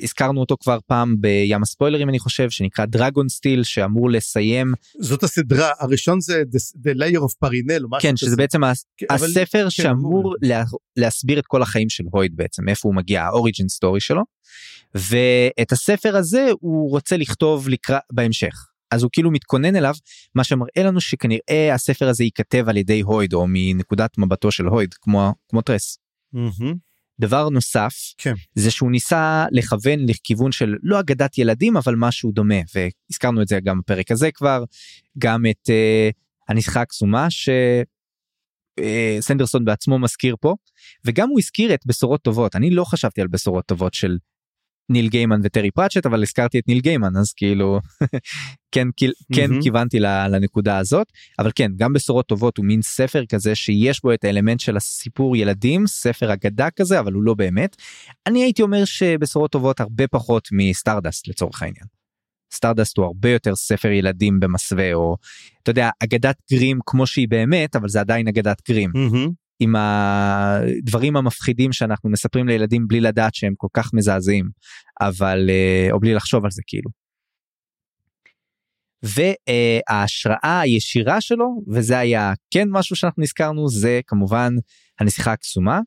שהזכרנו 0.00 0.40
אותו 0.40 0.56
כבר 0.60 0.78
פעם 0.86 1.16
בים 1.20 1.62
הספוילרים 1.62 2.08
אני 2.08 2.18
חושב 2.18 2.50
שנקרא 2.50 2.84
דרגון 2.84 3.28
סטיל 3.28 3.62
שאמור 3.62 4.10
לסיים 4.10 4.72
זאת 5.00 5.22
הסדרה 5.22 5.70
הראשון 5.78 6.20
זה 6.20 6.42
the, 6.54 6.78
the 6.84 6.98
liar 6.98 7.18
of 7.20 7.48
משהו 7.90 8.00
כן 8.00 8.08
כזה. 8.12 8.26
שזה 8.26 8.36
בעצם 8.36 8.64
הס- 8.64 8.84
כן, 8.96 9.06
אבל- 9.10 9.26
הספר 9.26 9.64
כן, 9.64 9.70
שאמור 9.70 10.20
אמור. 10.20 10.34
לה, 10.42 10.64
להסביר 10.96 11.38
את 11.38 11.46
כל 11.46 11.62
החיים 11.62 11.88
של 11.88 12.04
הויד 12.12 12.36
בעצם 12.36 12.68
איפה 12.68 12.88
הוא 12.88 12.94
מגיע 12.96 13.22
ה 13.24 13.30
origin 13.30 13.68
story 13.68 14.00
שלו 14.00 14.22
ואת 14.94 15.72
הספר 15.72 16.16
הזה 16.16 16.46
הוא 16.60 16.90
רוצה 16.90 17.16
לכתוב 17.16 17.68
לקראת 17.68 18.02
בהמשך. 18.12 18.54
אז 18.90 19.02
הוא 19.02 19.10
כאילו 19.12 19.30
מתכונן 19.30 19.76
אליו, 19.76 19.94
מה 20.34 20.44
שמראה 20.44 20.82
לנו 20.84 21.00
שכנראה 21.00 21.74
הספר 21.74 22.08
הזה 22.08 22.24
ייכתב 22.24 22.64
על 22.68 22.76
ידי 22.76 23.00
הויד 23.00 23.32
או 23.32 23.46
מנקודת 23.48 24.18
מבטו 24.18 24.50
של 24.50 24.66
הויד, 24.66 24.94
כמו, 24.94 25.34
כמו 25.48 25.62
טרס. 25.62 25.98
מהמם. 26.32 26.74
דבר 27.20 27.48
נוסף, 27.48 27.94
כן. 28.18 28.34
זה 28.54 28.70
שהוא 28.70 28.90
ניסה 28.90 29.46
לכוון 29.50 29.98
לכיוון 30.08 30.52
של 30.52 30.74
לא 30.82 31.00
אגדת 31.00 31.38
ילדים 31.38 31.76
אבל 31.76 31.94
משהו 31.96 32.32
דומה 32.32 32.54
והזכרנו 32.74 33.42
את 33.42 33.48
זה 33.48 33.60
גם 33.60 33.78
בפרק 33.78 34.10
הזה 34.10 34.32
כבר 34.32 34.64
גם 35.18 35.46
את 35.50 35.68
uh, 35.68 35.72
הנסיכה 36.48 36.80
הקסומה 36.80 37.26
שסנדרסון 38.80 39.64
בעצמו 39.64 39.98
מזכיר 39.98 40.36
פה 40.40 40.54
וגם 41.04 41.28
הוא 41.28 41.38
הזכיר 41.38 41.74
את 41.74 41.86
בשורות 41.86 42.22
טובות 42.22 42.56
אני 42.56 42.70
לא 42.70 42.84
חשבתי 42.84 43.20
על 43.20 43.26
בשורות 43.28 43.66
טובות 43.66 43.94
של 43.94 44.18
ניל 44.90 45.08
גיימן 45.08 45.40
וטרי 45.44 45.70
פרצ'ט 45.70 46.06
אבל 46.06 46.22
הזכרתי 46.22 46.58
את 46.58 46.68
ניל 46.68 46.80
גיימן 46.80 47.16
אז 47.16 47.32
כאילו 47.32 47.80
כן 48.72 48.88
כאילו, 48.96 49.12
כן 49.34 49.50
מהמם. 49.50 49.62
כיוונתי 49.62 50.00
לנקודה 50.00 50.78
הזאת 50.78 51.06
אבל 51.38 51.50
כן 51.54 51.70
גם 51.76 51.92
בשורות 51.92 52.26
טובות 52.26 52.56
הוא 52.56 52.66
מין 52.66 52.82
ספר 52.82 53.26
כזה 53.26 53.54
שיש 53.54 54.02
בו 54.02 54.14
את 54.14 54.24
האלמנט 54.24 54.60
של 54.60 54.76
הסיפור 54.76 55.36
ילדים 55.36 55.86
ספר 55.86 56.32
אגדה 56.32 56.70
כזה 56.70 57.00
אבל 57.00 57.12
הוא 57.12 57.22
לא 57.22 57.34
באמת. 57.34 57.76
אני 58.26 58.42
הייתי 58.42 58.62
אומר 58.62 58.84
שבשורות 58.84 59.50
טובות 59.50 59.80
הרבה 59.80 60.06
פחות 60.06 60.48
מ 60.52 60.60
Stardust 60.60 61.28
לצורך 61.28 61.62
העניין. 61.62 61.84
Stardust 62.54 62.96
הוא 62.96 63.06
הרבה 63.06 63.30
יותר 63.30 63.56
ספר 63.56 63.88
ילדים 63.88 64.40
במסווה 64.40 64.94
או 64.94 65.16
אתה 65.62 65.70
יודע 65.70 65.90
אגדת 66.04 66.36
גרים 66.52 66.78
כמו 66.86 67.06
שהיא 67.06 67.28
באמת 67.28 67.76
אבל 67.76 67.88
זה 67.88 68.00
עדיין 68.00 68.28
אגדת 68.28 68.62
גרים 68.68 68.90
מהמם. 68.94 69.28
עם 69.60 69.76
הדברים 69.76 71.16
המפחידים 71.16 71.72
שאנחנו 71.72 72.10
מספרים 72.10 72.48
לילדים 72.48 72.88
בלי 72.88 73.00
לדעת 73.00 73.34
שהם 73.34 73.54
כל 73.56 73.68
כך 73.72 73.94
מזעזעים 73.94 74.48
אבל 75.00 75.50
אה, 75.50 75.88
או 75.92 76.00
בלי 76.00 76.14
לחשוב 76.14 76.44
על 76.44 76.50
זה 76.50 76.62
כאילו. 76.66 76.90
וההשראה 79.02 80.60
הישירה 80.60 81.20
שלו 81.20 81.46
וזה 81.68 81.98
היה 81.98 82.32
כן 82.50 82.68
משהו 82.70 82.96
שאנחנו 82.96 83.22
נזכרנו 83.22 83.68
זה 83.68 84.00
כמובן 84.06 84.54
הנסיכה 85.00 85.32
הקסומה 85.32 85.80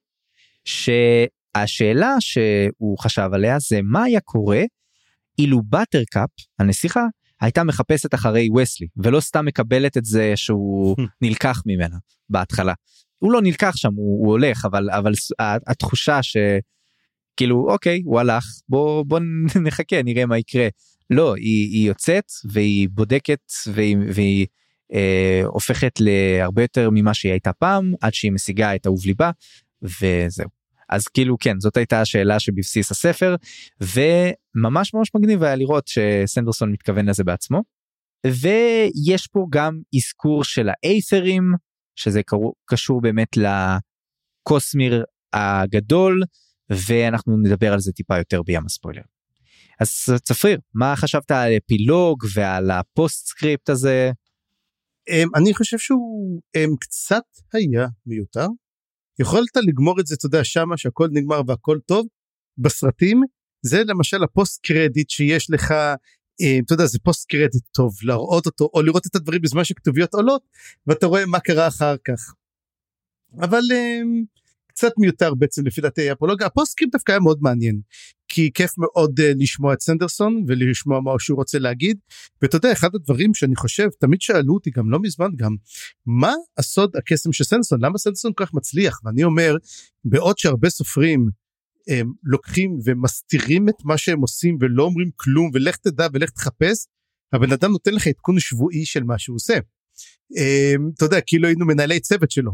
שהשאלה 0.65 2.15
שהוא 2.19 2.97
חשב 2.99 3.29
עליה 3.33 3.59
זה 3.59 3.79
מה 3.83 4.03
היה 4.03 4.19
קורה 4.19 4.61
אילו 5.39 5.61
באטרקאפ 5.63 6.29
הנסיכה 6.59 7.01
הייתה 7.41 7.63
מחפשת 7.63 8.13
אחרי 8.13 8.49
וסלי 8.61 8.87
ולא 9.03 9.19
סתם 9.19 9.45
מקבלת 9.45 9.97
את 9.97 10.05
זה 10.05 10.33
שהוא 10.35 10.95
נלקח 11.21 11.61
ממנה 11.65 11.97
בהתחלה. 12.29 12.73
הוא 13.21 13.31
לא 13.31 13.41
נלקח 13.41 13.75
שם 13.75 13.93
הוא, 13.95 14.25
הוא 14.25 14.31
הולך 14.31 14.65
אבל 14.65 14.89
אבל 14.89 15.11
התחושה 15.67 16.19
שכאילו 16.23 17.67
אוקיי 17.69 18.01
הוא 18.05 18.19
הלך 18.19 18.45
בוא 18.69 19.05
בוא 19.07 19.19
נחכה 19.65 20.03
נראה 20.03 20.25
מה 20.25 20.37
יקרה 20.37 20.67
לא 21.09 21.35
היא, 21.35 21.71
היא 21.71 21.87
יוצאת 21.87 22.31
והיא 22.51 22.89
בודקת 22.91 23.51
והיא, 23.67 23.97
והיא 24.13 24.47
אה, 24.93 25.41
הופכת 25.45 25.91
להרבה 25.99 26.61
יותר 26.61 26.89
ממה 26.89 27.13
שהיא 27.13 27.31
הייתה 27.31 27.53
פעם 27.53 27.93
עד 28.01 28.13
שהיא 28.13 28.31
משיגה 28.31 28.75
את 28.75 28.87
אהוב 28.87 29.05
ליבה 29.05 29.31
וזהו. 29.81 30.49
אז 30.89 31.07
כאילו 31.07 31.37
כן 31.39 31.59
זאת 31.59 31.77
הייתה 31.77 32.01
השאלה 32.01 32.39
שבבסיס 32.39 32.91
הספר 32.91 33.35
וממש 33.81 34.93
ממש 34.93 35.11
מגניב 35.15 35.43
היה 35.43 35.55
לראות 35.55 35.87
שסנדרסון 35.87 36.71
מתכוון 36.71 37.09
לזה 37.09 37.23
בעצמו. 37.23 37.61
ויש 38.27 39.27
פה 39.27 39.47
גם 39.49 39.79
אזכור 39.95 40.43
של 40.43 40.69
האיית'רים 40.69 41.53
שזה 42.01 42.21
קשור 42.65 43.01
באמת 43.01 43.37
לקוסמיר 43.37 45.03
הגדול 45.33 46.23
ואנחנו 46.69 47.37
נדבר 47.37 47.73
על 47.73 47.79
זה 47.79 47.91
טיפה 47.91 48.17
יותר 48.17 48.43
בים 48.43 48.65
הספוילר. 48.65 49.01
אז 49.79 50.05
צפריר 50.23 50.59
מה 50.73 50.95
חשבת 50.95 51.31
על 51.31 51.51
אפילוג 51.57 52.23
ועל 52.35 52.71
ה 52.71 53.27
postscript 53.27 53.69
הזה 53.69 54.11
אמ, 55.09 55.27
אני 55.35 55.53
חושב 55.53 55.77
שהוא 55.77 56.41
אמ, 56.55 56.75
קצת 56.79 57.23
היה 57.53 57.87
מיותר. 58.05 58.47
יכולת 59.19 59.57
לגמור 59.67 59.99
את 59.99 60.07
זה, 60.07 60.15
אתה 60.15 60.25
יודע, 60.25 60.43
שמה 60.43 60.77
שהכל 60.77 61.07
נגמר 61.11 61.41
והכל 61.47 61.79
טוב. 61.85 62.07
בסרטים 62.57 63.21
זה 63.61 63.83
למשל 63.85 64.23
ה 64.23 64.32
post 64.32 64.65
credit 64.65 65.09
שיש 65.09 65.51
לך, 65.51 65.73
אתה 66.65 66.73
יודע, 66.73 66.85
זה 66.85 66.99
post 67.03 67.29
credit 67.29 67.63
טוב 67.71 67.95
להראות 68.03 68.45
אותו 68.45 68.69
או 68.73 68.81
לראות 68.81 69.07
את 69.07 69.15
הדברים 69.15 69.41
בזמן 69.41 69.63
שכתוביות 69.63 70.13
עולות 70.13 70.41
ואתה 70.87 71.05
רואה 71.05 71.25
מה 71.25 71.39
קרה 71.39 71.67
אחר 71.67 71.95
כך. 72.05 72.33
אבל 73.39 73.61
אמ, 73.73 74.23
קצת 74.67 74.91
מיותר 74.97 75.33
בעצם 75.33 75.65
לפי 75.65 75.81
דעתי 75.81 76.09
האפילוג 76.09 76.43
ה 76.43 76.77
postscript 76.77 76.91
דווקא 76.91 77.11
היה 77.11 77.19
מאוד 77.19 77.37
מעניין 77.41 77.81
כי 78.27 78.51
כיף 78.53 78.71
מאוד 78.77 79.19
uh, 79.19 79.23
לשמוע 79.37 79.73
את 79.73 79.81
סנדרסון 79.81 80.43
ולשמוע 80.47 80.99
מה 81.01 81.11
שהוא 81.19 81.37
רוצה 81.37 81.59
להגיד. 81.59 81.97
ואתה 82.41 82.55
יודע 82.57 82.71
אחד 82.71 82.95
הדברים 82.95 83.33
שאני 83.33 83.55
חושב 83.55 83.87
תמיד 83.99 84.21
שאלו 84.21 84.53
אותי 84.53 84.69
גם 84.69 84.89
לא 84.89 84.99
מזמן 84.99 85.29
גם 85.35 85.55
מה 86.05 86.33
הסוד 86.57 86.95
הקסם 86.95 87.33
של 87.33 87.43
סנדרסון? 87.43 87.79
למה 87.83 87.97
סנדרסון 87.97 88.31
כל 88.35 88.45
כך 88.45 88.53
מצליח? 88.53 88.99
ואני 89.03 89.23
אומר 89.23 89.55
בעוד 90.05 90.37
שהרבה 90.37 90.69
סופרים 90.69 91.29
הם 91.87 92.11
לוקחים 92.23 92.77
ומסתירים 92.85 93.69
את 93.69 93.75
מה 93.83 93.97
שהם 93.97 94.21
עושים 94.21 94.57
ולא 94.61 94.83
אומרים 94.83 95.09
כלום 95.15 95.49
ולך 95.53 95.77
תדע 95.77 96.07
ולך 96.13 96.29
תחפש 96.29 96.87
הבן 97.33 97.51
אדם 97.51 97.71
נותן 97.71 97.93
לך 97.93 98.07
עדכון 98.07 98.39
שבועי 98.39 98.85
של 98.85 99.03
מה 99.03 99.19
שהוא 99.19 99.35
עושה. 99.35 99.53
אמ, 100.37 100.89
אתה 100.95 101.05
יודע 101.05 101.21
כאילו 101.25 101.47
היינו 101.47 101.65
מנהלי 101.65 101.99
צוות 101.99 102.31
שלו 102.31 102.51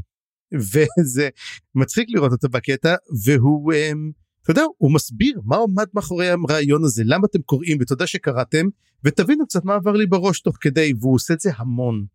וזה 0.73 1.29
מצחיק 1.75 2.07
לראות 2.09 2.31
אותו 2.31 2.49
בקטע 2.49 2.95
והוא 3.25 3.73
אמ, 3.73 4.11
אתה 4.47 4.59
יודע 4.59 4.63
הוא 4.77 4.93
מסביר 4.93 5.41
מה 5.45 5.55
עומד 5.55 5.85
מאחורי 5.93 6.29
הרעיון 6.29 6.83
הזה 6.83 7.03
למה 7.05 7.27
אתם 7.31 7.41
קוראים 7.41 7.77
ותודה 7.81 8.07
שקראתם 8.07 8.65
ותבינו 9.03 9.45
קצת 9.45 9.65
מה 9.65 9.75
עבר 9.75 9.91
לי 9.91 10.05
בראש 10.05 10.41
תוך 10.41 10.57
כדי 10.61 10.93
והוא 10.99 11.15
עושה 11.15 11.33
את 11.33 11.39
זה 11.39 11.51
המון. 11.57 12.05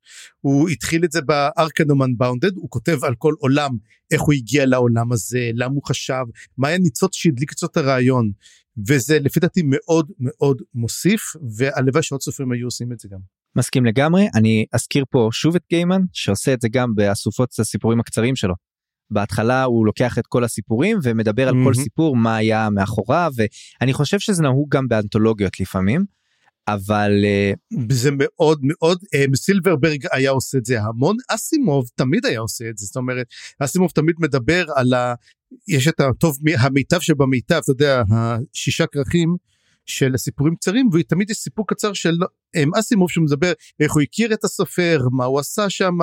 הוא 0.41 0.69
התחיל 0.69 1.05
את 1.05 1.13
זה 1.13 1.21
בארקנום 1.21 2.03
אנבאונדד 2.03 2.57
הוא 2.57 2.71
כותב 2.71 3.05
על 3.05 3.15
כל 3.15 3.35
עולם 3.39 3.71
איך 4.11 4.23
הוא 4.23 4.33
הגיע 4.35 4.67
לעולם 4.67 5.13
הזה 5.13 5.51
למה 5.55 5.75
הוא 5.75 5.83
חשב 5.87 6.23
מה 6.59 6.69
היה 6.69 6.79
ניצוץ 6.79 7.15
שהדליק 7.15 7.53
את 7.65 7.77
הרעיון 7.77 8.33
וזה 8.89 9.19
לפי 9.19 9.41
דעתי 9.41 9.63
מאוד 9.65 10.11
מאוד 10.19 10.63
מוסיף 10.75 11.23
והלוואי 11.57 12.03
שעוד 12.03 12.23
סופרים 12.23 12.53
היו 12.53 12.67
עושים 12.67 12.93
את 12.93 13.01
זה 13.01 13.09
גם. 13.09 13.19
מסכים 13.57 13.85
לגמרי 13.85 14.29
אני 14.35 14.67
אזכיר 14.73 15.05
פה 15.11 15.29
שוב 15.33 15.55
את 15.57 15.63
גיימן 15.71 16.03
שעושה 16.13 16.55
את 16.55 16.61
זה 16.61 16.69
גם 16.73 16.95
באסופות 16.95 17.59
הסיפורים 17.59 18.01
הקצרים 18.01 18.37
שלו. 18.37 18.72
בהתחלה 19.13 19.65
הוא 19.65 19.87
לוקח 19.87 20.19
את 20.19 20.27
כל 20.27 20.45
הסיפורים 20.45 20.99
ומדבר 21.03 21.49
על 21.49 21.55
כל 21.55 21.59
מהמם. 21.59 21.75
סיפור 21.75 22.17
מה 22.17 22.37
היה 22.37 22.71
מאחוריו 22.71 23.33
ואני 23.37 23.93
חושב 23.93 24.19
שזה 24.19 24.43
נהוג 24.43 24.69
גם 24.71 24.89
באנתולוגיות 24.89 25.61
לפעמים. 25.61 26.05
אבל 26.69 27.13
אה, 27.25 27.53
זה 27.91 28.11
מאוד 28.13 28.61
מאוד 28.63 28.99
אה, 29.15 29.25
סילברברג 29.35 30.07
היה 30.13 30.31
עושה 30.31 30.59
את 30.59 30.65
זה 30.65 30.83
המון 30.83 31.17
אסימוב 31.29 31.89
תמיד 31.95 32.27
היה 32.27 32.41
עושה 32.41 32.69
את 32.71 32.79
זה 32.79 32.87
זאת 32.87 32.97
אומרת 32.97 33.27
אסימוב 33.59 33.91
תמיד 33.91 34.15
מדבר 34.19 34.65
על 34.77 34.95
ה... 34.95 35.15
יש 35.69 35.89
את 35.89 36.01
הטוב 36.01 36.37
המיטב 36.59 37.01
שבמיטב 37.01 37.55
אתה 37.55 37.71
יודע 37.71 38.03
השישה 38.11 38.87
כרכים 38.87 39.37
של 39.87 40.17
סיפורים 40.17 40.57
קצרים 40.57 40.89
ותמיד 40.93 41.31
יש 41.31 41.37
סיפור 41.37 41.67
קצר 41.69 41.93
של 41.93 42.17
אה, 42.57 42.63
אסימוב 42.79 43.11
שמדבר 43.11 43.53
איך 43.81 43.93
הוא 43.93 44.03
הכיר 44.03 44.35
את 44.35 44.45
הסופר 44.45 45.01
מה 45.13 45.25
הוא 45.25 45.41
עשה 45.41 45.71
שם 45.71 45.95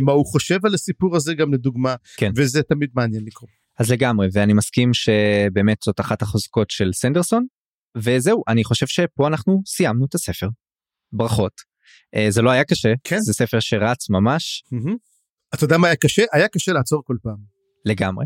מה 0.00 0.12
הוא 0.12 0.26
חושב 0.26 0.66
על 0.66 0.74
הסיפור 0.74 1.16
הזה 1.16 1.34
גם 1.34 1.54
לדוגמה 1.54 1.94
כן. 2.16 2.32
וזה 2.36 2.62
תמיד 2.62 2.90
מעניין 2.94 3.24
לקרוא. 3.24 3.48
אז 3.78 3.90
לגמרי 3.90 4.28
ואני 4.32 4.52
מסכים 4.52 4.94
שבאמת 4.94 5.78
זאת 5.84 6.00
אחת 6.00 6.22
החוזקות 6.22 6.70
של 6.70 6.90
סנדרסון 6.92 7.46
וזהו 7.96 8.42
אני 8.48 8.64
חושב 8.64 8.86
שפה 8.86 9.26
אנחנו 9.26 9.62
סיימנו 9.66 10.04
את 10.04 10.14
הספר. 10.14 10.48
ברכות. 11.12 11.52
אה, 12.14 12.26
זה 12.30 12.42
לא 12.42 12.50
היה 12.50 12.64
קשה 12.64 12.92
כן. 13.04 13.18
זה 13.20 13.32
ספר 13.32 13.60
שרץ 13.60 14.10
ממש 14.10 14.64
מהמם. 14.72 14.96
אתה 15.54 15.64
יודע 15.64 15.78
מה 15.78 15.86
היה 15.86 15.96
קשה 15.96 16.22
היה 16.32 16.48
קשה 16.48 16.72
לעצור 16.72 17.02
כל 17.04 17.16
פעם. 17.22 17.36
לגמרי. 17.84 18.24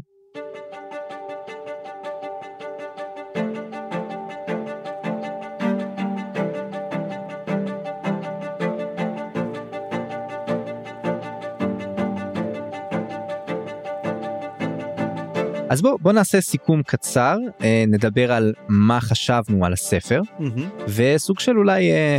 אז 15.75 15.83
בוא 15.83 15.99
בוא 16.01 16.12
נעשה 16.12 16.41
סיכום 16.41 16.83
קצר 16.83 17.37
אה, 17.62 17.85
נדבר 17.89 18.33
על 18.33 18.53
מה 18.68 19.01
חשבנו 19.01 19.64
על 19.64 19.72
הספר 19.72 20.20
מהמם. 20.39 20.68
וסוג 20.89 21.41
של 21.41 21.59
אולי 21.59 21.91
אה, 21.93 22.18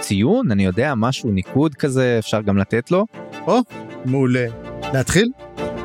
ציון 0.00 0.50
אני 0.50 0.64
יודע 0.64 0.94
משהו 0.96 1.30
ניקוד 1.30 1.74
כזה 1.74 2.16
אפשר 2.18 2.40
גם 2.40 2.58
לתת 2.58 2.90
לו 2.90 3.06
מעולה. 4.04 4.46
להתחיל? 4.92 5.30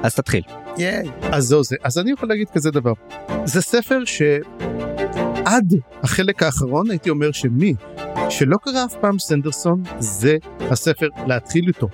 אז 0.04 0.16
תתחיל. 0.16 0.42
ייי. 0.78 1.10
אז 1.22 1.44
זהו 1.44 1.64
זה 1.64 1.76
אז 1.84 1.98
אני 1.98 2.12
יכול 2.12 2.30
להגיד 2.30 2.48
כזה 2.54 2.72
דבר 2.72 2.94
זה 3.46 3.62
ספר 3.62 4.06
שעד 4.06 5.74
החלק 6.04 6.44
האחרון 6.44 6.90
הייתי 6.90 7.10
אומר 7.10 7.32
שמי 7.32 7.74
שלא 8.30 8.58
קרא 8.58 8.86
אף 8.86 8.96
פעם 9.02 9.20
סנדרסון 9.20 9.84
זה 10.00 10.38
הספר 10.60 11.08
להתחיל 11.28 11.68
איתו. 11.68 11.88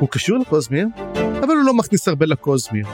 הוא 0.00 0.08
קשור 0.08 0.38
לקוזמיר 0.38 0.86
אבל 1.14 1.54
הוא 1.54 1.64
לא 1.64 1.74
מכניס 1.74 2.08
הרבה 2.08 2.26
לקוזמיר. 2.26 2.86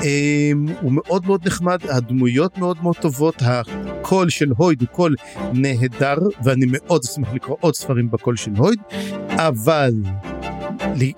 Um, 0.00 0.72
הוא 0.80 0.92
מאוד 0.92 1.26
מאוד 1.26 1.46
נחמד 1.46 1.78
הדמויות 1.88 2.58
מאוד 2.58 2.76
מאוד 2.82 2.96
טובות 2.96 3.34
הקול 3.40 4.30
של 4.30 4.52
הויד 4.56 4.80
הוא 4.80 4.88
קול 4.88 5.14
נהדר 5.52 6.18
ואני 6.44 6.66
מאוד 6.68 7.04
אשמח 7.04 7.28
לקרוא 7.34 7.56
עוד 7.60 7.74
ספרים 7.74 8.10
בקול 8.10 8.36
של 8.36 8.50
הויד 8.56 8.80
אבל 9.30 9.92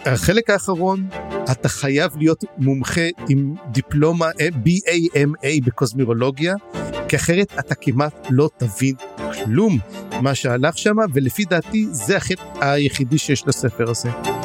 החלק 0.07 0.51
האחרון 0.51 1.09
אתה 1.53 1.69
חייב 1.69 2.17
להיות 2.17 2.45
מומחה 2.59 3.07
עם 3.29 3.55
דיפלומה 3.71 4.27
אה, 4.41 4.49
BAMA 4.65 5.65
בקוסמירולוגיה 5.65 6.55
כי 7.09 7.17
אחרת 7.17 7.53
אתה 7.59 7.75
כמעט 7.75 8.27
לא 8.31 8.51
תבין 8.57 8.95
כלום 9.45 9.79
מה 10.23 10.35
שהלך 10.35 10.79
שם 10.79 10.97
ולפי 11.13 11.45
דעתי 11.45 11.87
זה 11.91 12.17
החטא 12.17 12.43
היחידי 12.61 13.19
שיש 13.19 13.47
לספר 13.47 13.91
הזה. 13.91 14.38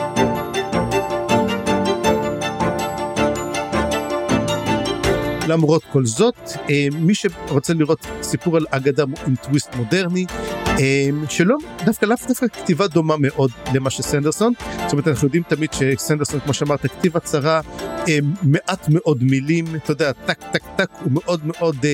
למרות 5.47 5.83
כל 5.91 6.05
זאת, 6.05 6.35
אה, 6.69 6.87
מי 6.99 7.13
שרוצה 7.15 7.73
לראות 7.73 8.07
סיפור 8.21 8.57
על 8.57 8.65
אגדה 8.69 9.03
עם 9.27 9.35
טוויסט 9.35 9.75
מודרני, 9.75 10.25
אה, 10.67 11.09
שלא, 11.29 11.55
דווקא 11.85 12.05
לאו 12.05 12.15
דווקא 12.27 12.47
כתיבה 12.47 12.87
דומה 12.87 13.15
מאוד 13.19 13.51
למה 13.73 13.89
שסנדרסון, 13.89 14.53
זאת 14.83 14.91
אומרת 14.91 15.07
אנחנו 15.07 15.27
יודעים 15.27 15.43
תמיד 15.47 15.69
שסנדרסון 15.73 16.39
כמו 16.39 16.53
שאמרת 16.53 16.81
כתיב 16.81 17.17
הצהרה 17.17 17.61
אה, 18.07 18.17
מעט 18.41 18.85
מאוד 18.89 19.23
מילים, 19.23 19.65
אתה 19.75 19.91
יודע, 19.91 20.11
טק 20.11 20.39
טק 20.51 20.63
טק 20.75 20.89
הוא 21.03 21.11
מאוד 21.11 21.41
מאוד... 21.45 21.85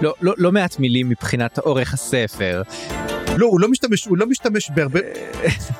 לא, 0.00 0.14
לא, 0.20 0.34
לא 0.38 0.52
מעט 0.52 0.78
מילים 0.78 1.08
מבחינת 1.08 1.58
אורך 1.58 1.94
הספר. 1.94 2.62
לא, 3.36 3.46
הוא 3.46 3.60
לא 3.60 3.68
משתמש, 3.68 4.04
הוא 4.04 4.18
לא 4.18 4.26
משתמש 4.26 4.70
בהרבה, 4.74 5.00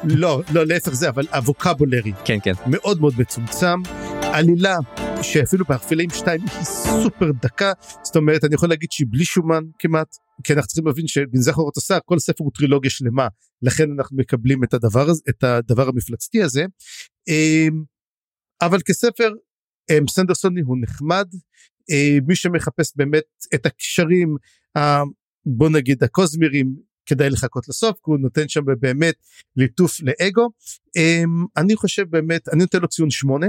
לא, 0.04 0.42
לא, 0.52 0.66
להפך 0.66 0.92
זה, 0.92 1.08
אבל 1.08 1.26
הווקבולרי. 1.32 2.12
כן, 2.24 2.38
כן. 2.42 2.52
מאוד 2.66 3.00
מאוד 3.00 3.14
מצומצם. 3.18 3.82
עלילה 4.22 4.76
שאפילו 5.24 5.64
באפלים 5.68 6.10
2 6.10 6.40
היא 6.40 6.64
סופר 6.64 7.30
דקה, 7.42 7.72
זאת 8.02 8.16
אומרת 8.16 8.44
אני 8.44 8.54
יכול 8.54 8.68
להגיד 8.68 8.92
שהיא 8.92 9.06
בלי 9.10 9.24
שומן 9.24 9.62
כמעט, 9.78 10.16
כי 10.44 10.52
אנחנו 10.52 10.66
צריכים 10.66 10.86
להבין 10.86 11.06
שבנזכר 11.06 11.62
עושה 11.76 11.98
כל 12.04 12.18
ספר 12.18 12.44
הוא 12.44 12.52
טרילוגיה 12.54 12.90
שלמה, 12.90 13.28
לכן 13.62 13.90
אנחנו 13.98 14.16
מקבלים 14.16 14.64
את 14.64 14.74
הדבר 14.74 15.06
את 15.28 15.44
הדבר 15.44 15.88
המפלצתי 15.88 16.42
הזה. 16.42 16.64
אמ, 17.28 17.82
אבל 18.62 18.78
כספר 18.80 19.32
אמ, 19.90 20.08
סנדרסוני 20.08 20.60
הוא 20.60 20.76
נחמד, 20.80 21.26
אמ, 21.90 22.24
מי 22.26 22.36
שמחפש 22.36 22.92
באמת 22.96 23.24
את 23.54 23.66
הקשרים, 23.66 24.36
בוא 25.46 25.68
נגיד 25.68 26.04
הקוזמירים, 26.04 26.74
כדאי 27.06 27.30
לחכות 27.30 27.68
לסוף 27.68 27.96
כי 27.96 28.10
הוא 28.10 28.18
נותן 28.18 28.48
שם 28.48 28.60
באמת 28.80 29.14
ליטוף 29.56 30.00
לאגו. 30.00 30.50
אני 31.56 31.76
חושב 31.76 32.02
באמת, 32.10 32.48
אני 32.48 32.58
נותן 32.58 32.80
לו 32.80 32.88
ציון 32.88 33.10
שמונה. 33.10 33.46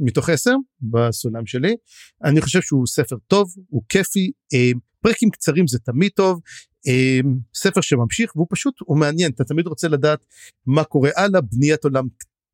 מתוך 0.00 0.28
10 0.28 0.54
בסולם 0.80 1.46
שלי 1.46 1.76
אני 2.24 2.40
חושב 2.40 2.60
שהוא 2.60 2.86
ספר 2.86 3.16
טוב 3.26 3.54
הוא 3.68 3.82
כיפי 3.88 4.30
אה, 4.54 4.70
פרקים 5.00 5.30
קצרים 5.30 5.66
זה 5.66 5.78
תמיד 5.78 6.10
טוב 6.14 6.40
אה, 6.88 7.20
ספר 7.54 7.80
שממשיך 7.80 8.36
והוא 8.36 8.46
פשוט 8.50 8.74
הוא 8.80 8.98
מעניין 8.98 9.30
אתה 9.30 9.44
תמיד 9.44 9.66
רוצה 9.66 9.88
לדעת 9.88 10.24
מה 10.66 10.84
קורה 10.84 11.10
הלאה 11.16 11.40
בניית 11.40 11.84
עולם 11.84 12.04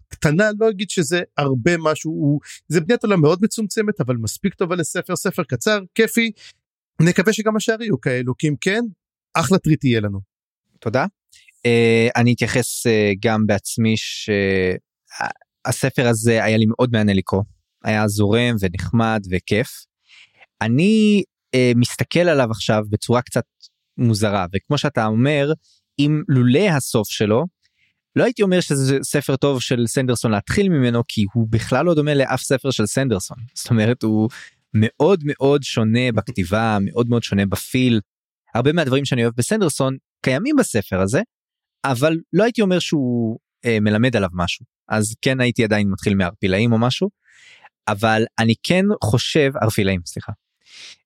קטנה 0.09 0.51
לא 0.59 0.71
אגיד 0.71 0.91
שזה 0.91 1.23
הרבה 1.37 1.77
משהו 1.79 2.11
הוא 2.11 2.41
זה 2.69 2.81
בניית 2.81 3.05
עולם 3.05 3.21
מאוד 3.21 3.39
מצומצמת 3.43 4.01
אבל 4.01 4.17
מספיק 4.17 4.55
טובה 4.55 4.77
לספר 4.77 5.17
ספר 5.17 5.43
קצר 5.45 5.81
כיפי 5.95 6.33
נקווה 7.01 7.33
שגם 7.33 7.57
השאר 7.57 7.83
יהיו 7.83 8.01
כאלו 8.01 8.37
כי 8.37 8.49
אם 8.49 8.55
כן 8.61 8.81
אחלה 9.35 9.59
טריט 9.59 9.85
יהיה 9.85 10.01
לנו. 10.01 10.21
תודה. 10.81 11.07
Uh, 11.67 12.11
אני 12.17 12.33
אתייחס 12.33 12.87
uh, 12.87 12.91
גם 13.21 13.47
בעצמי 13.47 13.97
ש... 13.97 14.31
הספר 15.67 16.09
הזה 16.09 16.45
היה 16.45 16.57
לי 16.57 16.67
מאוד 16.67 16.91
מעניין 16.93 17.17
לקרוא, 17.17 17.43
היה 17.85 18.09
זורם 18.09 18.57
ונחמד 18.61 19.23
וכיף. 19.31 19.69
אני 20.61 21.23
אה, 21.55 21.73
מסתכל 21.77 22.21
עליו 22.21 22.51
עכשיו 22.51 22.85
בצורה 22.91 23.23
קצת 23.23 23.45
מוזרה, 23.99 24.47
וכמו 24.55 24.79
שאתה 24.79 25.07
אומר, 25.07 25.53
אם 25.99 26.23
לולא 26.29 26.69
הסוף 26.69 27.09
שלו, 27.09 27.45
לא 28.17 28.25
הייתי 28.25 28.43
אומר 28.43 28.61
שזה 28.61 28.99
ספר 29.03 29.37
טוב 29.37 29.61
של 29.61 29.87
סנדרסון 29.87 30.31
להתחיל 30.31 30.69
ממנו, 30.69 31.03
כי 31.09 31.25
הוא 31.33 31.47
בכלל 31.51 31.87
לא 31.87 31.95
דומה 31.95 32.15
לאף 32.15 32.43
ספר 32.43 32.71
של 32.71 32.87
סנדרסון. 32.87 33.37
זאת 33.55 33.71
אומרת, 33.71 34.03
הוא 34.03 34.29
מאוד 34.75 35.21
מאוד 35.25 35.63
שונה 35.63 36.13
בכתיבה, 36.15 36.79
מאוד 36.81 37.09
מאוד 37.09 37.23
שונה 37.23 37.47
בפיל. 37.47 38.01
הרבה 38.55 38.73
מהדברים 38.73 39.05
שאני 39.05 39.23
אוהב 39.23 39.35
בסנדרסון 39.37 39.97
קיימים 40.23 40.57
בספר 40.57 41.01
הזה, 41.01 41.23
אבל 41.85 42.17
לא 42.33 42.45
הייתי 42.45 42.63
אומר 42.63 42.79
שהוא 42.79 43.39
אה, 43.67 43.81
מלמד 43.81 44.17
עליו 44.17 44.29
משהו. 44.33 44.65
אז 44.89 45.15
כן 45.23 45.41
הייתי 45.41 45.65
עדיין 45.65 45.91
מתחיל 45.91 46.15
מערפילאים 46.15 46.73
או 46.73 46.79
משהו. 46.79 47.09
אבל 47.89 48.25
אני 48.39 48.55
כן 48.63 48.85
חושב, 49.05 49.53
ערפילאים 49.63 50.01
סליחה. 50.07 50.33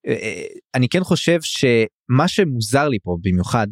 אה, 0.06 0.12
אה, 0.12 0.44
אני 0.74 0.88
כן 0.88 1.04
חושב 1.04 1.38
שמה 1.42 2.28
שמוזר 2.28 2.88
לי 2.88 2.98
פה 3.02 3.16
במיוחד 3.22 3.66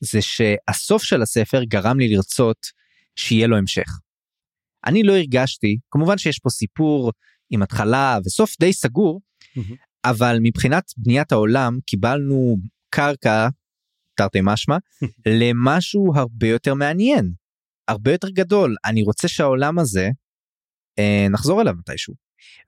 זה 0.00 0.18
שהסוף 0.22 1.02
של 1.02 1.22
הספר 1.22 1.64
גרם 1.64 1.98
לי 1.98 2.08
לרצות 2.08 2.66
שיהיה 3.16 3.46
לו 3.46 3.56
המשך. 3.56 3.88
אני 4.86 5.02
לא 5.02 5.12
הרגשתי, 5.12 5.78
כמובן 5.90 6.18
שיש 6.18 6.38
פה 6.38 6.50
סיפור 6.50 7.12
עם 7.50 7.62
התחלה 7.62 8.18
וסוף 8.24 8.54
די 8.60 8.72
סגור, 8.72 9.20
mm-hmm. 9.20 9.74
אבל 10.04 10.38
מבחינת 10.42 10.84
בניית 10.96 11.32
העולם 11.32 11.78
קיבלנו 11.86 12.56
קרקע, 12.90 13.48
תרתי 14.14 14.38
משמע, 14.42 14.76
למשהו 15.40 16.12
הרבה 16.14 16.48
יותר 16.48 16.74
מעניין. 16.74 17.32
הרבה 17.92 18.12
יותר 18.12 18.28
גדול. 18.28 18.76
אני 18.84 19.02
רוצה 19.02 19.28
שהעולם 19.28 19.78
הזה 19.78 20.08
אה, 20.98 21.26
נחזור 21.30 21.62
אליו 21.62 21.74
מתישהו. 21.78 22.14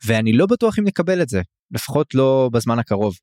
ואני 0.06 0.32
לא 0.32 0.46
בטוח 0.46 0.78
אם 0.78 0.84
נקבל 0.84 1.22
את 1.22 1.28
זה 1.28 1.40
לפחות 1.70 2.14
לא 2.14 2.50
בזמן 2.52 2.78
הקרוב. 2.78 3.14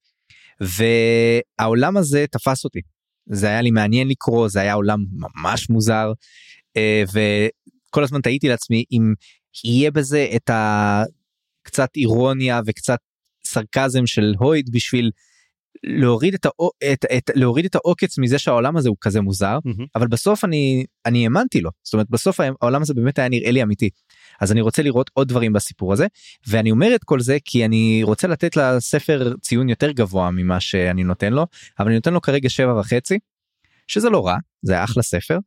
והעולם 0.62 1.98
הזה 1.98 2.26
תפס 2.32 2.64
אותי. 2.64 2.80
זה 3.26 3.48
היה 3.48 3.62
לי 3.62 3.72
מעניין 3.72 4.08
לקרוא 4.08 4.48
זה 4.48 4.62
היה 4.62 4.74
עולם 4.74 5.00
ממש 5.12 5.70
מוזר 5.70 6.12
אה, 6.78 7.04
וכל 7.08 8.04
הזמן 8.04 8.22
תהיתי 8.22 8.48
לעצמי 8.48 8.84
אם 8.92 9.14
יהיה 9.66 9.92
בזה 9.92 10.28
את 10.36 10.50
הקצת 10.54 11.90
אירוניה 11.96 12.62
וקצת 12.66 13.00
סרקזם 13.46 14.06
של 14.06 14.34
הויד 14.40 14.70
בשביל 14.72 15.12
להוריד 15.84 16.34
את, 16.34 16.46
האו, 16.46 16.70
את, 16.94 17.06
את, 17.18 17.30
להוריד 17.36 17.66
את 17.66 17.76
העוקץ 17.76 18.18
מזה 18.18 18.40
שהעולם 18.40 18.78
הזה 18.78 18.90
הוא 18.90 18.98
כזה 19.02 19.22
מוזר 19.22 19.58
mm-hmm. 19.68 19.86
אבל 19.96 20.08
בסוף 20.08 20.46
אני 20.46 20.86
אני 21.06 21.24
האמנתי 21.24 21.62
לו 21.62 21.70
זאת 21.84 21.94
אומרת 21.94 22.10
בסוף 22.10 22.40
העולם 22.40 22.82
הזה 22.82 22.94
באמת 22.94 23.20
היה 23.20 23.30
נראה 23.30 23.52
לי 23.52 23.64
אמיתי 23.64 23.90
אז 24.42 24.52
אני 24.52 24.62
רוצה 24.62 24.82
לראות 24.82 25.10
עוד 25.14 25.28
דברים 25.28 25.54
בסיפור 25.54 25.94
הזה 25.94 26.08
ואני 26.48 26.72
אומר 26.72 26.96
את 26.96 27.04
כל 27.04 27.20
זה 27.20 27.38
כי 27.46 27.66
אני 27.66 28.02
רוצה 28.04 28.28
לתת 28.28 28.56
לספר 28.56 29.34
ציון 29.42 29.70
יותר 29.70 29.92
גבוה 29.92 30.32
ממה 30.32 30.60
שאני 30.60 31.04
נותן 31.04 31.34
לו 31.34 31.46
אבל 31.80 31.88
אני 31.88 31.96
נותן 31.96 32.14
לו 32.14 32.22
כרגע 32.22 32.50
שבע 32.50 32.80
וחצי 32.80 33.20
שזה 33.88 34.10
לא 34.10 34.28
רע 34.28 34.38
זה 34.62 34.84
אחלה 34.84 35.04
ספר 35.04 35.38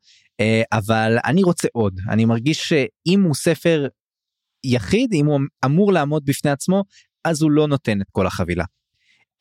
אה, 0.41 0.63
אבל 0.73 1.19
אני 1.25 1.43
רוצה 1.43 1.69
עוד 1.73 2.01
אני 2.09 2.25
מרגיש 2.25 2.69
שאם 2.69 3.23
הוא 3.23 3.35
ספר 3.35 3.87
יחיד 4.65 5.13
אם 5.13 5.27
הוא 5.27 5.41
אמור 5.65 5.93
לעמוד 5.93 6.25
בפני 6.25 6.51
עצמו 6.51 6.85
אז 7.25 7.43
הוא 7.43 7.51
לא 7.51 7.69
נותן 7.69 8.01
את 8.01 8.07
כל 8.13 8.27
החבילה. 8.27 8.65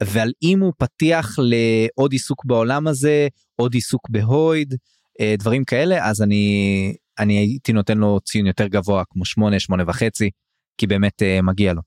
ועל 0.05 0.31
אם 0.43 0.59
הוא 0.59 0.73
פתיח 0.77 1.35
לעוד 1.39 2.11
עיסוק 2.11 2.45
בעולם 2.45 2.87
הזה, 2.87 3.27
עוד 3.55 3.73
עיסוק 3.73 4.09
בהויד, 4.09 4.75
אה, 5.21 5.35
דברים 5.39 5.63
כאלה, 5.63 6.09
אז 6.09 6.21
אני, 6.21 6.95
אני 7.19 7.37
הייתי 7.37 7.73
נותן 7.73 7.97
לו 7.97 8.19
ציון 8.19 8.45
יותר 8.45 8.67
גבוה, 8.67 9.03
כמו 9.09 9.25
8, 9.25 9.59
8 9.59 9.83
וחצי, 9.87 10.29
כי 10.77 10.87
באמת 10.87 11.21
אה, 11.21 11.41
מגיע 11.41 11.73
לו. 11.73 11.81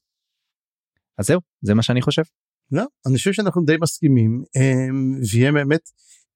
אז 1.18 1.26
זהו, 1.26 1.40
זה 1.62 1.74
מה 1.74 1.82
שאני 1.82 2.02
חושב. 2.02 2.22
לא, 2.72 2.84
אני 3.06 3.16
חושב 3.16 3.32
שאנחנו 3.32 3.64
די 3.64 3.76
מסכימים, 3.80 4.42
אמ, 4.56 5.20
ויהיה 5.30 5.52
באמת 5.52 5.90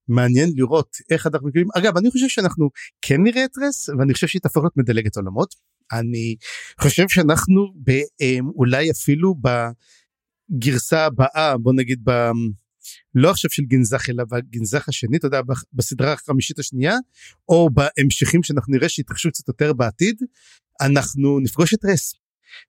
מעניין 0.07 0.49
לראות 0.55 0.97
איך 1.11 1.27
אנחנו 1.27 1.47
מכירים. 1.47 1.67
אגב, 1.77 1.97
אני 1.97 2.11
חושב 2.11 2.27
שאנחנו 2.27 2.69
כן 3.01 3.23
נראה 3.23 3.45
את 3.45 3.51
רס, 3.67 3.89
ואני 3.89 4.13
חושב 4.13 4.27
שהיא 4.27 4.41
תהפוך 4.41 4.63
להיות 4.63 4.77
מדלגת 4.77 5.15
עולמות. 5.15 5.55
אני 5.91 6.35
חושב 6.81 7.09
שאנחנו 7.09 7.73
אמ, 8.21 8.49
אולי 8.55 8.91
אפילו 8.91 9.35
ב... 9.41 9.47
הגרסה 10.55 11.05
הבאה 11.05 11.57
בוא 11.57 11.73
נגיד 11.73 11.99
ב... 12.03 12.11
לא 13.15 13.29
עכשיו 13.29 13.49
של 13.49 13.63
גנזך 13.63 14.09
אלא 14.09 14.23
בגנזך 14.23 14.89
השני 14.89 15.17
אתה 15.17 15.27
יודע 15.27 15.41
בסדרה 15.73 16.13
החמישית 16.13 16.59
השנייה 16.59 16.95
או 17.49 17.69
בהמשכים 17.69 18.43
שאנחנו 18.43 18.73
נראה 18.73 18.89
שיתרחשו 18.89 19.29
קצת 19.29 19.47
יותר 19.47 19.73
בעתיד 19.73 20.21
אנחנו 20.81 21.39
נפגוש 21.39 21.73
את 21.73 21.85
רס 21.85 22.13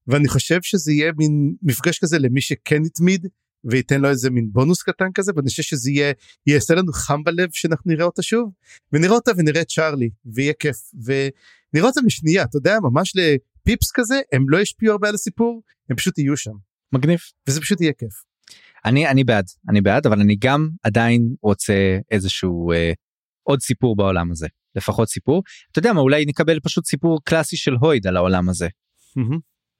ואני 0.06 0.28
חושב 0.28 0.58
שזה 0.62 0.92
יהיה 0.92 1.12
מין 1.18 1.54
מפגש 1.62 1.98
כזה 1.98 2.18
למי 2.18 2.40
שכן 2.40 2.82
התמיד 2.86 3.26
וייתן 3.64 4.00
לו 4.00 4.08
איזה 4.08 4.30
מין 4.30 4.48
בונוס 4.52 4.82
קטן 4.82 5.12
כזה 5.14 5.32
ואני 5.36 5.48
חושב 5.48 5.62
שזה 5.62 5.90
יהיה 5.90 6.12
יעשה 6.46 6.74
לנו 6.74 6.92
חם 6.92 7.24
בלב 7.24 7.48
שאנחנו 7.52 7.90
נראה 7.90 8.04
אותה 8.04 8.22
שוב. 8.22 8.52
ונראה 8.92 9.14
אותה 9.14 9.30
ונראה 9.36 9.60
את 9.60 9.68
צ'ארלי 9.68 10.10
ויהיה 10.24 10.52
כיף. 10.52 10.76
ונראה 11.04 11.88
אותה 11.88 12.00
משנייה 12.06 12.44
אתה 12.44 12.56
יודע 12.56 12.78
ממש 12.82 13.12
לפיפס 13.16 13.90
כזה 13.94 14.20
הם 14.32 14.48
לא 14.48 14.60
ישפיעו 14.60 14.92
הרבה 14.92 15.08
על 15.08 15.14
הסיפור 15.14 15.62
הם 15.90 15.96
פשוט 15.96 16.18
יהיו 16.18 16.36
שם. 16.36 16.71
מגניב 16.92 17.18
וזה 17.48 17.60
פשוט 17.60 17.80
יהיה 17.80 17.92
כיף. 17.92 18.12
אני 18.84 19.08
אני 19.08 19.24
בעד 19.24 19.44
אני 19.68 19.80
בעד 19.80 20.06
אבל 20.06 20.20
אני 20.20 20.36
גם 20.40 20.68
עדיין 20.82 21.34
רוצה 21.42 21.98
איזשהו 22.10 22.72
אה, 22.72 22.92
עוד 23.42 23.60
סיפור 23.60 23.96
בעולם 23.96 24.30
הזה 24.30 24.46
לפחות 24.76 25.08
סיפור 25.08 25.42
אתה 25.70 25.78
יודע 25.78 25.92
מה 25.92 26.00
אולי 26.00 26.24
נקבל 26.26 26.60
פשוט 26.60 26.86
סיפור 26.86 27.20
קלאסי 27.24 27.56
של 27.56 27.74
הויד 27.80 28.06
על 28.06 28.16
העולם 28.16 28.48
הזה. 28.48 28.68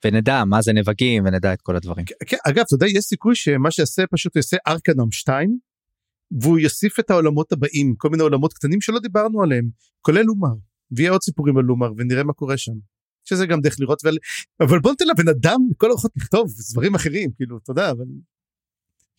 ונדע 0.04 0.44
מה 0.44 0.62
זה 0.62 0.72
נבגים 0.72 1.24
ונדע 1.24 1.52
את 1.52 1.60
כל 1.60 1.76
הדברים. 1.76 2.06
כן, 2.26 2.36
אגב 2.48 2.64
אתה 2.66 2.74
יודע 2.74 2.86
יש 2.86 3.04
סיכוי 3.04 3.34
שמה 3.34 3.70
שיעשה 3.70 4.02
פשוט 4.10 4.36
יעשה 4.36 4.56
ארקנום 4.66 5.12
2 5.12 5.58
והוא 6.40 6.58
יוסיף 6.58 7.00
את 7.00 7.10
העולמות 7.10 7.52
הבאים 7.52 7.94
כל 7.96 8.10
מיני 8.10 8.22
עולמות 8.22 8.52
קטנים 8.52 8.80
שלא 8.80 8.98
דיברנו 8.98 9.42
עליהם 9.42 9.68
כולל 10.00 10.22
לומר 10.22 10.54
ויהיה 10.96 11.10
עוד 11.10 11.22
סיפורים 11.22 11.58
על 11.58 11.64
לומר 11.64 11.92
ונראה 11.96 12.24
מה 12.24 12.32
קורה 12.32 12.56
שם. 12.56 12.72
שזה 13.24 13.46
גם 13.46 13.60
דרך 13.60 13.76
לראות 13.80 14.04
ועל... 14.04 14.16
אבל 14.60 14.80
בוא 14.80 14.90
ניתן 14.90 15.04
לבן 15.06 15.28
אדם 15.28 15.60
לכל 15.70 15.90
אורחות 15.90 16.12
לכתוב 16.16 16.48
דברים 16.72 16.94
אחרים 16.94 17.30
כאילו 17.36 17.58
תודה 17.58 17.90
אבל. 17.90 18.04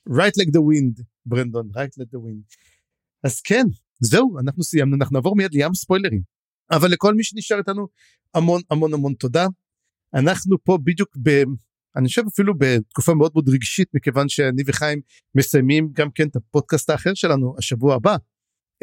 right 0.09 0.35
like 0.41 0.49
the 0.49 0.61
wind 0.61 1.03
ברנדון 1.25 1.69
right 1.75 2.01
like 2.01 2.09
the 2.15 2.19
wind. 2.19 2.55
אז 3.23 3.41
כן 3.41 3.63
זהו 3.99 4.39
אנחנו 4.39 4.63
סיימנו 4.63 4.95
אנחנו 4.95 5.13
נעבור 5.13 5.35
מיד 5.35 5.53
לים 5.53 5.73
ספוילרים 5.73 6.21
אבל 6.71 6.91
לכל 6.91 7.13
מי 7.13 7.23
שנשאר 7.23 7.57
איתנו 7.57 7.87
המון 8.33 8.61
המון 8.71 8.93
המון 8.93 9.13
תודה. 9.13 9.47
אנחנו 10.13 10.63
פה 10.63 10.77
בדיוק 10.83 11.17
ב... 11.23 11.29
אני 11.95 12.07
חושב 12.07 12.21
אפילו 12.33 12.53
בתקופה 12.57 13.13
מאוד 13.13 13.31
מאוד 13.33 13.49
רגשית 13.49 13.87
מכיוון 13.93 14.29
שאני 14.29 14.63
וחיים 14.67 15.01
מסיימים 15.35 15.89
גם 15.93 16.11
כן 16.15 16.27
את 16.27 16.35
הפודקאסט 16.35 16.89
האחר 16.89 17.13
שלנו 17.13 17.55
השבוע 17.57 17.95
הבא 17.95 18.15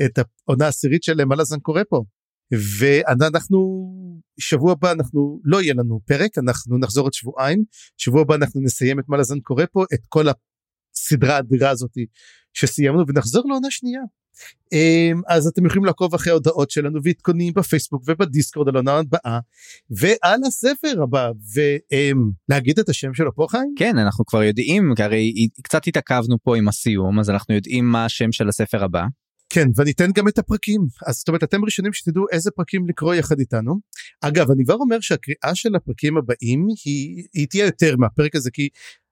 את 0.05 0.19
העונה 0.19 0.65
העשירית 0.65 1.03
של 1.03 1.25
מה 1.25 1.37
לזן 1.37 1.61
קורה 1.61 1.85
פה 1.85 2.05
ואנחנו 2.79 3.59
שבוע 4.41 4.73
הבא 4.73 4.93
אנחנו 4.93 5.41
לא 5.45 5.63
יהיה 5.63 5.75
לנו 5.75 6.01
פרק 6.07 6.39
אנחנו 6.39 6.79
נחזור 6.79 7.07
עוד 7.07 7.13
שבועיים 7.13 7.65
שבוע 7.97 8.21
הבא 8.21 8.35
אנחנו 8.35 8.61
נסיים 8.61 8.99
את 9.01 9.05
מה 9.09 9.17
לזן 9.17 9.41
קורה 9.41 9.67
פה 9.67 9.85
את 9.95 10.01
כל 10.09 10.27
הסדרה 10.29 11.37
האדירה 11.37 11.71
הזאת 11.71 11.91
שסיימנו 12.53 13.05
ונחזור 13.09 13.45
לעונה 13.49 13.71
שנייה. 13.71 14.01
אמ, 14.73 15.21
אז 15.29 15.47
אתם 15.47 15.67
יכולים 15.67 15.85
לעקוב 15.85 16.15
אחרי 16.15 16.31
ההודעות 16.31 16.71
שלנו 16.71 17.01
ועדכונים 17.05 17.53
בפייסבוק 17.57 18.03
ובדיסקורד 18.07 18.69
על 18.69 18.77
העונה 18.77 18.99
הבאה 18.99 19.39
ועל 19.91 20.41
הספר 20.47 21.03
הבא 21.03 21.31
ולהגיד 21.55 22.79
את 22.79 22.89
השם 22.89 23.15
שלו 23.15 23.35
פה 23.35 23.47
חיים? 23.51 23.75
כן 23.79 23.99
אנחנו 23.99 24.27
כבר 24.27 24.43
יודעים 24.43 24.93
כי 24.97 25.03
הרי 25.03 25.49
קצת 25.63 25.87
התעכבנו 25.87 26.37
פה 26.43 26.57
עם 26.57 26.69
הסיום 26.69 27.21
אז 27.21 27.31
אנחנו 27.31 27.55
יודעים 27.55 27.85
מה 27.85 28.05
השם 28.05 28.33
של 28.33 28.49
הספר 28.49 28.85
הבא. 28.85 29.03
כן 29.51 29.69
ואני 29.77 29.91
אתן 29.91 30.11
גם 30.15 30.29
את 30.29 30.39
הפרקים 30.39 30.81
אז 31.07 31.15
זאת 31.17 31.29
אומרת 31.29 31.43
אתם 31.43 31.65
ראשונים 31.65 31.93
שתדעו 31.93 32.25
איזה 32.33 32.51
פרקים 32.51 32.89
לקרוא 32.89 33.15
יחד 33.15 33.39
איתנו. 33.39 33.81
אגב 34.21 34.51
אני 34.51 34.65
כבר 34.65 34.75
אומר 34.75 35.01
שהקריאה 35.01 35.55
של 35.55 35.75
הפרקים 35.75 36.17
הבאים 36.17 36.67
היא, 36.85 37.25
היא 37.35 37.47
תהיה 37.51 37.65
יותר 37.65 37.97
מהפרק 37.97 38.37
הזה 38.37 38.51
כי 38.51 38.69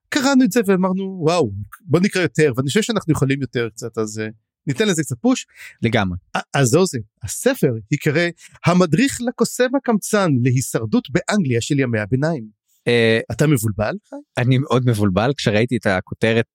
קראנו 0.08 0.44
את 0.44 0.52
זה 0.52 0.60
ואמרנו 0.66 1.18
וואו 1.22 1.50
בוא 1.80 2.00
נקרא 2.00 2.22
יותר 2.22 2.52
ואני 2.56 2.68
חושב 2.68 2.82
שאנחנו 2.82 3.12
יכולים 3.12 3.40
יותר 3.40 3.68
קצת 3.68 3.98
אז 3.98 4.18
אה, 4.18 4.28
ניתן 4.66 4.88
לזה 4.88 5.02
קצת 5.02 5.16
פוש. 5.20 5.46
לגמרי. 5.82 6.18
אז 6.54 6.68
זהו 6.68 6.86
זה 6.86 6.98
הספר 7.22 7.72
ייקרא 7.90 8.28
המדריך 8.66 9.18
לקוסם 9.20 9.68
הקמצן 9.76 10.30
להישרדות 10.42 11.08
באנגליה 11.10 11.60
של 11.60 11.80
ימי 11.80 12.00
הביניים. 12.00 12.44
אה, 12.88 13.20
אתה 13.32 13.46
מבולבל? 13.46 13.94
אני 14.38 14.58
מאוד 14.58 14.86
מבולבל 14.86 15.32
כשראיתי 15.36 15.76
את 15.76 15.86
הכותרת 15.86 16.46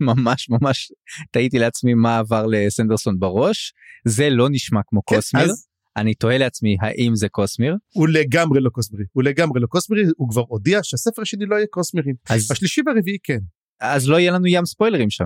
ממש 0.00 0.48
ממש 0.50 0.92
תהיתי 1.30 1.58
לעצמי 1.58 1.94
מה 1.94 2.18
עבר 2.18 2.46
לסנדרסון 2.46 3.18
בראש 3.18 3.72
זה 4.04 4.30
לא 4.30 4.48
נשמע 4.50 4.80
כמו 4.86 5.00
כן, 5.06 5.16
קוסמיר. 5.16 5.44
אז 5.44 5.66
אני 5.96 6.14
תוהה 6.14 6.38
לעצמי 6.38 6.76
האם 6.80 7.16
זה 7.16 7.28
קוסמיר 7.28 7.76
הוא 7.92 8.08
לגמרי 8.08 8.60
לא 8.60 8.70
קוסמרי 8.70 9.04
הוא 9.12 9.22
לגמרי 9.22 9.60
לא 9.60 9.66
קוסמרי 9.66 10.02
הוא 10.16 10.30
כבר 10.30 10.42
הודיע 10.48 10.80
שהספר 10.82 11.22
השני 11.22 11.46
לא 11.46 11.56
יהיה 11.56 11.66
קוסמרים 11.70 12.14
אז 12.30 12.50
השלישי 12.50 12.80
והרביעי 12.86 13.18
כן. 13.22 13.38
אז 13.80 14.08
לא 14.08 14.20
יהיה 14.20 14.32
לנו 14.32 14.46
ים 14.46 14.64
ספוילרים 14.64 15.10
שם. 15.10 15.24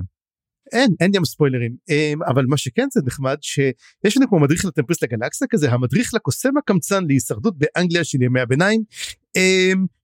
אין 0.73 0.91
אין 1.01 1.11
ים 1.15 1.25
ספוילרים 1.25 1.77
אמ, 1.91 2.23
אבל 2.23 2.45
מה 2.49 2.57
שכן 2.57 2.87
זה 2.93 3.01
נחמד 3.07 3.37
שיש 3.41 4.17
לנו 4.17 4.29
כמו 4.29 4.41
מדריך 4.41 4.65
לטמפריסט 4.65 5.03
לגלקסיה 5.03 5.47
כזה 5.51 5.73
המדריך 5.73 6.15
לקוסם 6.15 6.57
הקמצן 6.57 7.05
להישרדות 7.07 7.55
באנגליה 7.59 8.05
של 8.05 8.23
ימי 8.23 8.41
הביניים 8.41 8.83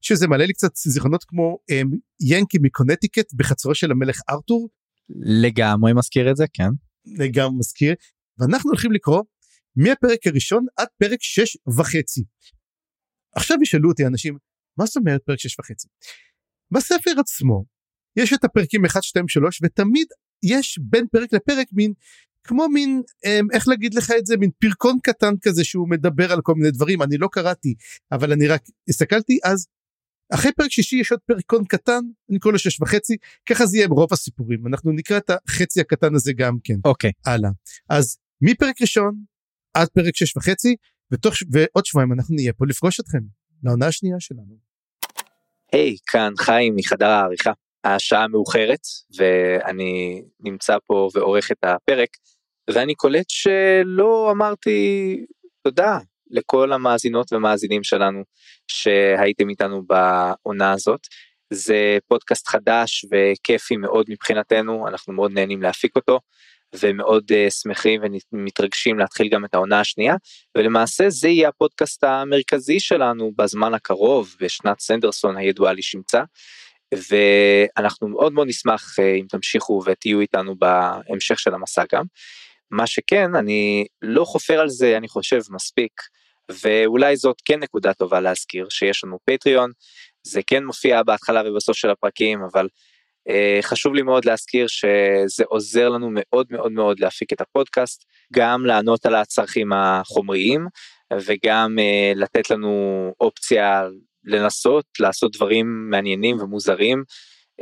שזה 0.00 0.28
מעלה 0.28 0.46
לי 0.46 0.52
קצת 0.52 0.76
זיכרונות 0.76 1.24
כמו 1.24 1.58
אמ, 1.70 1.90
ינקי 2.20 2.58
מקונטיקט 2.62 3.34
בחצרו 3.34 3.74
של 3.74 3.90
המלך 3.90 4.20
ארתור 4.30 4.68
לגמרי 5.42 5.92
מזכיר 5.92 6.30
את 6.30 6.36
זה 6.36 6.44
כן. 6.52 6.68
גם 7.32 7.50
מזכיר 7.58 7.94
ואנחנו 8.38 8.70
הולכים 8.70 8.92
לקרוא 8.92 9.22
מהפרק 9.76 10.26
הראשון 10.26 10.66
עד 10.76 10.88
פרק 10.98 11.18
שש 11.20 11.56
וחצי. 11.78 12.24
עכשיו 13.36 13.56
ישאלו 13.62 13.88
אותי 13.88 14.06
אנשים 14.06 14.38
מה 14.78 14.86
זאת 14.86 14.96
אומרת 14.96 15.20
פרק 15.26 15.38
שש 15.38 15.58
וחצי. 15.58 15.88
בספר 16.70 17.10
עצמו 17.20 17.64
יש 18.16 18.32
את 18.32 18.44
הפרקים 18.44 18.84
1 18.84 19.02
2 19.02 19.28
3 19.28 19.60
ותמיד 19.62 20.06
יש 20.42 20.78
בין 20.82 21.06
פרק 21.12 21.32
לפרק 21.32 21.66
מין 21.72 21.92
כמו 22.46 22.68
מין 22.68 23.02
אמ, 23.24 23.48
איך 23.52 23.68
להגיד 23.68 23.94
לך 23.94 24.12
את 24.18 24.26
זה? 24.26 24.36
מין 24.36 24.50
פרקון 24.58 24.98
קטן 25.02 25.34
כזה 25.42 25.64
שהוא 25.64 25.90
מדבר 25.90 26.32
על 26.32 26.40
כל 26.42 26.54
מיני 26.54 26.70
דברים. 26.70 27.02
אני 27.02 27.18
לא 27.18 27.28
קראתי 27.32 27.74
אבל 28.12 28.32
אני 28.32 28.48
רק 28.48 28.62
הסתכלתי 28.88 29.38
אז 29.44 29.66
אחרי 30.34 30.52
פרק 30.52 30.70
שישי 30.70 30.96
יש 30.96 31.12
עוד 31.12 31.20
פרקון 31.26 31.64
קטן 31.64 32.00
אני 32.30 32.38
קורא 32.38 32.52
לו 32.52 32.58
שש 32.58 32.80
וחצי 32.80 33.16
ככה 33.48 33.66
זה 33.66 33.76
יהיה 33.76 33.86
עם 33.86 33.92
רוב 33.92 34.12
הסיפורים. 34.12 34.66
אנחנו 34.66 34.92
נקרא 34.92 35.18
את 35.18 35.30
החצי 35.30 35.80
הקטן 35.80 36.14
הזה 36.14 36.32
גם 36.32 36.56
כן. 36.64 36.74
אוקיי. 36.84 37.10
הלאה. 37.26 37.50
אז 37.88 38.18
מפרק 38.40 38.80
ראשון 38.80 39.14
עד 39.74 39.88
פרק 39.88 40.16
שש 40.16 40.36
וחצי 40.36 40.76
ותוך. 41.12 41.34
ועוד 41.52 41.86
שבועיים 41.86 42.12
אנחנו 42.12 42.34
נהיה 42.34 42.52
פה 42.52 42.64
לפגוש 42.68 43.00
אתכם 43.00 43.18
לעונה 43.62 43.86
השנייה 43.86 44.20
שלנו. 44.20 44.56
היי 45.72 45.94
hey, 45.94 45.98
כאן 46.06 46.32
חיים 46.38 46.74
מחדר 46.76 47.06
העריכה. 47.06 47.52
השעה 47.84 48.28
מאוחרת 48.28 48.80
ואני 49.18 50.22
נמצא 50.40 50.76
פה 50.86 51.08
ועורך 51.14 51.52
את 51.52 51.64
הפרק 51.64 52.08
ואני 52.70 52.94
קולט 52.94 53.26
שלא 53.28 54.30
אמרתי 54.30 55.16
תודה 55.62 55.98
לכל 56.30 56.72
המאזינות 56.72 57.32
ומאזינים 57.32 57.84
שלנו 57.84 58.22
שהייתם 58.68 59.48
איתנו 59.48 59.82
בעונה 59.82 60.72
הזאת. 60.72 61.00
זה 61.52 61.98
פודקאסט 62.08 62.48
חדש 62.48 63.04
וכיפי 63.12 63.76
מאוד 63.76 64.06
מבחינתנו 64.08 64.88
אנחנו 64.88 65.12
מאוד 65.12 65.32
נהנים 65.32 65.62
להפיק 65.62 65.96
אותו 65.96 66.20
ומאוד 66.80 67.24
uh, 67.32 67.50
שמחים 67.50 68.00
ומתרגשים 68.32 68.98
להתחיל 68.98 69.28
גם 69.28 69.44
את 69.44 69.54
העונה 69.54 69.80
השנייה 69.80 70.14
ולמעשה 70.56 71.10
זה 71.10 71.28
יהיה 71.28 71.48
הפודקאסט 71.48 72.04
המרכזי 72.04 72.80
שלנו 72.80 73.32
בזמן 73.36 73.74
הקרוב 73.74 74.36
בשנת 74.40 74.80
סנדרסון 74.80 75.36
הידועה 75.36 75.72
לשמצה 75.72 76.22
ואנחנו 76.94 78.08
מאוד 78.08 78.32
מאוד 78.32 78.48
נשמח 78.48 78.98
אה, 78.98 79.14
אם 79.14 79.26
תמשיכו 79.28 79.82
ותהיו 79.86 80.20
איתנו 80.20 80.54
בהמשך 80.58 81.38
של 81.38 81.54
המסע 81.54 81.84
גם. 81.92 82.04
מה 82.70 82.86
שכן 82.86 83.34
אני 83.34 83.86
לא 84.02 84.24
חופר 84.24 84.60
על 84.60 84.68
זה 84.68 84.96
אני 84.96 85.08
חושב 85.08 85.40
מספיק 85.50 85.92
ואולי 86.62 87.16
זאת 87.16 87.36
כן 87.44 87.60
נקודה 87.60 87.94
טובה 87.94 88.20
להזכיר 88.20 88.66
שיש 88.70 89.04
לנו 89.04 89.18
פטריון 89.24 89.70
זה 90.22 90.40
כן 90.46 90.64
מופיע 90.64 91.02
בהתחלה 91.02 91.50
ובסוף 91.50 91.76
של 91.76 91.90
הפרקים 91.90 92.42
אבל 92.52 92.68
uh, 93.28 93.62
חשוב 93.62 93.94
לי 93.94 94.02
מאוד 94.02 94.24
להזכיר 94.24 94.66
שזה 94.66 95.44
עוזר 95.48 95.88
לנו 95.88 96.08
מאוד 96.12 96.46
מאוד 96.50 96.72
מאוד 96.72 97.00
להפיק 97.00 97.32
את 97.32 97.40
הפודקאסט 97.40 98.04
גם 98.32 98.66
לענות 98.66 99.06
על 99.06 99.14
הצרכים 99.14 99.72
החומריים 99.72 100.66
וגם 101.12 101.76
uh, 101.78 102.18
לתת 102.18 102.50
לנו 102.50 103.12
אופציה 103.20 103.82
לנסות 104.26 104.84
לעשות 105.00 105.36
דברים 105.36 105.90
מעניינים 105.90 106.40
ומוזרים 106.40 107.04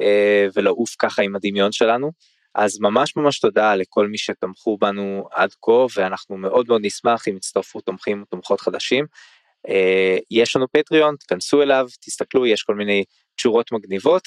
אה, 0.00 0.46
ולעוף 0.54 0.94
ככה 0.98 1.22
עם 1.22 1.36
הדמיון 1.36 1.72
שלנו. 1.72 2.10
אז 2.54 2.80
ממש 2.80 3.16
ממש 3.16 3.38
תודה 3.38 3.74
לכל 3.74 4.08
מי 4.08 4.18
שתמכו 4.18 4.78
בנו 4.78 5.28
עד 5.32 5.50
כה 5.62 5.86
ואנחנו 5.96 6.36
מאוד 6.36 6.66
מאוד 6.68 6.80
נשמח 6.84 7.28
אם 7.28 7.36
יצטרפו 7.36 7.80
תומכים 7.80 8.22
ותומכות 8.22 8.60
חדשים. 8.60 9.06
אה, 9.68 10.16
יש 10.30 10.56
לנו 10.56 10.66
פטריון 10.72 11.16
תכנסו 11.16 11.62
אליו 11.62 11.86
תסתכלו 12.00 12.46
יש 12.46 12.62
כל 12.62 12.74
מיני 12.74 13.04
תשורות 13.36 13.72
מגניבות 13.72 14.22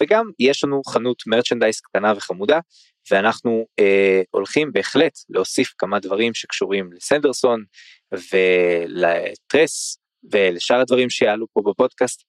וגם 0.00 0.30
יש 0.38 0.64
לנו 0.64 0.82
חנות 0.84 1.22
מרצ'נדייז 1.26 1.80
קטנה 1.80 2.12
וחמודה 2.16 2.58
ואנחנו 3.10 3.66
אה, 3.78 4.22
הולכים 4.30 4.72
בהחלט 4.72 5.12
להוסיף 5.28 5.74
כמה 5.78 5.98
דברים 5.98 6.34
שקשורים 6.34 6.92
לסנדרסון 6.92 7.64
ולטרס 8.32 9.98
ולשאר 10.32 10.80
הדברים 10.80 11.10
שיעלו 11.10 11.46
פה 11.52 11.62
בפודקאסט 11.70 12.22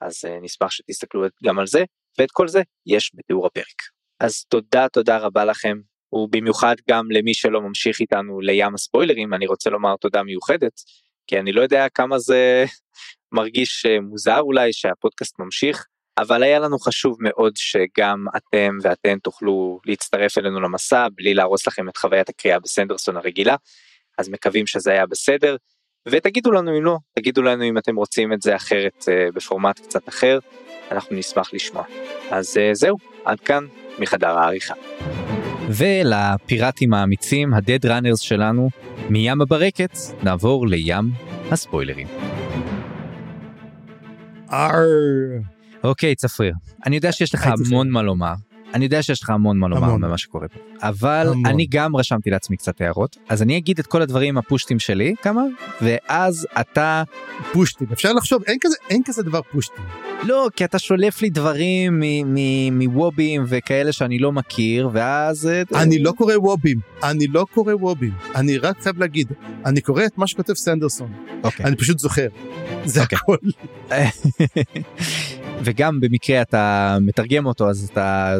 אז 0.00 0.24
uh, 0.24 0.28
נשמח 0.42 0.70
שתסתכלו 0.70 1.24
גם 1.44 1.58
על 1.58 1.66
זה 1.66 1.84
ואת 2.18 2.30
כל 2.30 2.48
זה 2.48 2.62
יש 2.86 3.12
בתיאור 3.14 3.46
הפרק. 3.46 3.95
אז 4.20 4.44
תודה 4.48 4.88
תודה 4.88 5.18
רבה 5.18 5.44
לכם 5.44 5.78
ובמיוחד 6.12 6.74
גם 6.90 7.10
למי 7.10 7.34
שלא 7.34 7.60
ממשיך 7.60 8.00
איתנו 8.00 8.40
לים 8.40 8.74
הספוילרים 8.74 9.34
אני 9.34 9.46
רוצה 9.46 9.70
לומר 9.70 9.96
תודה 9.96 10.22
מיוחדת 10.22 10.72
כי 11.26 11.38
אני 11.38 11.52
לא 11.52 11.60
יודע 11.60 11.86
כמה 11.94 12.18
זה 12.18 12.64
מרגיש 13.36 13.86
אה, 13.86 14.00
מוזר 14.00 14.40
אולי 14.40 14.72
שהפודקאסט 14.72 15.38
ממשיך 15.38 15.86
אבל 16.18 16.42
היה 16.42 16.58
לנו 16.58 16.78
חשוב 16.78 17.16
מאוד 17.20 17.52
שגם 17.56 18.24
אתם 18.36 18.78
ואתן 18.82 19.18
תוכלו 19.18 19.80
להצטרף 19.86 20.38
אלינו 20.38 20.60
למסע 20.60 21.08
בלי 21.14 21.34
להרוס 21.34 21.66
לכם 21.66 21.88
את 21.88 21.96
חוויית 21.96 22.28
הקריאה 22.28 22.60
בסנדרסון 22.60 23.16
הרגילה 23.16 23.56
אז 24.18 24.28
מקווים 24.28 24.66
שזה 24.66 24.90
היה 24.90 25.06
בסדר 25.06 25.56
ותגידו 26.08 26.50
לנו 26.50 26.78
אם 26.78 26.84
לא, 26.84 26.96
תגידו 27.18 27.42
לנו 27.42 27.64
אם 27.64 27.78
אתם 27.78 27.96
רוצים 27.96 28.32
את 28.32 28.42
זה 28.42 28.56
אחרת 28.56 29.04
אה, 29.08 29.28
בפורמט 29.34 29.80
קצת 29.80 30.08
אחר, 30.08 30.38
אנחנו 30.90 31.16
נשמח 31.16 31.54
לשמוע. 31.54 31.84
אז 32.30 32.56
אה, 32.56 32.74
זהו, 32.74 32.96
עד 33.24 33.40
כאן 33.40 33.66
מחדר 33.98 34.38
העריכה. 34.38 34.74
ולפיראטים 35.68 36.94
האמיצים, 36.94 37.54
הדד 37.54 37.86
ראנרס 37.86 38.20
שלנו, 38.20 38.68
מים 39.08 39.40
הברקת 39.40 39.98
נעבור 40.22 40.68
לים 40.68 41.10
הספוילרים. 41.50 42.06
אר. 44.52 44.72
אוקיי 45.84 46.14
צפריר, 46.14 46.54
אני 46.86 46.96
יודע 46.96 47.12
שיש 47.12 47.34
לך 47.34 47.46
המון 47.46 47.90
מה 47.90 48.02
לומר, 48.02 48.34
אני 48.74 48.84
יודע 48.84 49.02
שיש 49.02 49.22
לך 49.22 49.30
המון 49.30 49.58
מה 49.58 49.68
לומר. 49.68 49.96
במה 49.96 50.18
שקורה 50.18 50.48
פה, 50.48 50.58
אבל 50.88 51.26
המון. 51.30 51.46
אני 51.46 51.66
גם 51.70 51.96
רשמתי 51.96 52.30
לעצמי 52.30 52.56
קצת 52.56 52.80
הערות, 52.80 53.16
אז 53.28 53.42
אני 53.42 53.58
אגיד 53.58 53.78
את 53.78 53.86
כל 53.86 54.02
הדברים 54.02 54.38
הפושטים 54.38 54.78
שלי 54.78 55.14
כמה, 55.22 55.42
ואז 55.82 56.46
אתה, 56.60 57.02
פושטים 57.52 57.86
אפשר 57.92 58.12
לחשוב 58.12 58.42
אין 58.46 58.58
כזה 58.60 58.76
אין 58.90 59.02
כזה 59.04 59.22
דבר 59.22 59.40
פושטים. 59.52 59.84
לא, 60.22 60.48
כי 60.56 60.64
אתה 60.64 60.78
שולף 60.78 61.22
לי 61.22 61.30
דברים 61.30 62.00
מ- 62.00 62.34
מ- 62.34 62.78
מוובים 62.78 63.44
וכאלה 63.48 63.92
שאני 63.92 64.18
לא 64.18 64.32
מכיר, 64.32 64.90
ואז... 64.92 65.46
אה, 65.46 65.82
אני 65.82 65.98
לא 65.98 66.12
קורא 66.12 66.34
וובים 66.36 66.80
אני 67.02 67.26
לא 67.26 67.46
קורא 67.54 67.74
וובים 67.74 68.12
אני 68.34 68.58
רק 68.58 68.80
חייב 68.82 68.98
להגיד 68.98 69.32
אני 69.66 69.80
קורא 69.80 70.04
את 70.04 70.18
מה 70.18 70.26
שכותב 70.26 70.54
סנדרסון 70.54 71.12
אוקיי. 71.44 71.66
אני 71.66 71.76
פשוט 71.76 71.98
זוכר. 71.98 72.28
זה 72.84 73.02
אוקיי. 73.02 73.18
הכל. 73.18 73.36
וגם 75.64 76.00
במקרה 76.00 76.42
אתה 76.42 76.96
מתרגם 77.00 77.46
אותו 77.46 77.70
אז 77.70 77.88
אתה 77.92 78.36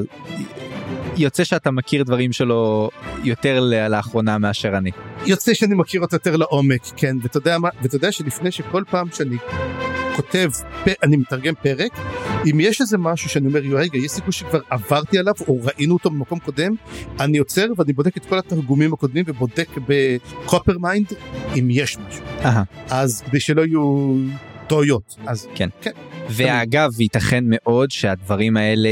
יוצא 1.16 1.44
שאתה 1.44 1.70
מכיר 1.70 2.02
דברים 2.02 2.32
שלו 2.32 2.90
יותר 3.24 3.60
לאחרונה 3.88 4.38
מאשר 4.38 4.76
אני. 4.76 4.90
יוצא 5.26 5.54
שאני 5.54 5.74
מכיר 5.74 6.00
אותו 6.00 6.16
יותר 6.16 6.36
לעומק 6.36 6.80
כן 6.96 7.16
ואתה 7.22 7.36
יודע 7.38 7.58
מה 7.58 7.68
ואתה 7.82 7.96
יודע 7.96 8.12
שלפני 8.12 8.50
שכל 8.50 8.82
פעם 8.90 9.08
שאני 9.12 9.36
כותב 10.16 10.50
פ- 10.84 11.02
אני 11.02 11.16
מתרגם 11.16 11.54
פרק 11.62 11.92
אם 12.50 12.60
יש 12.60 12.80
איזה 12.80 12.98
משהו 12.98 13.30
שאני 13.30 13.46
אומר 13.48 13.60
רגע 13.60 13.98
יש 13.98 14.10
סיכוי 14.10 14.32
שכבר 14.32 14.60
עברתי 14.70 15.18
עליו 15.18 15.34
או 15.48 15.58
ראינו 15.62 15.94
אותו 15.94 16.10
במקום 16.10 16.38
קודם 16.38 16.74
אני 17.20 17.38
עוצר 17.38 17.66
ואני 17.76 17.92
בודק 17.92 18.16
את 18.16 18.26
כל 18.26 18.38
התרגומים 18.38 18.92
הקודמים 18.92 19.24
ובודק 19.28 19.68
ב 19.88 20.78
Coppermind 20.78 21.06
אם 21.58 21.68
יש 21.70 21.98
משהו 21.98 22.24
אהה. 22.44 22.62
אז 22.90 23.22
כדי 23.26 23.40
שלא 23.40 23.62
יהיו 23.62 24.14
טעויות 24.66 25.16
אז 25.26 25.48
כן. 25.54 25.68
ואגב 26.30 27.00
ייתכן 27.00 27.44
מאוד 27.46 27.90
שהדברים 27.90 28.56
האלה 28.56 28.88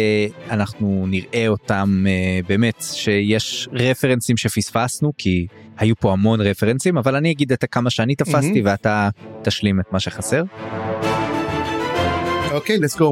אנחנו 0.51 1.05
נראה 1.09 1.49
אותם 1.49 2.05
אה, 2.09 2.41
באמת 2.49 2.85
שיש 2.93 3.69
רפרנסים 3.73 4.37
שפספסנו 4.37 5.13
כי 5.19 5.47
היו 5.79 5.97
פה 5.97 6.13
המון 6.13 6.41
רפרנסים 6.41 6.99
אבל 6.99 7.17
אני 7.17 7.31
אגיד 7.31 7.53
את 7.53 7.65
כמה 7.71 7.91
שאני 7.91 8.15
תפסתי 8.15 8.49
מהמם. 8.49 8.67
ואתה 8.67 9.09
תשלים 9.43 9.81
את 9.81 9.93
מה 9.93 10.01
שחסר. 10.01 10.43
אוקיי 12.53 12.77
let's 12.77 12.99
go 12.99 13.05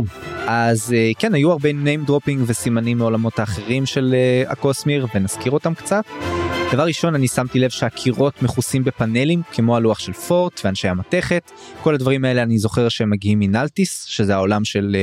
אז 0.47 0.93
אה, 0.93 1.11
כן 1.19 1.35
היו 1.35 1.51
הרבה 1.51 1.71
name 1.71 2.09
dropping 2.09 2.39
וסימנים 2.47 2.99
מעולמות 2.99 3.39
האחרים 3.39 3.87
של 3.87 4.15
אה, 4.15 4.53
הקוסמיר 4.53 5.07
ונזכיר 5.15 5.53
אותם 5.53 5.75
קצת. 5.75 6.05
דבר 6.73 6.85
ראשון 6.85 7.15
אני 7.15 7.29
שמתי 7.29 7.59
לב 7.59 7.71
שהקירות 7.71 8.43
מכוסים 8.43 8.85
בפאנלים 8.85 9.43
כמו 9.53 9.77
הלוח 9.77 9.99
של 9.99 10.13
פורט 10.13 10.61
ואנשי 10.65 10.89
המתכת 10.89 11.51
כל 11.83 11.95
הדברים 11.95 12.25
האלה 12.25 12.43
אני 12.43 12.59
זוכר 12.59 12.89
שהם 12.89 13.11
מגיעים 13.11 13.39
מנלטיס 13.39 14.05
שזה 14.05 14.35
העולם 14.35 14.65
של 14.65 14.97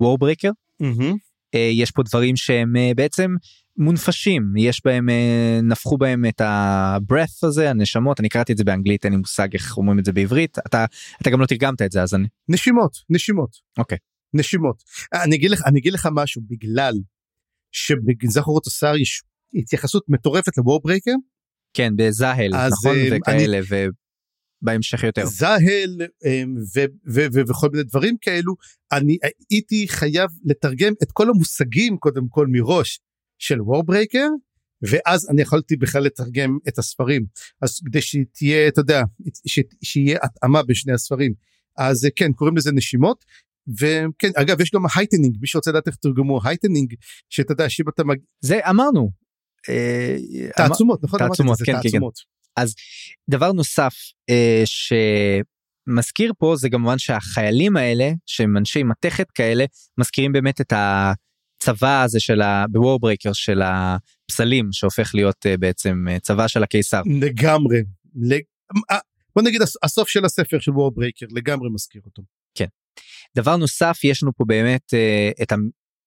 וורברקר. 0.00 0.50
מהמם. 0.80 1.16
יש 1.54 1.90
פה 1.90 2.02
דברים 2.02 2.36
שהם 2.36 2.76
אה, 2.76 2.90
בעצם 2.96 3.34
מונפשים 3.76 4.42
יש 4.56 4.80
בהם 4.84 5.08
אה, 5.08 5.60
נפחו 5.62 5.98
בהם 5.98 6.24
את 6.28 6.40
ה-breath 6.40 7.46
הזה 7.46 7.70
הנשמות 7.70 8.20
אני 8.20 8.28
קראתי 8.28 8.52
את 8.52 8.58
זה 8.58 8.64
באנגלית 8.64 9.04
אין 9.04 9.12
לי 9.12 9.18
מושג 9.18 9.48
איך 9.54 9.76
אומרים 9.76 9.98
את 9.98 10.04
זה 10.04 10.12
בעברית 10.12 10.58
אתה 10.58 10.84
אתה 11.22 11.30
גם 11.30 11.40
לא 11.40 11.46
תרגמת 11.46 11.82
את 11.82 11.92
זה 11.92 12.02
אז 12.02 12.14
אני 12.14 12.28
נשימות 12.48 12.96
נשימות 13.10 13.50
אוקיי. 13.78 13.98
נשימות 14.34 14.82
אני 15.14 15.36
אגיד 15.36 15.50
לך 15.50 15.62
אני 15.66 15.78
אגיד 15.78 15.92
לך 15.92 16.08
משהו 16.12 16.42
בגלל 16.48 16.94
שבגזחורות 17.72 18.66
השר 18.66 18.96
יש 18.96 19.22
התייחסות 19.54 20.04
מטורפת 20.08 20.56
לוורברקר 20.58 21.14
כן 21.74 21.92
בזהל 21.96 22.54
אז, 22.54 22.72
נכון? 22.72 22.96
אה, 22.96 23.16
וכאלה 23.16 23.60
ובהמשך 24.62 25.02
יותר. 25.04 25.26
זהל 25.26 26.00
אמ, 26.26 26.56
ו- 26.76 27.12
ו- 27.14 27.26
ו- 27.34 27.40
וכל 27.48 27.68
מיני 27.72 27.84
דברים 27.84 28.16
כאלו 28.20 28.54
אני 28.92 29.18
הייתי 29.50 29.88
חייב 29.88 30.30
לתרגם 30.44 30.92
את 31.02 31.12
כל 31.12 31.28
המושגים 31.30 31.96
קודם 31.96 32.28
כל 32.28 32.46
מראש 32.50 33.00
של 33.38 33.60
וורברקר 33.62 34.28
ואז 34.90 35.30
אני 35.30 35.42
יכולתי 35.42 35.76
בכלל 35.76 36.02
לתרגם 36.02 36.58
את 36.68 36.78
הספרים. 36.78 37.26
אז 37.62 37.80
כדי 37.86 38.02
שתהיה 38.02 38.68
אתה 38.68 38.80
יודע 38.80 39.02
ש- 39.46 39.60
שיהיה 39.82 40.18
התאמה 40.22 40.62
בין 40.62 40.74
שני 40.74 40.92
הספרים. 40.92 41.32
אז 41.78 42.04
אה, 42.04 42.10
כן 42.16 42.32
קוראים 42.32 42.56
לזה 42.56 42.72
נשימות 42.72 43.24
וכן 43.80 44.30
אגב 44.36 44.60
יש 44.60 44.70
גם 44.70 44.82
heightening 44.96 45.36
מי 45.40 45.46
שרוצה 45.46 45.70
לדעת 45.70 45.86
איך 45.86 45.96
תרגמו 45.96 46.40
heightening 46.44 46.94
שאתה 47.30 47.52
יודע 47.52 47.68
שאם 47.70 47.88
אתה 47.88 48.04
מג... 48.04 48.16
זה 48.40 48.60
אמרנו. 48.70 49.10
אה, 49.68 50.16
תעצומות 50.56 51.04
נכון 51.04 51.18
תעצומות, 51.18 51.58
כן, 51.58 51.64
כן, 51.64 51.72
כן. 51.72 51.82
תעצומות. 51.82 52.18
דבר 53.30 53.52
נוסף 53.52 53.94
אה, 54.30 54.62
שמזכיר 55.86 56.32
פה 56.38 56.56
זה 56.56 56.70
כמובן 56.70 56.98
שהחיילים 56.98 57.76
האלה 57.76 58.10
שהם 58.26 58.56
אנשי 58.56 58.82
מתכת 58.82 59.30
כאלה 59.30 59.64
מזכירים 59.98 60.32
באמת 60.32 60.60
את 60.60 60.72
הצבא 60.76 62.02
הזה 62.02 62.20
של 62.20 62.42
ה... 62.42 62.64
ב 62.70 62.76
Warbreaker 62.76 63.32
של 63.32 63.62
הפסלים 63.64 64.68
שהופך 64.72 65.10
להיות 65.14 65.46
אה, 65.46 65.56
בעצם 65.56 66.04
צבא 66.22 66.48
של 66.48 66.62
הקיסר. 66.62 67.02
לגמרי. 67.20 67.82
לג... 68.14 68.42
בוא 69.36 69.42
נגיד 69.42 69.62
הס- 69.62 69.76
הסוף 69.82 70.08
של 70.08 70.24
הספר 70.24 70.58
של 70.60 70.70
וורברקר 70.70 71.26
לגמרי 71.30 71.68
מזכיר 71.70 72.02
אותו. 72.04 72.22
דבר 73.36 73.56
נוסף 73.56 73.98
יש 74.04 74.22
לנו 74.22 74.32
פה 74.36 74.44
באמת 74.44 74.94
את. 75.42 75.52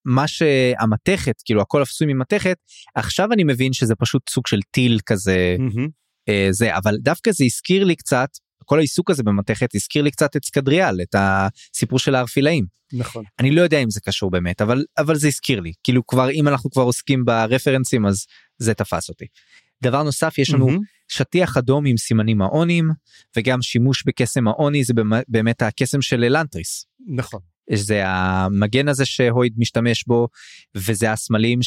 מה 0.06 0.28
שהמתכת 0.28 1.42
כאילו 1.46 1.62
הכל 1.62 1.82
עשוי 1.82 2.14
ממתכת 2.14 2.58
עכשיו 2.96 3.34
אני 3.34 3.44
מבין 3.44 3.74
שזה 3.74 3.96
פשוט 3.96 4.30
סוג 4.30 4.48
של 4.48 4.60
טיל 4.72 5.00
כזה 5.06 5.56
אה, 6.30 6.48
זה 6.52 6.78
אבל 6.78 6.98
דווקא 7.02 7.32
זה 7.32 7.46
הזכיר 7.46 7.84
לי 7.84 7.96
קצת 7.96 8.30
כל 8.66 8.78
העיסוק 8.78 9.10
הזה 9.10 9.24
במתכת 9.24 9.76
הזכיר 9.76 10.02
לי 10.04 10.12
קצת 10.12 10.36
את 10.36 10.46
סקדריאל 10.46 11.02
את 11.02 11.16
הסיפור 11.18 12.00
של 12.00 12.16
הארפילאים 12.16 12.66
נכון. 12.94 13.24
אני 13.40 13.52
לא 13.52 13.62
יודע 13.62 13.80
אם 13.80 13.90
זה 13.90 14.02
קשור 14.02 14.32
באמת 14.32 14.62
אבל 14.62 14.86
אבל 14.98 15.16
זה 15.16 15.28
הזכיר 15.28 15.60
לי 15.60 15.74
כאילו 15.84 16.08
כבר 16.08 16.30
אם 16.30 16.48
אנחנו 16.48 16.70
כבר 16.70 16.84
עוסקים 16.84 17.26
ברפרנסים 17.26 18.06
אז 18.06 18.26
זה 18.58 18.74
תפס 18.74 19.10
אותי. 19.10 19.26
דבר 19.84 20.04
נוסף 20.04 20.38
יש 20.38 20.54
לנו 20.54 20.68
מהמם. 20.68 20.80
שטיח 21.08 21.58
אדום 21.58 21.86
עם 21.86 21.98
סימנים 21.98 22.42
האונים 22.42 22.90
וגם 23.38 23.62
שימוש 23.62 24.04
בקסם 24.06 24.48
האוני 24.48 24.84
זה 24.84 24.94
באמת 25.28 25.62
הקסם 25.62 26.02
של 26.02 26.24
אלנטריס. 26.24 26.86
נכון. 27.08 27.40
זה 27.76 28.04
המגן 28.06 28.88
הזה 28.88 29.06
שהויד 29.06 29.54
משתמש 29.58 30.04
בו 30.08 30.28
וזה 30.76 31.12
הסמלים 31.12 31.60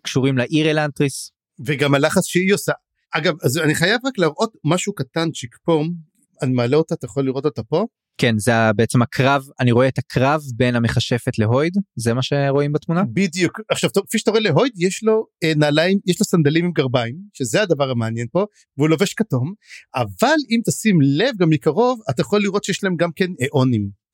שקשורים 0.00 0.38
לעיר 0.38 0.70
אלנטריס. 0.70 1.32
וגם 1.66 1.94
הלחש 1.94 2.26
שהיא 2.26 2.54
עושה. 2.54 2.72
אגב 3.10 3.34
אז 3.42 3.58
אני 3.58 3.74
חייב 3.74 4.00
רק 4.04 4.18
להראות 4.18 4.52
משהו 4.64 4.94
קטנצ'יק 4.94 5.56
פה. 5.64 5.84
אני 6.42 6.52
מעלה 6.52 6.76
אותה 6.76 6.94
אתה 6.94 7.06
יכול 7.06 7.24
לראות 7.24 7.44
אותה 7.44 7.62
פה. 7.62 7.86
כן 8.20 8.38
זה 8.38 8.52
בעצם 8.76 9.02
הקרב 9.02 9.44
אני 9.60 9.72
רואה 9.72 9.88
את 9.88 9.98
הקרב 9.98 10.40
בין 10.56 10.76
המכשפת 10.76 11.38
להויד 11.38 11.72
זה 11.96 12.14
מה 12.14 12.22
שרואים 12.22 12.72
בתמונה 12.72 13.02
בדיוק 13.12 13.60
עכשיו 13.70 13.90
טוב, 13.90 14.04
כפי 14.06 14.18
שאתה 14.18 14.30
רואה 14.30 14.42
להויד 14.42 14.72
יש 14.76 15.04
לו 15.04 15.26
אה, 15.44 15.52
נעליים 15.56 15.98
יש 16.06 16.20
לו 16.20 16.24
סנדלים 16.24 16.64
עם 16.64 16.72
גרביים 16.72 17.16
שזה 17.32 17.62
הדבר 17.62 17.90
המעניין 17.90 18.26
פה 18.32 18.44
והוא 18.76 18.88
לובש 18.88 19.14
כתום 19.14 19.52
אבל 19.94 20.36
אם 20.50 20.60
תשים 20.66 20.98
לב 21.02 21.34
גם 21.38 21.50
מקרוב 21.50 22.00
אתה 22.10 22.20
יכול 22.20 22.42
לראות 22.42 22.64
שיש 22.64 22.84
להם 22.84 22.96
גם 22.96 23.10
כן 23.16 23.30
איאונים. 23.40 24.07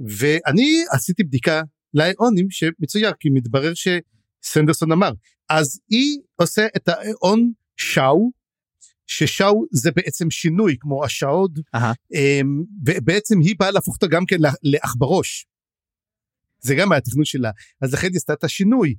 ואני 0.00 0.84
עשיתי 0.90 1.24
בדיקה 1.24 1.62
לאיאונים 1.94 2.50
שמצויר 2.50 3.12
כי 3.20 3.28
מתברר 3.30 3.72
שסנדרסון 3.74 4.92
אמר 4.92 5.10
אז 5.48 5.80
היא 5.88 6.18
עושה 6.36 6.66
את 6.76 6.88
האיאון 6.88 7.52
שאו 7.76 8.30
ששאו 9.06 9.64
זה 9.72 9.90
בעצם 9.90 10.30
שינוי 10.30 10.76
כמו 10.80 11.04
השעוד. 11.04 11.60
אמ, 12.14 12.62
ובעצם 12.86 13.38
היא 13.40 13.54
באה 13.58 13.70
להפוך 13.70 13.94
אותו 13.94 14.08
גם 14.08 14.26
כן 14.26 14.36
לעכברוש. 14.62 15.46
זה 16.60 16.74
גם 16.74 16.92
היה 16.92 16.98
התכנון 16.98 17.24
שלה 17.24 17.50
אז 17.80 17.94
לכן 17.94 18.06
היא 18.06 18.16
עשתה 18.16 18.32
את 18.32 18.44
השינוי 18.44 18.94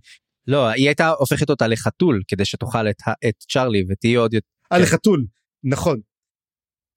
לא 0.47 0.67
היא 0.67 0.87
הייתה 0.87 1.09
הופכת 1.09 1.49
אותה 1.49 1.67
לחתול 1.67 2.21
כדי 2.27 2.45
שתאכל 2.45 2.89
את, 2.89 3.01
את 3.29 3.43
צ'ארלי 3.51 3.83
ותהיה 3.89 4.19
עוד 4.19 4.33
יותר 4.33 4.47
על 4.69 4.83
החתול 4.83 5.25
נכון. 5.63 5.99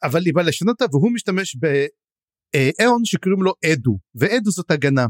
אבל 0.03 0.23
היא 0.25 0.35
באה 0.35 0.45
לשנות 0.45 0.83
אותה 0.83 0.97
והוא 0.97 1.13
משתמש 1.13 1.57
באיון 2.57 3.05
שקוראים 3.05 3.43
לו 3.43 3.53
אדו 3.73 3.99
ואדו 4.15 4.51
זאת 4.51 4.71
הגנה. 4.71 5.07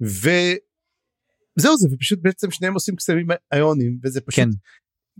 וזהו 0.00 1.76
זה 1.76 1.88
ופשוט 1.92 2.18
בעצם 2.22 2.50
שניהם 2.50 2.74
עושים 2.74 2.96
קסמים 2.96 3.26
איונים 3.52 3.98
וזה 4.02 4.20
פשוט 4.20 4.44
כן. 4.44 4.50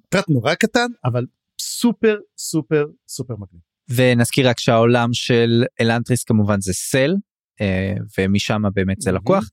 פרט 0.09 0.29
נורא 0.29 0.55
קטן 0.55 0.87
אבל 1.05 1.27
סופר 1.61 2.17
סופר 2.39 2.85
סופר 3.09 3.35
מגניב. 3.35 3.63
ונזכיר 3.89 4.49
רק 4.49 4.59
שהעולם 4.59 5.13
של 5.13 5.65
אלנטריס 5.81 6.25
כמובן 6.25 6.61
זה 6.61 6.73
סל 6.73 7.15
אה, 7.61 7.95
ומשם 8.19 8.63
באמת 8.75 9.01
זה. 9.01 9.13
לקוח. 9.13 9.51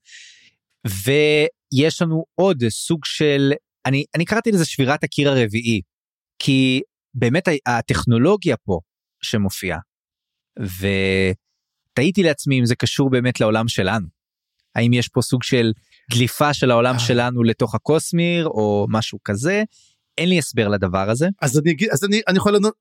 ויש 0.87 2.01
לנו 2.01 2.25
עוד 2.35 2.63
סוג 2.69 3.05
של 3.05 3.51
אני 3.85 4.05
אני 4.15 4.25
קראתי 4.25 4.51
לזה 4.51 4.65
שבירת 4.65 5.03
הקיר 5.03 5.29
הרביעי 5.29 5.81
כי 6.39 6.81
באמת 7.13 7.43
הטכנולוגיה 7.65 8.57
פה 8.57 8.79
שמופיעה 9.23 9.79
ותהיתי 11.99 12.23
לעצמי 12.23 12.59
אם 12.59 12.65
זה 12.65 12.75
קשור 12.75 13.09
באמת 13.09 13.39
לעולם 13.39 13.67
שלנו. 13.67 14.07
האם 14.75 14.93
יש 14.93 15.07
פה 15.07 15.21
סוג 15.21 15.43
של 15.43 15.71
דליפה 16.11 16.53
של 16.53 16.71
העולם 16.71 16.93
אה. 16.93 16.99
שלנו 16.99 17.43
לתוך 17.43 17.75
הקוסמיר 17.75 18.47
או 18.47 18.85
משהו 18.89 19.19
כזה 19.23 19.63
אין 20.17 20.29
לי 20.29 20.39
הסבר 20.39 20.67
לדבר 20.67 21.09
הזה 21.09 21.27
אז 21.41 21.59
אני 21.59 21.71
אגיד 21.71 21.89
אז 21.91 22.03
אני 22.03 22.21
אני 22.27 22.37
יכול 22.37 22.51
לענות 22.51 22.73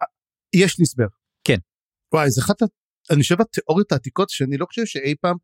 יש 0.55 0.79
לי 0.79 0.83
הסבר. 0.83 1.07
כן. 1.45 1.59
וואי 2.15 2.31
זה 2.31 2.41
אחת 2.41 2.63
אני 3.11 3.23
חושב 3.23 3.41
התיאוריות 3.41 3.93
העתיקות 3.93 4.31
שאני 4.31 4.57
לא 4.57 4.67
חושב 4.67 4.85
שאי 4.85 5.15
פעם 5.21 5.37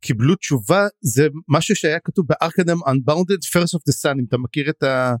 קיבלו 0.00 0.36
תשובה 0.36 0.86
זה 1.00 1.28
משהו 1.48 1.76
שהיה 1.76 1.98
כתוב 2.04 2.26
בארקדם 2.28 2.76
Unbounded 2.76 3.58
First 3.58 3.74
of 3.76 3.80
the 3.90 3.94
Sun 4.02 4.18
אם 4.18 4.24
אתה 4.28 4.38
מכיר 4.38 4.70
את 4.70 4.82
ה... 4.82 5.14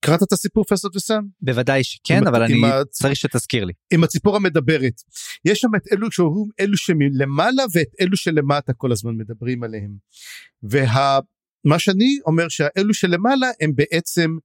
קראת 0.00 0.22
את 0.22 0.32
הסיפור 0.32 0.64
the 0.70 1.00
Sun? 1.10 1.24
בוודאי 1.40 1.84
שכן 1.84 2.26
אבל 2.26 2.42
אני 2.42 2.54
עם 2.58 2.64
ה- 2.64 2.84
צריך 2.90 3.16
שתזכיר 3.16 3.64
לי. 3.64 3.72
עם 3.92 4.04
הציפור 4.04 4.36
המדברת. 4.36 5.02
יש 5.44 5.60
שם 5.60 5.68
את 5.76 5.92
אלו 5.92 6.10
שאומרים 6.12 6.46
אלו 6.60 6.76
שמלמעלה 6.76 7.62
ואת 7.72 7.88
אלו 8.00 8.16
שלמטה 8.16 8.72
כל 8.72 8.92
הזמן 8.92 9.16
מדברים 9.16 9.62
עליהם. 9.62 9.90
ומה 10.62 11.78
שאני 11.78 12.18
אומר 12.26 12.48
שהאלו 12.48 12.94
שלמעלה 12.94 13.46
הם 13.60 13.72
בעצם 13.74 14.36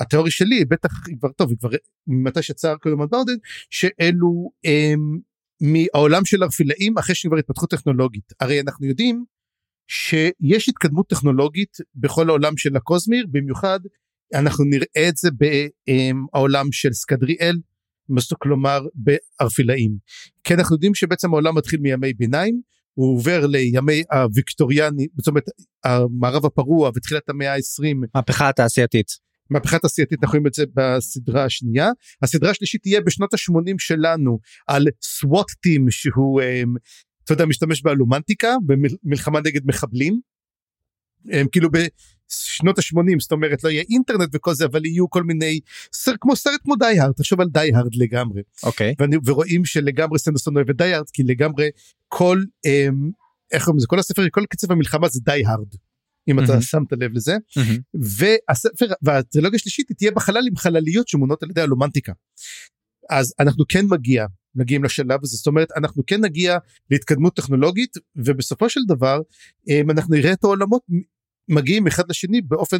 התיאוריה 0.00 0.30
שלי 0.30 0.64
בטח 0.64 1.06
היא 1.06 1.16
כבר 1.18 1.32
טוב 1.32 1.50
היא 1.50 1.58
כבר 1.58 1.68
ממתי 2.06 2.42
שיצא 2.42 2.74
קודם 2.82 3.02
אנבאונדד 3.02 3.36
שאלו 3.70 4.50
הם 4.64 5.18
מהעולם 5.60 6.24
של 6.24 6.42
הרפילאים 6.42 6.98
אחרי 6.98 7.14
שכבר 7.14 7.36
התפתחו 7.36 7.66
טכנולוגית 7.66 8.32
הרי 8.40 8.60
אנחנו 8.60 8.86
יודעים 8.86 9.24
שיש 9.88 10.68
התקדמות 10.68 11.08
טכנולוגית 11.08 11.76
בכל 11.94 12.28
העולם 12.28 12.56
של 12.56 12.76
הקוזמיר 12.76 13.26
במיוחד 13.30 13.80
אנחנו 14.34 14.64
נראה 14.64 15.08
את 15.08 15.16
זה 15.16 15.28
בעולם 16.32 16.72
של 16.72 16.92
סקדריאל 16.92 17.56
כלומר 18.38 18.86
בארפילאים. 18.94 19.96
כי 20.44 20.54
אנחנו 20.54 20.76
יודעים 20.76 20.94
שבעצם 20.94 21.32
העולם 21.32 21.56
מתחיל 21.56 21.80
מימי 21.80 22.12
ביניים, 22.12 22.60
הוא 22.94 23.16
עובר 23.16 23.46
לימי 23.46 24.02
הוויקטוריאני, 24.12 25.06
זאת 25.16 25.28
אומרת 25.28 25.44
המערב 25.84 26.46
הפרוע 26.46 26.90
ותחילת 26.94 27.28
המאה 27.28 27.54
ה-20, 27.54 28.06
מהפכה 28.14 28.48
התעשייתית. 28.48 29.06
מהפכה 29.50 29.78
תעשייתית 29.78 30.18
אנחנו 30.22 30.36
רואים 30.36 30.46
את 30.46 30.54
זה 30.54 30.64
בסדרה 30.74 31.44
השנייה. 31.44 31.90
הסדרה 32.22 32.50
השלישית 32.50 32.82
תהיה 32.82 33.00
בשנות 33.00 33.34
ה-80 33.34 33.74
שלנו 33.78 34.38
על 34.66 34.86
סוואט 35.02 35.50
טים 35.62 35.90
שהוא 35.90 36.42
אמ, 36.42 36.74
אתה 37.24 37.32
יודע 37.32 37.46
משתמש 37.46 37.82
באלומנטיקה 37.82 38.54
במלחמה 38.66 39.40
נגד 39.40 39.60
מחבלים. 39.64 40.20
הם 41.30 41.46
כאילו 41.52 41.68
בשנות 42.30 42.78
ה-80 42.78 43.20
זאת 43.20 43.32
אומרת 43.32 43.64
לא 43.64 43.68
יהיה 43.68 43.84
אינטרנט 43.90 44.28
וכל 44.32 44.54
זה 44.54 44.64
אבל 44.64 44.84
יהיו 44.86 45.10
כל 45.10 45.22
מיני 45.22 45.60
סרט 45.94 46.16
כמו 46.20 46.36
סרט 46.36 46.60
כמו 46.64 46.76
די 46.76 46.98
הארד 47.00 47.12
תחשוב 47.12 47.40
על 47.40 47.48
די 47.48 47.70
הארד 47.74 47.94
לגמרי. 47.94 48.42
אוקיי. 48.62 48.94
ואני, 48.98 49.16
ורואים 49.26 49.64
שלגמרי 49.64 50.18
סנדרסון 50.18 50.56
אוהב 50.56 50.70
את 50.70 50.76
די 50.76 50.94
הארד 50.94 51.10
כי 51.12 51.22
לגמרי 51.22 51.68
כל 52.08 52.42
אמ, 52.64 53.10
איך 53.52 53.64
קוראים 53.64 53.78
לזה 53.78 53.86
כל 53.86 53.98
הספר 53.98 54.22
כל 54.30 54.44
קצב 54.48 54.72
המלחמה 54.72 55.08
זה 55.08 55.20
די 55.22 55.42
הארד. 55.46 55.74
אם 56.28 56.38
אתה 56.38 56.48
מהמם. 56.48 56.62
שמת 56.62 56.92
לב 56.92 57.12
לזה 57.14 57.36
מהמם. 57.56 57.78
והספר 57.94 58.86
והטרילוגיה 59.02 59.56
השלישית 59.56 59.88
היא 59.88 59.96
תהיה 59.96 60.10
בחלל 60.10 60.46
עם 60.48 60.56
חלליות 60.56 61.08
שמונות 61.08 61.42
על 61.42 61.50
ידי 61.50 61.60
הלומנטיקה. 61.60 62.12
אז 63.10 63.34
אנחנו 63.40 63.64
כן 63.68 63.86
מגיע 63.90 64.26
מגיעים 64.54 64.84
לשלב 64.84 65.20
הזה 65.22 65.36
זאת 65.36 65.46
אומרת 65.46 65.68
אנחנו 65.76 66.02
כן 66.06 66.24
נגיע 66.24 66.58
להתקדמות 66.90 67.36
טכנולוגית 67.36 67.96
ובסופו 68.16 68.68
של 68.68 68.80
דבר 68.88 69.20
אמ, 69.68 69.90
אנחנו 69.90 70.14
נראה 70.14 70.32
את 70.32 70.44
העולמות 70.44 70.82
מגיעים 71.50 71.86
אחד 71.86 72.02
לשני 72.10 72.40
באופן 72.40 72.78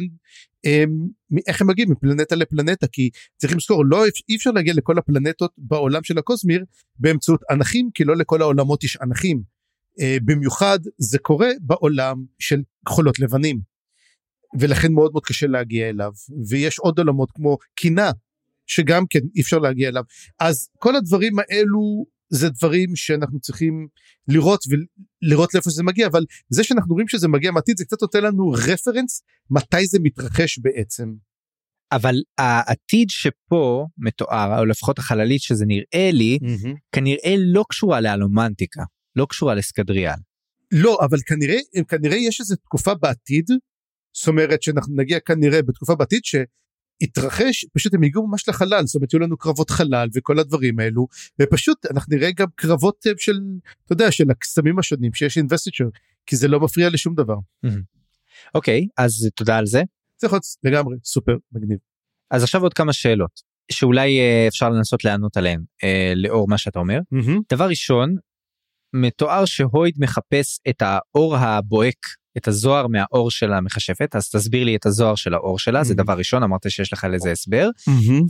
אמ, 0.65 1.07
איך 1.47 1.61
הם 1.61 1.67
מגיעים 1.67 1.91
מפלנטה 1.91 2.35
לפלנטה 2.35 2.87
כי 2.87 3.09
צריכים 3.37 3.57
לזכור 3.57 3.85
לא 3.85 4.05
אי 4.29 4.35
אפשר 4.35 4.51
להגיע 4.51 4.73
לכל 4.73 4.97
הפלנטות 4.97 5.51
בעולם 5.57 6.03
של 6.03 6.17
הקוסמיר 6.17 6.65
באמצעות 6.99 7.41
אנכים 7.51 7.89
כי 7.93 8.03
לא 8.03 8.15
לכל 8.15 8.41
העולמות 8.41 8.83
יש 8.83 8.97
אנכים. 9.01 9.41
אה, 10.01 10.17
במיוחד 10.25 10.79
זה 10.97 11.19
קורה 11.19 11.49
בעולם 11.61 12.23
של 12.39 12.61
חולות 12.89 13.19
לבנים. 13.19 13.71
ולכן 14.59 14.93
מאוד 14.93 15.11
מאוד 15.11 15.25
קשה 15.25 15.47
להגיע 15.47 15.89
אליו 15.89 16.11
ויש 16.49 16.79
עוד 16.79 16.99
עולמות 16.99 17.31
כמו 17.31 17.57
קינה 17.75 18.11
שגם 18.67 19.03
כן 19.09 19.19
אי 19.35 19.41
אפשר 19.41 19.57
להגיע 19.59 19.89
אליו 19.89 20.03
אז 20.39 20.69
כל 20.79 20.95
הדברים 20.95 21.39
האלו 21.39 22.05
זה 22.33 22.49
דברים 22.49 22.95
שאנחנו 22.95 23.39
צריכים 23.39 23.87
לראות 24.27 24.59
ולראות 24.69 25.53
לאיפה 25.53 25.69
זה 25.69 25.83
מגיע 25.83 26.07
אבל 26.07 26.25
זה 26.49 26.63
שאנחנו 26.63 26.93
רואים 26.93 27.07
שזה 27.07 27.27
מגיע 27.27 27.51
מעתיד 27.51 27.77
זה 27.77 27.85
קצת 27.85 28.01
נותן 28.01 28.23
לנו 28.23 28.49
רפרנס 28.49 29.23
מתי 29.49 29.85
זה 29.85 29.99
מתרחש 30.01 30.59
בעצם. 30.59 31.13
אבל 31.91 32.15
העתיד 32.37 33.09
שפה 33.09 33.85
מתואר 33.97 34.59
או 34.59 34.65
לפחות 34.65 34.99
החללית 34.99 35.41
שזה 35.41 35.65
נראה 35.67 36.11
לי 36.11 36.39
כנראה 36.91 37.35
לא 37.37 37.65
קשורה 37.69 38.01
לאלומנטיקה 38.01 38.83
לא 39.15 39.25
קשורה 39.29 39.55
לסקדריאל. 39.55 40.19
לא 40.71 40.97
אבל 41.05 41.17
כנראה 41.25 41.57
כנראה 41.87 42.17
יש 42.17 42.39
איזה 42.39 42.55
תקופה 42.55 42.93
בעתיד 42.93 43.45
זאת 44.17 44.27
אומרת 44.27 44.63
שאנחנו 44.63 44.95
נגיע 44.95 45.19
כנראה 45.19 45.61
בתקופה 45.61 45.95
בעתיד 45.95 46.25
שיתרחש 47.01 47.65
פשוט 47.73 47.93
הם 47.93 48.03
הגיעו 48.03 48.27
ממש 48.27 48.49
לחלל 48.49 48.85
זאת 48.85 48.95
אומרת 48.95 49.13
יהיו 49.13 49.21
לנו 49.21 49.37
קרבות 49.37 49.69
חלל 49.69 50.09
וכל 50.15 50.39
הדברים 50.39 50.79
האלו 50.79 51.07
ופשוט 51.41 51.85
אנחנו 51.91 52.15
נראה 52.15 52.31
גם 52.31 52.47
קרבות 52.55 53.07
אה, 53.07 53.11
של 53.17 53.39
אתה 53.85 53.93
יודע 53.93 54.11
של 54.11 54.31
הקסמים 54.31 54.79
השונים 54.79 55.13
שיש 55.13 55.37
אינבסטיצ'ר 55.37 55.85
כי 56.25 56.35
זה 56.35 56.47
לא 56.47 56.59
מפריע 56.59 56.89
לשום 56.89 57.15
דבר 57.15 57.35
אוקיי 58.55 58.87
אז 58.97 59.29
תודה 59.35 59.57
על 59.57 59.65
זה. 59.65 59.83
זה 60.17 60.27
יכול 60.27 60.35
להיות 60.35 60.45
לגמרי 60.63 60.97
סופר 61.03 61.35
מגניב. 61.51 61.77
אז 62.31 62.43
עכשיו 62.43 62.61
עוד 62.61 62.73
כמה 62.73 62.93
שאלות 62.93 63.41
שאולי 63.71 64.19
אה, 64.19 64.47
אפשר 64.47 64.69
לנסות 64.69 65.03
לענות 65.03 65.37
עליהן 65.37 65.63
אה, 65.83 66.13
לאור 66.15 66.47
מה 66.47 66.57
שאתה 66.57 66.79
אומר. 66.79 66.99
דבר 67.51 67.67
ראשון 67.67 68.15
מתואר 68.93 69.45
שהויד 69.45 69.95
מחפש 69.99 70.59
את 70.69 70.81
האור 70.81 71.35
הבוהק 71.35 72.07
את 72.37 72.47
הזוהר 72.47 72.87
מהאור 72.87 73.31
של 73.31 73.53
המכשפת 73.53 74.15
אז 74.15 74.29
תסביר 74.29 74.63
לי 74.63 74.75
את 74.75 74.85
הזוהר 74.85 75.15
של 75.15 75.33
האור 75.33 75.59
שלה 75.59 75.83
זה 75.83 75.93
Mhm. 75.93 75.97
דבר 75.97 76.13
ראשון 76.17 76.43
אמרת 76.43 76.71
שיש 76.71 76.93
לך 76.93 77.07
לזה 77.11 77.31
הסבר. 77.31 77.69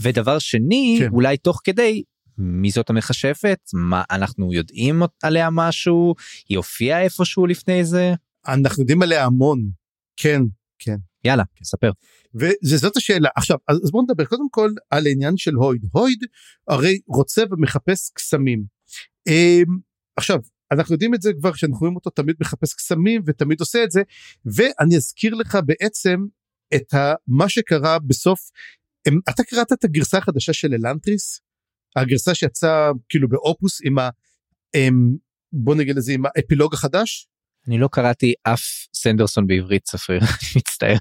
ודבר 0.02 0.40
שני 0.40 0.98
כן. 1.00 1.10
אולי 1.14 1.38
תוך 1.38 1.62
כדי 1.64 2.04
מי 2.38 2.72
זאת 2.72 2.90
המכשפת? 2.90 3.60
מה 3.74 4.04
אנחנו 4.12 4.54
יודעים 4.54 5.02
עליה 5.24 5.50
משהו? 5.52 6.14
היא 6.50 6.58
הופיעה 6.58 7.02
איפשהו 7.02 7.46
לפני 7.46 7.86
זה? 7.86 8.14
אנחנו 8.48 8.82
יודעים 8.82 9.02
עליה 9.02 9.26
המון. 9.26 9.70
כן 10.18 10.42
יאללה 11.26 11.44
ספר. 11.64 11.92
וזאת 12.64 12.98
השאלה. 12.98 13.30
עכשיו 13.36 13.58
אז 13.68 13.78
אז 13.84 13.92
בוא 13.92 14.04
נדבר 14.04 14.26
קודם 14.26 14.50
כל 14.52 14.70
על 14.90 15.08
העניין 15.08 15.38
של 15.38 15.54
הויד. 15.54 15.82
הויד 15.92 16.20
הרי 16.68 17.00
רוצה 17.08 17.44
ומחפש 17.52 18.10
קסמים. 18.14 18.64
אמ, 19.28 19.64
עכשיו 20.18 20.40
אנחנו 20.72 20.94
יודעים 20.96 21.14
את 21.16 21.22
זה 21.22 21.32
כבר 21.40 21.54
שאנחנו 21.54 21.80
רואים 21.80 21.96
אותו 21.96 22.10
תמיד 22.10 22.36
מחפש 22.42 22.74
קסמים 22.74 23.22
ותמיד 23.26 23.60
עושה 23.60 23.84
את 23.84 23.92
זה 23.92 24.02
ואני 24.46 24.96
אזכיר 24.96 25.36
לך 25.36 25.58
בעצם 25.66 26.26
את 26.76 26.94
ה, 26.94 27.14
מה 27.28 27.50
שקרה 27.50 28.00
בסוף 28.00 28.40
אמ, 29.08 29.20
אתה 29.30 29.44
קראת 29.44 29.72
את 29.74 29.84
הגרסה 29.84 30.18
החדשה 30.18 30.54
של 30.54 30.74
אלנטריס 30.74 31.42
הגרסה 31.96 32.36
שיצאה 32.36 32.90
כאילו 33.10 33.30
באופוס 33.30 33.80
עם 33.84 34.00
ה... 34.00 34.10
אמ, 34.76 35.16
בוא 35.54 35.76
נגיד 35.76 35.96
לזה 35.96 36.14
עם 36.14 36.24
האפילוג 36.26 36.74
החדש 36.74 37.28
אני 37.68 37.78
לא 37.78 37.90
קראתי 37.92 38.34
אף 38.44 38.62
סנדרסון 38.94 39.48
בעברית 39.48 39.88
ספר 39.88 40.20
מצטער 40.58 40.98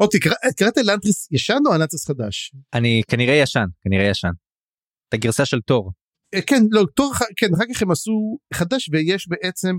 אוקיי 0.00 0.20
קרא- 0.20 0.52
קראת 0.56 0.78
אלנטריס 0.78 1.28
ישן 1.32 1.58
או 1.66 1.74
אלנטריס 1.74 2.06
חדש? 2.06 2.52
אני 2.74 3.02
כנראה 3.08 3.34
ישן 3.34 3.64
כנראה 3.80 4.04
ישן. 4.10 4.30
את 5.08 5.14
הגרסה 5.14 5.44
של 5.46 5.60
תור 5.60 5.92
כן 6.46 6.62
לא 6.70 6.84
תור 6.94 7.12
כן 7.36 7.54
אחר 7.54 7.64
כך 7.74 7.82
הם 7.82 7.90
עשו 7.90 8.38
חדש 8.54 8.90
ויש 8.92 9.28
בעצם 9.28 9.76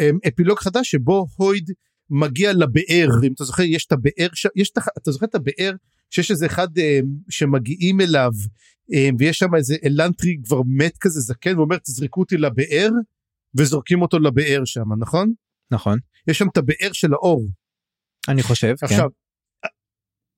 אמ, 0.00 0.18
אפילוג 0.28 0.58
חדש 0.58 0.90
שבו 0.90 1.26
הויד 1.36 1.70
מגיע 2.10 2.52
לבאר 2.52 3.08
אם 3.24 3.32
אתה 3.32 3.44
זוכר 3.44 3.62
יש 3.62 3.86
את 3.86 3.92
הבאר. 3.92 4.28
יש 4.56 4.70
את, 4.70 4.78
אתה 4.98 5.12
זוכר 5.12 5.26
את 5.26 5.34
הבאר 5.34 5.72
שיש 6.10 6.30
איזה 6.30 6.46
אחד 6.46 6.78
אמ, 6.78 7.06
שמגיעים 7.28 8.00
אליו 8.00 8.30
אמ, 8.92 9.16
ויש 9.18 9.38
שם 9.38 9.54
איזה 9.54 9.76
אלנטרי 9.84 10.36
כבר 10.44 10.60
מת 10.66 10.98
כזה 11.00 11.20
זקן 11.20 11.58
ואומר 11.58 11.76
תזרקו 11.78 12.20
אותי 12.20 12.36
לבאר 12.36 12.90
וזורקים 13.58 14.02
אותו 14.02 14.18
לבאר 14.18 14.64
שם 14.64 14.92
נכון 14.98 15.32
נכון 15.70 15.98
יש 16.28 16.38
שם 16.38 16.48
את 16.52 16.56
הבאר 16.56 16.92
של 16.92 17.12
האור 17.12 17.48
אני 18.28 18.42
חושב 18.42 18.74
כן. 18.80 18.86
עכשיו, 18.86 19.08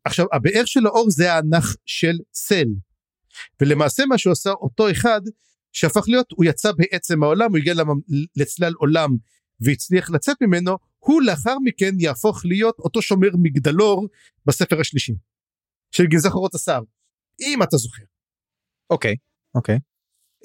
עכשיו 0.05 0.27
הבאר 0.33 0.65
של 0.65 0.87
האור 0.87 1.11
זה 1.11 1.33
האנך 1.33 1.77
של 1.85 2.19
סל 2.35 2.67
ולמעשה 3.61 4.07
מה 4.07 4.19
שהוא 4.19 4.33
עשה 4.33 4.51
אותו 4.51 4.91
אחד 4.91 5.21
שהפך 5.75 6.05
להיות 6.09 6.27
הוא 6.33 6.45
יצא 6.45 6.73
בעצם 6.73 7.19
מהעולם 7.19 7.51
הוא 7.51 7.59
הגיע 7.59 7.75
לצלל 8.37 8.73
עולם 8.77 9.11
והצליח 9.61 10.11
לצאת 10.11 10.37
ממנו 10.43 10.77
הוא 10.99 11.23
לאחר 11.23 11.59
מכן 11.65 11.95
יהפוך 11.99 12.45
להיות 12.45 12.79
אותו 12.79 13.03
שומר 13.03 13.29
מגדלור 13.43 14.09
בספר 14.47 14.81
השלישי 14.81 15.13
של 15.91 16.07
גנזי 16.07 16.31
חורות 16.31 16.55
השר 16.55 16.81
אם 17.41 17.63
אתה 17.63 17.77
זוכר. 17.77 18.03
אוקיי 18.91 19.17
אוקיי. 19.55 19.79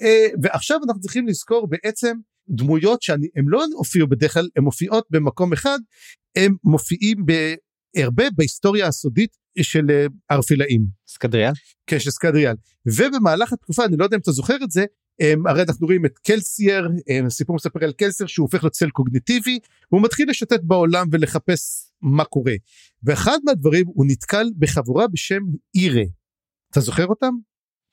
אה, 0.02 0.26
ועכשיו 0.42 0.78
אנחנו 0.86 1.00
צריכים 1.00 1.26
לזכור 1.26 1.68
בעצם 1.68 2.16
דמויות 2.48 3.02
שהן 3.02 3.20
לא 3.46 3.64
הופיעו 3.74 4.08
בדרך 4.08 4.34
כלל 4.34 4.48
הן 4.56 4.64
מופיעות 4.64 5.06
במקום 5.10 5.52
אחד 5.52 5.78
הם 6.36 6.56
מופיעים 6.64 7.18
בהרבה 7.26 8.24
בהיסטוריה 8.36 8.86
הסודית 8.86 9.36
של 9.62 9.90
אה, 9.90 10.06
ארפילאים 10.30 10.86
סקדריאל? 11.08 11.52
כן 11.86 11.98
של 11.98 12.10
סקדריאל. 12.10 12.54
ובמהלך 12.86 13.52
התקופה 13.52 13.84
אני 13.84 13.96
לא 13.96 14.04
יודע 14.04 14.16
אם 14.16 14.20
אתה 14.20 14.32
זוכר 14.32 14.56
את 14.64 14.70
זה 14.70 14.84
הרי 15.46 15.62
אנחנו 15.62 15.86
רואים 15.86 16.06
את 16.06 16.18
קלסייר 16.18 16.88
הם, 17.08 17.26
הסיפור 17.26 17.56
מספר 17.56 17.84
על 17.84 17.92
קלסייר 17.92 18.26
שהוא 18.26 18.44
הופך 18.44 18.64
לצל 18.64 18.90
קוגניטיבי 18.90 19.58
והוא 19.92 20.02
מתחיל 20.02 20.30
לשוטט 20.30 20.60
בעולם 20.62 21.06
ולחפש 21.12 21.60
מה 22.02 22.24
קורה 22.24 22.54
ואחד 23.02 23.38
מהדברים 23.44 23.86
הוא 23.86 24.06
נתקל 24.08 24.46
בחבורה 24.58 25.06
בשם 25.08 25.42
אירה 25.74 26.04
אתה 26.70 26.80
זוכר 26.80 27.06
אותם? 27.06 27.32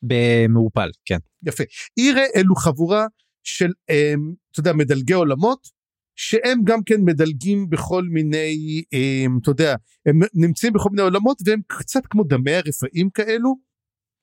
במעופל 0.01 0.89
כן 1.05 1.17
יפה. 1.47 1.63
אירה 1.97 2.21
אלו 2.35 2.55
חבורה 2.55 3.07
של, 3.43 3.71
אמ, 3.89 4.33
אתה 4.51 4.59
יודע, 4.59 4.73
מדלגי 4.73 5.13
עולמות, 5.13 5.67
שהם 6.15 6.59
גם 6.63 6.83
כן 6.85 7.01
מדלגים 7.01 7.69
בכל 7.69 8.03
מיני, 8.03 8.83
אמ, 8.93 9.37
אתה 9.41 9.51
יודע, 9.51 9.75
הם 10.05 10.19
נמצאים 10.33 10.73
בכל 10.73 10.89
מיני 10.89 11.01
עולמות 11.01 11.37
והם 11.45 11.61
קצת 11.67 12.05
כמו 12.09 12.23
דמי 12.23 12.55
הרפאים 12.55 13.09
כאלו. 13.09 13.55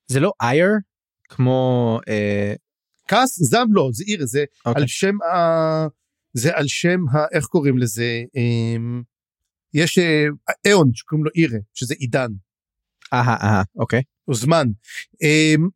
זה 0.06 0.20
לא 0.20 0.32
אייר? 0.42 0.70
כמו... 1.28 1.98
אה, 2.08 2.54
כעס 3.08 3.42
זעם 3.42 3.74
לא, 3.74 3.88
זה 3.92 4.04
עיר, 4.06 4.26
זה 4.26 4.44
אוקיי. 4.66 4.82
על 4.82 4.86
שם 4.86 5.22
ה... 5.22 5.36
זה 6.32 6.56
על 6.56 6.68
שם 6.68 6.98
ה... 7.12 7.36
איך 7.36 7.46
קוראים 7.46 7.78
לזה? 7.78 8.22
אמ, 8.36 9.02
יש 9.74 9.98
אה, 9.98 10.26
איון 10.64 10.90
שקוראים 10.94 11.24
לו 11.24 11.30
עירה, 11.34 11.58
שזה 11.74 11.94
עידן. 11.98 12.30
אהה, 13.12 13.36
אהה, 13.42 13.62
אוקיי. 13.76 14.02
או 14.28 14.34
זמן. 14.34 14.66
אמ, 15.22 15.68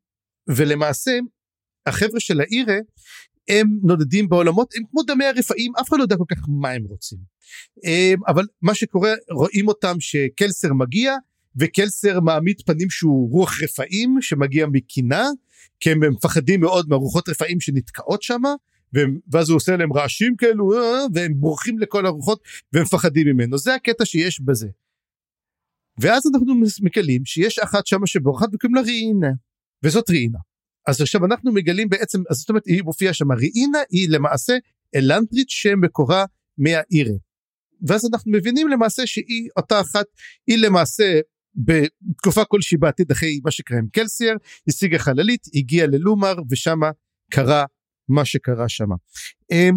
ולמעשה 0.48 1.18
החבר'ה 1.86 2.20
של 2.20 2.40
העירה 2.40 2.76
הם 3.48 3.66
נודדים 3.82 4.28
בעולמות 4.28 4.74
הם 4.76 4.82
כמו 4.90 5.02
דמי 5.02 5.24
הרפאים 5.24 5.72
אף 5.80 5.88
אחד 5.88 5.96
לא 5.98 6.02
יודע 6.02 6.16
כל 6.16 6.24
כך 6.34 6.42
מה 6.60 6.70
הם 6.70 6.84
רוצים. 6.84 7.18
אמ, 7.84 8.18
אבל 8.28 8.44
מה 8.62 8.74
שקורה 8.74 9.14
רואים 9.30 9.68
אותם 9.68 9.96
שקלסר 10.00 10.72
מגיע 10.72 11.14
וקלסר 11.56 12.20
מעמיד 12.20 12.60
פנים 12.66 12.90
שהוא 12.90 13.30
רוח 13.30 13.62
רפאים 13.62 14.16
שמגיע 14.20 14.66
מקינה 14.66 15.28
כי 15.80 15.90
הם 15.90 16.00
מפחדים 16.12 16.60
מאוד 16.60 16.88
מהרוחות 16.88 17.28
רפאים 17.28 17.60
שנתקעות 17.60 18.22
שם 18.22 18.42
ואז 19.32 19.48
הוא 19.48 19.56
עושה 19.56 19.76
להם 19.76 19.92
רעשים 19.92 20.36
כאלו 20.36 20.72
אה, 20.72 21.06
והם 21.14 21.32
בורחים 21.36 21.78
לכל 21.78 22.06
הרוחות 22.06 22.42
והם 22.72 22.82
מפחדים 22.82 23.26
ממנו 23.28 23.58
זה 23.58 23.74
הקטע 23.74 24.04
שיש 24.04 24.40
בזה. 24.40 24.68
ואז 26.00 26.22
אנחנו 26.34 26.54
מגלים 26.82 27.24
שיש 27.24 27.58
אחת 27.58 27.86
שמה 27.86 28.06
שבורחת 28.06 28.48
וקוראים 28.54 28.74
לה 28.74 28.80
ראינה 28.80 29.30
וזאת 29.82 30.10
ראינה. 30.10 30.38
אז 30.86 31.00
עכשיו 31.00 31.24
אנחנו 31.24 31.52
מגלים 31.52 31.88
בעצם 31.88 32.22
אז 32.30 32.36
זאת 32.36 32.48
אומרת 32.48 32.66
היא 32.66 32.82
מופיעה 32.82 33.14
שם 33.14 33.32
ראינה 33.32 33.78
היא 33.90 34.08
למעשה 34.10 34.56
אלנטרית 34.94 35.50
שמקורה 35.50 36.24
מהעירה. 36.58 37.14
ואז 37.86 38.08
אנחנו 38.12 38.32
מבינים 38.32 38.68
למעשה 38.68 39.06
שהיא 39.06 39.48
אותה 39.56 39.80
אחת 39.80 40.06
היא 40.46 40.58
למעשה 40.58 41.20
בתקופה 41.58 42.44
כלשהי 42.44 42.78
בעתיד 42.78 43.10
אחרי 43.10 43.40
מה 43.44 43.50
שקרה 43.50 43.78
עם 43.78 43.88
קלסייר 43.92 44.36
השיגה 44.68 44.98
חללית 44.98 45.46
הגיעה 45.54 45.86
ללומר 45.86 46.34
ושמה 46.50 46.90
קרה 47.30 47.64
מה 48.08 48.24
שקרה 48.24 48.68
שמה. 48.68 48.94
אמ, 49.52 49.74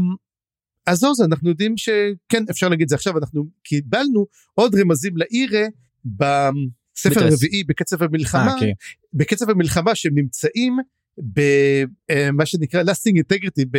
אז 0.88 0.98
זהו 0.98 1.16
זה 1.16 1.26
אנחנו 1.26 1.50
יודעים 1.50 1.78
שכן 1.78 2.44
אפשר 2.50 2.70
להגיד 2.70 2.90
זה 2.90 2.96
עכשיו 2.96 3.18
אנחנו 3.18 3.44
קיבלנו 3.64 4.26
עוד 4.54 4.76
רמזים 4.76 5.14
לעירה 5.18 5.68
בספר 6.06 7.10
בטרס. 7.10 7.32
הרביעי 7.34 7.64
בקצב 7.64 8.04
המלחמה 8.04 8.48
אה, 8.48 8.54
אוקיי. 8.54 8.74
בקצב 9.14 9.50
המלחמה 9.50 9.96
שהם 9.96 10.16
נמצאים 10.16 10.78
במה 11.18 12.46
שנקרא 12.46 12.84
lasting 12.84 13.16
integrity 13.24 13.66
ב... 13.72 13.78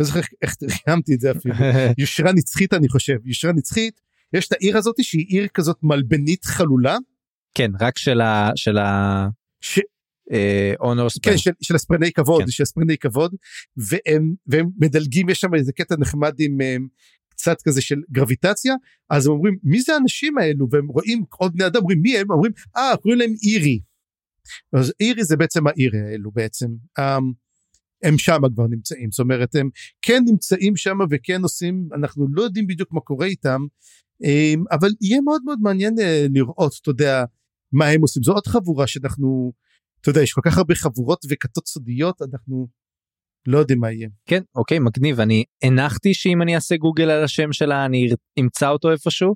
לא 0.00 0.06
זוכר 0.06 0.18
איך- 0.20 0.28
איך 0.42 0.54
תרגמתי 0.54 1.14
את 1.14 1.20
זה 1.20 1.30
אפילו 1.30 1.54
יושרה 1.98 2.32
נצחית 2.32 2.74
אני 2.74 2.88
חושב 2.88 3.16
יושרה 3.24 3.52
נצחית 3.52 4.00
יש 4.32 4.48
את 4.48 4.52
העיר 4.52 4.78
הזאת 4.78 4.94
שהיא 5.02 5.26
עיר 5.28 5.48
כזאת 5.54 5.76
מלבנית 5.82 6.44
חלולה 6.44 6.96
כן, 7.54 7.70
רק 7.80 7.98
של 7.98 8.20
ה... 8.20 8.50
של 8.56 8.78
ה... 8.78 9.28
ש... 9.60 9.80
אה, 10.32 10.72
אונור 10.80 11.08
ספרינג. 11.10 11.38
כן, 11.38 11.42
של, 11.42 11.50
של 11.62 11.74
הספרני 11.74 12.12
כבוד, 12.12 12.42
כן. 12.42 12.50
של 12.50 12.62
הספרני 12.62 12.98
כבוד, 12.98 13.34
והם, 13.76 14.34
והם 14.46 14.70
מדלגים, 14.78 15.28
יש 15.28 15.40
שם 15.40 15.54
איזה 15.54 15.72
קטע 15.72 15.94
נחמד 15.98 16.34
עם 16.40 16.60
הם, 16.60 16.88
קצת 17.30 17.62
כזה 17.62 17.82
של 17.82 17.96
גרביטציה, 18.10 18.74
אז 19.10 19.26
הם 19.26 19.32
אומרים, 19.32 19.56
מי 19.62 19.80
זה 19.80 19.94
האנשים 19.94 20.38
האלו? 20.38 20.66
והם 20.70 20.86
רואים 20.86 21.24
עוד 21.38 21.52
בני 21.54 21.66
אדם, 21.66 21.80
אומרים, 21.80 22.00
מי 22.02 22.18
הם? 22.18 22.30
אומרים, 22.30 22.52
אה, 22.76 22.96
קוראים 23.02 23.20
להם 23.20 23.34
אירי. 23.42 23.80
אז 24.72 24.92
אירי 25.00 25.24
זה 25.24 25.36
בעצם 25.36 25.66
העיר 25.66 25.92
האלו 25.96 26.30
בעצם. 26.30 26.66
הם, 26.98 27.32
הם 28.02 28.18
שם 28.18 28.38
כבר 28.54 28.66
נמצאים, 28.66 29.10
זאת 29.10 29.20
אומרת, 29.20 29.54
הם 29.54 29.70
כן 30.02 30.22
נמצאים 30.26 30.76
שם 30.76 30.98
וכן 31.10 31.42
עושים, 31.42 31.88
אנחנו 31.94 32.26
לא 32.32 32.42
יודעים 32.42 32.66
בדיוק 32.66 32.92
מה 32.92 33.00
קורה 33.00 33.26
איתם, 33.26 33.60
הם, 34.22 34.64
אבל 34.70 34.90
יהיה 35.00 35.20
מאוד 35.20 35.42
מאוד 35.44 35.58
מעניין 35.62 35.94
אה, 36.00 36.26
לראות, 36.30 36.72
אתה 36.82 36.90
יודע, 36.90 37.24
מה 37.72 37.86
הם 37.86 38.00
עושים. 38.00 38.22
זו 38.22 38.32
עוד 38.32 38.46
חבורה 38.46 38.86
שאנחנו, 38.86 39.52
אתה 40.00 40.10
יודע, 40.10 40.22
יש 40.22 40.32
כל 40.32 40.40
כך 40.44 40.58
הרבה 40.58 40.74
חבורות 40.74 41.24
וכתות 41.30 41.66
סודיות, 41.66 42.22
אנחנו 42.22 42.66
לא 43.46 43.58
יודעים 43.58 43.80
מה 43.80 43.92
יהיה. 43.92 44.08
כן, 44.26 44.42
אוקיי, 44.54 44.78
מגניב. 44.78 45.20
אני 45.20 45.44
הנחתי 45.62 46.14
שאם 46.14 46.42
אני 46.42 46.54
אעשה 46.54 46.76
גוגל 46.76 47.10
על 47.10 47.24
השם 47.24 47.52
שלה 47.52 47.84
אני 47.84 48.08
אמצא 48.40 48.68
אותו 48.68 48.92
איפשהו, 48.92 49.34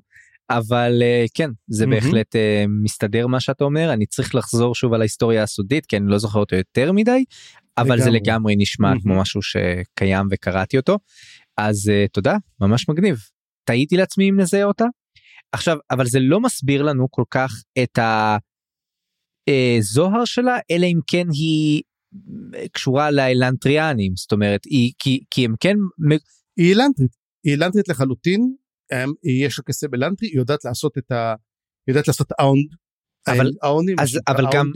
אבל 0.49 0.99
אה, 1.01 1.25
כן, 1.33 1.49
זה 1.67 1.85
מהמם. 1.85 2.01
בהחלט 2.01 2.35
אה, 2.35 2.65
מסתדר 2.83 3.27
מה 3.27 3.39
שאתה 3.39 3.63
אומר. 3.63 3.93
אני 3.93 4.05
צריך 4.05 4.35
לחזור 4.35 4.75
שוב 4.75 4.93
על 4.93 5.01
ההיסטוריה 5.01 5.43
הסודית, 5.43 5.85
כי 5.85 5.97
אני 5.97 6.07
לא 6.07 6.17
זוכר 6.17 6.39
אותו 6.39 6.55
יותר 6.55 6.91
מדי, 6.91 7.23
אבל 7.77 7.97
זה 7.97 8.09
לגמרי. 8.09 8.19
לגמרי 8.19 8.55
נשמע 8.57 8.87
מהמם. 8.87 9.01
כמו 9.01 9.21
משהו 9.21 9.41
שקיים 9.41 10.27
וקראתי 10.31 10.77
אותו. 10.77 10.97
אז 11.57 11.89
אה, 11.89 12.05
תודה, 12.11 12.37
ממש 12.61 12.89
מגניב. 12.89 13.17
טעיתי 13.63 13.97
לעצמי 13.97 14.29
אם 14.29 14.39
נזהה 14.39 14.63
אותה. 14.63 14.85
עכשיו, 15.51 15.77
אבל 15.91 16.05
זה 16.05 16.19
לא 16.19 16.39
מסביר 16.39 16.83
לנו 16.83 17.11
כל 17.11 17.23
כך 17.31 17.51
את 17.83 17.99
הזוהר 19.49 20.25
שלה, 20.25 20.57
אלא 20.71 20.85
אם 20.85 20.99
כן 21.07 21.27
היא 21.33 21.81
אה, 22.55 22.67
קשורה 22.71 23.11
לאלנטריאנים, 23.11 24.15
זאת 24.15 24.31
אומרת, 24.31 24.65
היא, 24.65 24.91
כי, 24.99 25.23
כי 25.31 25.45
הם 25.45 25.53
כן 25.59 25.75
היא 26.57 26.69
אילנטרית, 26.71 27.11
היא 27.45 27.53
אילנטרית 27.53 27.87
לחלוטין, 27.87 28.55
יש 29.45 29.59
לה 29.59 29.63
כסף 29.63 29.87
אלנטרי, 29.93 30.27
היא 30.29 30.37
יודעת 30.37 30.65
לעשות 30.65 30.97
את 30.97 31.11
ה... 31.11 31.29
היא 31.87 31.93
יודעת 31.93 32.07
לעשות 32.07 32.27
אאונד. 32.41 32.65
אבל- 33.27 33.51
האונים, 33.61 33.95
אז- 33.99 34.19
אבל 34.27 34.45
גם- 34.53 34.71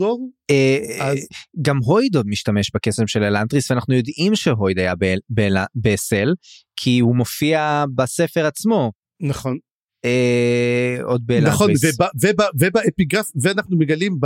אה, 0.50 0.78
אז- 1.12 1.26
גם 1.62 1.76
הויד 1.84 2.16
עוד 2.16 2.26
משתמש 2.26 2.70
בקסם 2.74 3.06
של 3.06 3.22
אלנטריס 3.22 3.70
ואנחנו 3.70 3.94
יודעים 3.94 4.34
שהויד 4.36 4.78
היה 4.78 4.94
באל- 4.94 5.18
באל- 5.28 5.56
בסל 5.74 6.34
כי 6.76 6.98
הוא 6.98 7.16
מופיע 7.16 7.84
בספר 7.94 8.46
עצמו. 8.46 8.92
נכון, 9.20 9.58
אה, 10.04 10.96
עוד 11.02 11.32
נכון, 11.32 11.66
באלנטריס. 11.66 11.84
ובא- 11.94 12.08
ובא- 12.22 12.50
ובאפיגרף, 12.60 13.26
ואנחנו 13.42 13.78
מגלים 13.78 14.18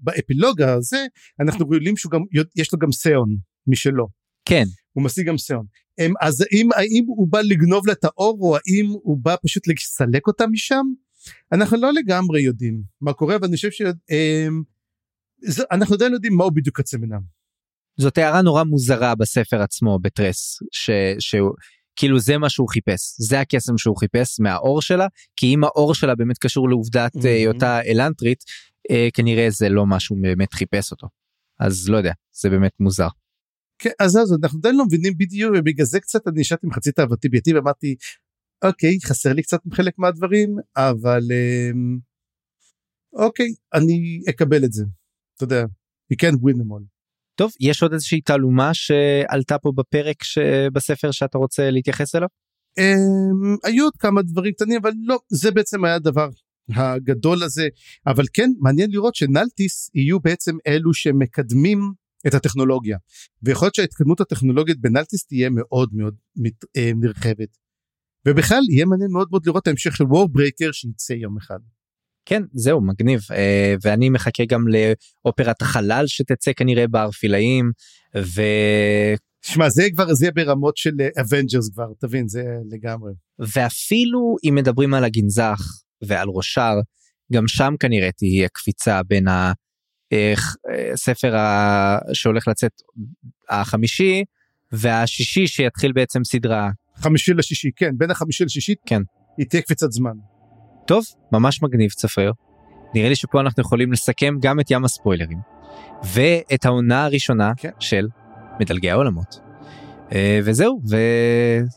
באפילוג 0.00 0.62
הזה, 0.62 1.06
אנחנו 1.40 1.66
רואים 1.66 1.96
שהוא 1.96 2.12
גם, 2.12 2.20
יש 2.56 2.72
לו 2.72 2.78
גם 2.78 2.92
סאון 2.92 3.36
משלו. 3.66 4.08
כן 4.44 4.64
הוא 4.92 5.04
משיג 5.04 5.26
גם 5.28 5.38
סאון. 5.38 5.66
הם, 5.98 6.12
אז 6.20 6.40
האם, 6.40 6.68
האם 6.76 7.04
הוא 7.06 7.28
בא 7.30 7.40
לגנוב 7.40 7.86
לה 7.86 7.92
את 7.92 8.04
האור 8.04 8.38
או 8.40 8.56
האם 8.56 8.86
הוא 9.02 9.18
בא 9.22 9.34
פשוט 9.46 9.68
לסלק 9.68 10.26
אותה 10.26 10.46
משם? 10.46 10.86
אנחנו 11.52 11.76
לא 11.80 11.92
לגמרי 11.92 12.42
יודעים 12.42 12.82
מה 13.00 13.12
קורה 13.12 13.36
ואני 13.42 13.56
חושב 13.56 13.68
שאנחנו 13.70 14.64
עדיין 15.94 16.10
לא 16.10 16.16
יודעים 16.16 16.36
מה 16.36 16.44
הוא 16.44 16.52
בדיוק 16.52 16.80
הצמנם. 16.80 17.20
זאת 17.96 18.18
הערה 18.18 18.42
נורא 18.42 18.64
מוזרה 18.64 19.14
בספר 19.14 19.62
עצמו 19.62 19.98
בטרס 20.02 20.58
ש, 20.72 20.90
שהוא 21.18 21.50
כאילו 21.96 22.18
זה 22.20 22.38
מה 22.38 22.48
שהוא 22.50 22.68
חיפש 22.68 23.14
זה 23.18 23.40
הקסם 23.40 23.78
שהוא 23.78 23.96
חיפש 23.96 24.40
מהאור 24.40 24.82
שלה 24.82 25.06
כי 25.36 25.54
אם 25.54 25.64
האור 25.64 25.94
שלה 25.94 26.14
באמת 26.14 26.38
קשור 26.38 26.68
לעובדת 26.68 27.16
Mhm. 27.16 27.26
אה, 27.26 27.34
היותה 27.34 27.80
אלנטרית 27.82 28.44
אה, 28.90 29.08
כנראה 29.14 29.50
זה 29.50 29.68
לא 29.68 29.86
מה 29.86 30.00
שהוא 30.00 30.18
באמת 30.22 30.52
חיפש 30.52 30.90
אותו 30.90 31.06
אז 31.60 31.88
לא 31.88 31.96
יודע 31.96 32.12
זה 32.40 32.50
באמת 32.50 32.72
מוזר. 32.80 33.08
כן, 33.78 33.90
אז 34.00 34.16
אז 34.16 34.32
אנחנו 34.42 34.58
עדיין 34.58 34.76
לא 34.76 34.84
מבינים 34.86 35.12
בדיוק 35.18 35.52
ובגלל 35.58 35.86
זה 35.86 36.00
קצת 36.00 36.28
אני 36.28 36.40
נשארתי 36.40 36.66
מחצית 36.66 36.98
אהבתי 36.98 37.28
ביתי 37.28 37.54
ואמרתי 37.54 37.94
אוקיי 38.64 38.98
חסר 39.04 39.32
לי 39.32 39.42
קצת 39.42 39.60
חלק 39.74 39.94
מהדברים 39.98 40.56
אבל 40.76 41.20
אמ, 41.32 41.98
אוקיי 43.12 43.46
אני 43.74 44.20
אקבל 44.30 44.64
את 44.64 44.72
זה. 44.72 44.84
אתה 45.36 45.44
יודע, 45.44 45.64
you 46.12 46.16
can't 46.16 46.36
win 46.36 46.56
them 46.56 46.70
all. 46.70 46.91
טוב 47.34 47.52
יש 47.60 47.82
עוד 47.82 47.92
איזושהי 47.92 48.20
תעלומה 48.20 48.74
שעלתה 48.74 49.58
פה 49.58 49.72
בפרק 49.76 50.24
שבספר 50.24 51.10
שאתה 51.10 51.38
רוצה 51.38 51.70
להתייחס 51.70 52.14
אליו. 52.14 52.28
Um, 52.80 53.58
היו 53.64 53.84
עוד 53.84 53.96
כמה 53.98 54.22
דברים 54.22 54.52
קטנים 54.52 54.80
אבל 54.82 54.92
לא 55.06 55.18
זה 55.28 55.50
בעצם 55.50 55.84
היה 55.84 55.94
הדבר 55.94 56.28
הגדול 56.68 57.42
הזה 57.42 57.68
אבל 58.06 58.24
כן 58.32 58.50
מעניין 58.60 58.90
לראות 58.90 59.14
שנלטיס 59.14 59.90
יהיו 59.94 60.20
בעצם 60.20 60.56
אלו 60.66 60.94
שמקדמים 60.94 61.92
את 62.26 62.34
הטכנולוגיה 62.34 62.98
ויכול 63.42 63.66
להיות 63.66 63.74
שההתקדמות 63.74 64.20
הטכנולוגית 64.20 64.80
בנלטיס 64.80 65.26
תהיה 65.26 65.50
מאוד 65.50 65.88
מאוד 65.92 66.14
מת, 66.36 66.64
אה, 66.76 66.90
נרחבת. 66.96 67.56
ובכלל 68.28 68.62
יהיה 68.70 68.84
מעניין 68.84 69.10
מאוד 69.10 69.28
מאוד 69.30 69.46
לראות 69.46 69.66
ההמשך 69.66 69.96
של 69.96 70.04
Warbreaker 70.04 70.72
שייצא 70.72 71.12
יום 71.12 71.36
אחד. 71.36 71.58
כן 72.26 72.42
זהו 72.52 72.80
מגניב 72.80 73.20
אה, 73.32 73.74
ואני 73.82 74.10
מחכה 74.10 74.44
גם 74.44 74.64
לאופרת 74.68 75.62
החלל 75.62 76.04
שתצא 76.06 76.52
כנראה 76.52 76.88
בערפילאים 76.88 77.70
ו... 78.16 78.42
שמע 79.44 79.68
זה 79.68 79.82
כבר 79.94 80.14
זה 80.14 80.30
ברמות 80.30 80.76
של 80.76 80.90
Avengers 81.20 81.70
כבר 81.72 81.86
תבין 82.00 82.28
זה 82.28 82.44
לגמרי. 82.70 83.12
ואפילו 83.38 84.36
אם 84.48 84.54
מדברים 84.54 84.94
על 84.94 85.04
הגנזך 85.04 85.60
ועל 86.02 86.28
רושאר 86.28 86.74
גם 87.32 87.48
שם 87.48 87.74
כנראה 87.80 88.12
תהיה 88.12 88.48
קפיצה 88.48 89.02
בין 89.02 89.26
הספר 90.92 91.36
ה... 91.36 91.98
שהולך 92.12 92.48
לצאת 92.48 92.72
החמישי 93.48 94.24
והשישי 94.72 95.46
שיתחיל 95.46 95.92
בעצם 95.92 96.24
סדרה 96.24 96.70
חמישי 96.96 97.34
לשישי 97.34 97.70
כן 97.76 97.90
בין 97.98 98.10
החמישי 98.10 98.44
לשישי 98.44 98.74
כן. 98.86 99.02
היא 99.38 99.46
תהיה 99.46 99.62
קפיצת 99.62 99.92
זמן. 99.92 100.31
טוב 100.86 101.04
ממש 101.32 101.62
מגניב 101.62 101.90
צפריר. 101.90 102.32
נראה 102.94 103.08
לי 103.08 103.16
שפה 103.16 103.40
אנחנו 103.40 103.60
יכולים 103.60 103.92
לסכם 103.92 104.34
גם 104.40 104.60
את 104.60 104.70
ים 104.70 104.84
הספוילרים 104.84 105.38
ואת 106.04 106.64
העונה 106.64 107.04
הראשונה 107.04 107.52
כן. 107.56 107.70
של 107.80 108.08
מדלגי 108.60 108.90
העולמות. 108.90 109.40
אה, 110.12 110.40
וזהו, 110.44 110.80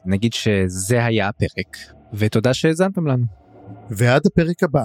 ונגיד 0.05 0.33
שזה 0.33 1.05
היה 1.05 1.27
הפרק, 1.27 1.77
ותודה 2.13 2.53
שהאזנתם 2.53 3.07
לנו. 3.07 3.25
ועד 3.89 4.21
הפרק 4.25 4.63
הבא, 4.63 4.83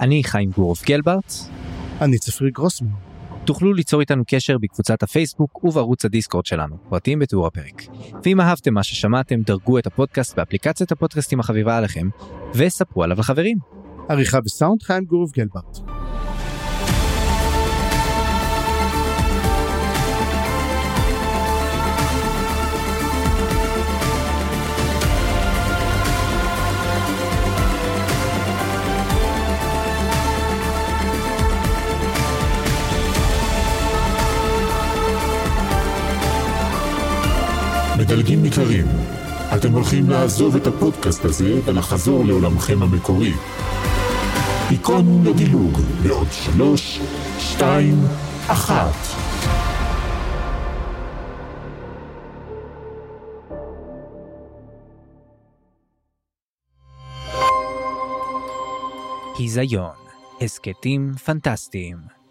אני 0.00 0.24
חיים 0.24 0.50
גורוב 0.50 0.78
גלברט, 0.86 1.32
אני 2.00 2.18
צפריר 2.18 2.50
גרוסמן. 2.50 3.11
תוכלו 3.44 3.72
ליצור 3.72 4.00
איתנו 4.00 4.22
קשר 4.26 4.58
בקבוצת 4.58 5.02
הפייסבוק 5.02 5.64
ובערוץ 5.64 6.04
הדיסקורד 6.04 6.46
שלנו, 6.46 6.76
פרטים 6.88 7.18
בתיאור 7.18 7.46
הפרק. 7.46 7.82
ואם 8.24 8.40
אהבתם 8.40 8.74
מה 8.74 8.82
ששמעתם, 8.82 9.40
דרגו 9.40 9.78
את 9.78 9.86
הפודקאסט 9.86 10.36
באפליקציית 10.36 10.92
הפודקאסטים 10.92 11.40
החביבה 11.40 11.76
עליכם, 11.78 12.08
וספרו 12.54 13.02
עליו 13.02 13.18
לחברים. 13.18 13.58
עריכה 14.08 14.38
וסאונד 14.44 14.82
חיים 14.82 15.04
גורוב 15.04 15.30
גלברט. 15.30 16.01
מדלגים 38.02 38.44
יקרים, 38.44 38.86
אתם 39.56 39.72
הולכים 39.72 40.10
לעזוב 40.10 40.56
את 40.56 40.66
הפודקאסט 40.66 41.24
הזה 41.24 41.60
ולחזור 41.64 42.24
לעולמכם 42.24 42.82
המקורי. 42.82 43.32
היכון 44.70 45.24
לדילוג 45.26 45.80
בעוד 46.02 46.26
שלוש, 46.30 47.00
שתיים, 47.38 48.04
אחת. 48.46 48.94
היזיון, 59.38 59.96
הסכתים 60.40 61.12
פנטסטיים. 61.24 62.21